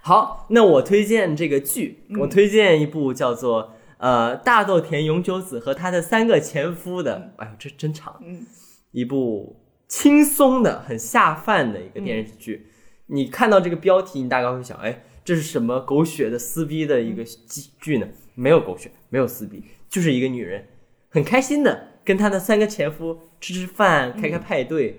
[0.01, 8.45] 好，那我推荐这个剧，我推荐一部叫做呃大豆田永久子和她的三个前夫的，哎呦这真长，嗯。
[8.91, 12.67] 一部轻松的、很下饭的一个电视剧。
[13.05, 18.07] 你看到这个标题，你大概会想，哎，这是什么狗血的撕逼的一个剧剧呢？
[18.33, 20.65] 没有狗血，没有撕逼，就是一个女人
[21.09, 24.97] 很开心的跟她的三个前夫吃吃饭、开开派对。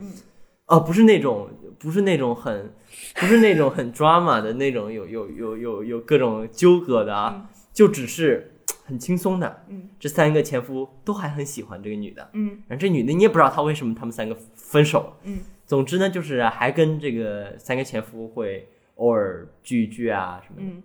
[0.73, 2.73] 哦，不是那种，不是那种很，
[3.17, 8.55] 不是那种很 drama 的那种，有有有有有各种纠葛的啊，就只是
[8.87, 9.65] 很轻松的。
[9.69, 12.31] 嗯，这三个前夫都还很喜欢这个女的。
[12.33, 15.17] 嗯然后这女的你也不知道她为什么他们三个分手了。
[15.25, 20.83] 嗯，总之呢，就是还跟这个三个前夫会偶尔聚一聚啊什么的，嗯，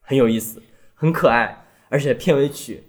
[0.00, 0.62] 很有意思，
[0.94, 2.84] 很可爱，而且片尾曲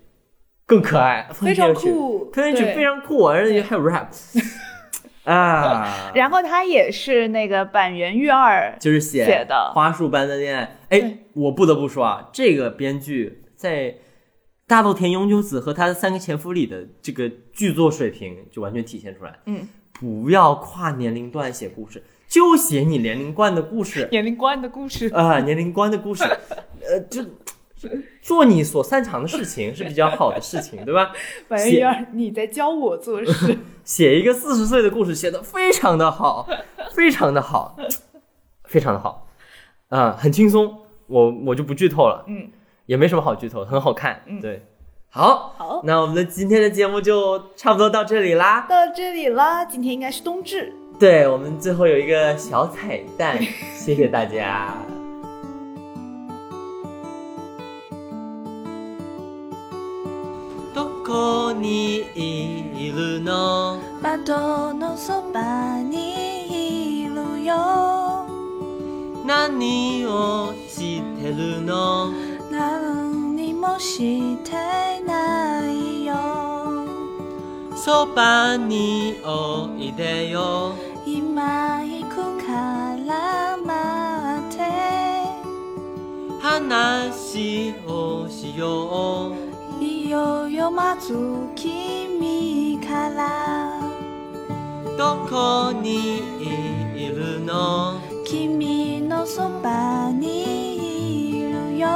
[0.66, 4.08] 更可爱，非常酷，片尾曲非常酷，而且还有 rap
[5.24, 10.78] 啊， 然后他也是那个板垣裕二，就是写写的花束般的恋爱。
[10.90, 13.96] 哎，我不得不说啊，这个编剧在
[14.68, 19.34] 大豆田永久子和她的三个前夫里的这个剧作水平就完全体现出来。
[19.46, 25.08] 嗯，不要跨年龄段写故事，就写你年龄段的故事 年龄观的故事。
[25.14, 27.24] 啊、年龄观的故事，呃，就
[28.22, 31.12] 做你所擅长的事情是比较好的事情，对吧？
[31.48, 33.58] 板垣裕二，你在教我做事。
[33.84, 36.48] 写一个四十岁的故事，写的非常的好，
[36.94, 37.76] 非常的好，
[38.66, 39.28] 非常的好，
[39.90, 40.78] 啊、很轻松，
[41.08, 42.50] 我我就不剧透了，嗯，
[42.86, 44.64] 也没什么好剧透，很好看，嗯对，
[45.10, 50.74] 好，好，那我们的今天的节目就差不多到这里啦，到这里啦，今天应该是冬至。
[51.00, 53.42] 对我们最后有一个小彩蛋，
[53.74, 54.72] 谢谢大家。
[61.12, 63.82] こにいるの？
[64.02, 68.26] 窓のそばにいるよ。
[69.26, 72.14] 何をしてるの？
[72.50, 76.16] 何にもしてないよ。
[77.76, 80.76] そばにおいでよ
[81.06, 84.64] 今行くから待って
[86.42, 89.51] 話をしよう
[89.82, 91.14] いよいよまず
[91.56, 93.82] 君から。
[94.96, 96.20] どこに
[96.96, 98.00] いるの？
[98.24, 101.88] 君のそばにいるよ。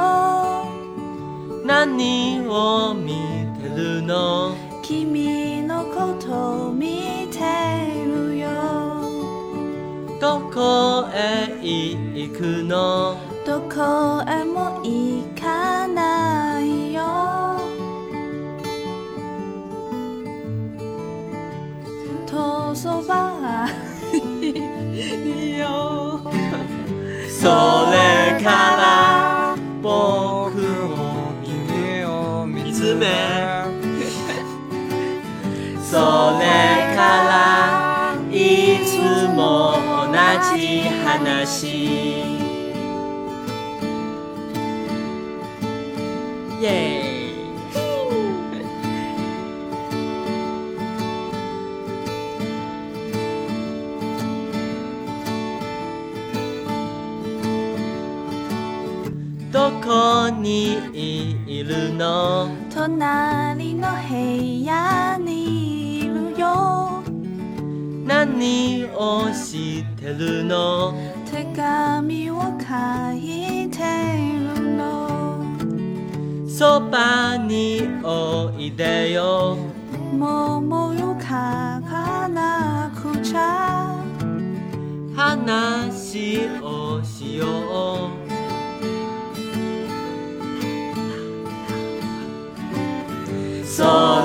[1.64, 4.56] 何を見てるの？
[4.82, 7.38] 君のこと見て
[8.04, 8.48] るよ。
[10.20, 13.16] どこへ行くの？
[13.46, 14.44] どこへ
[37.06, 38.34] らい
[38.84, 38.98] つ
[39.34, 39.40] も
[40.06, 40.12] 同
[40.56, 41.46] じ話。
[46.58, 47.16] イエーイ。
[59.52, 60.76] どこに
[61.46, 62.48] いるの？
[62.74, 65.05] 隣の部屋。
[68.35, 70.93] 何をしてるの
[71.31, 73.77] 手紙を書いて
[74.57, 75.39] るの
[76.45, 79.55] そばにおいでよ
[80.11, 80.59] も
[80.89, 83.95] うよ書かなくちゃ
[85.15, 88.31] 話をしよう
[93.65, 93.83] そ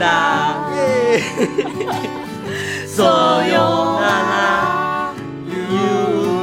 [0.00, 0.70] だ。
[2.88, 5.14] そよなら
[5.46, 5.54] ゆ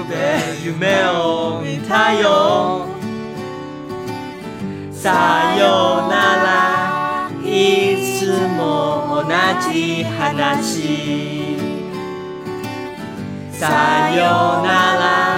[0.02, 0.14] うべ
[0.64, 2.86] 夢を見たよ。
[4.92, 6.14] さよな
[6.44, 7.32] ら。
[7.44, 7.50] い
[8.20, 8.20] つ
[8.58, 9.30] も同
[9.72, 11.58] じ話。
[13.52, 15.37] さよなら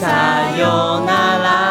[0.00, 1.65] さよなら。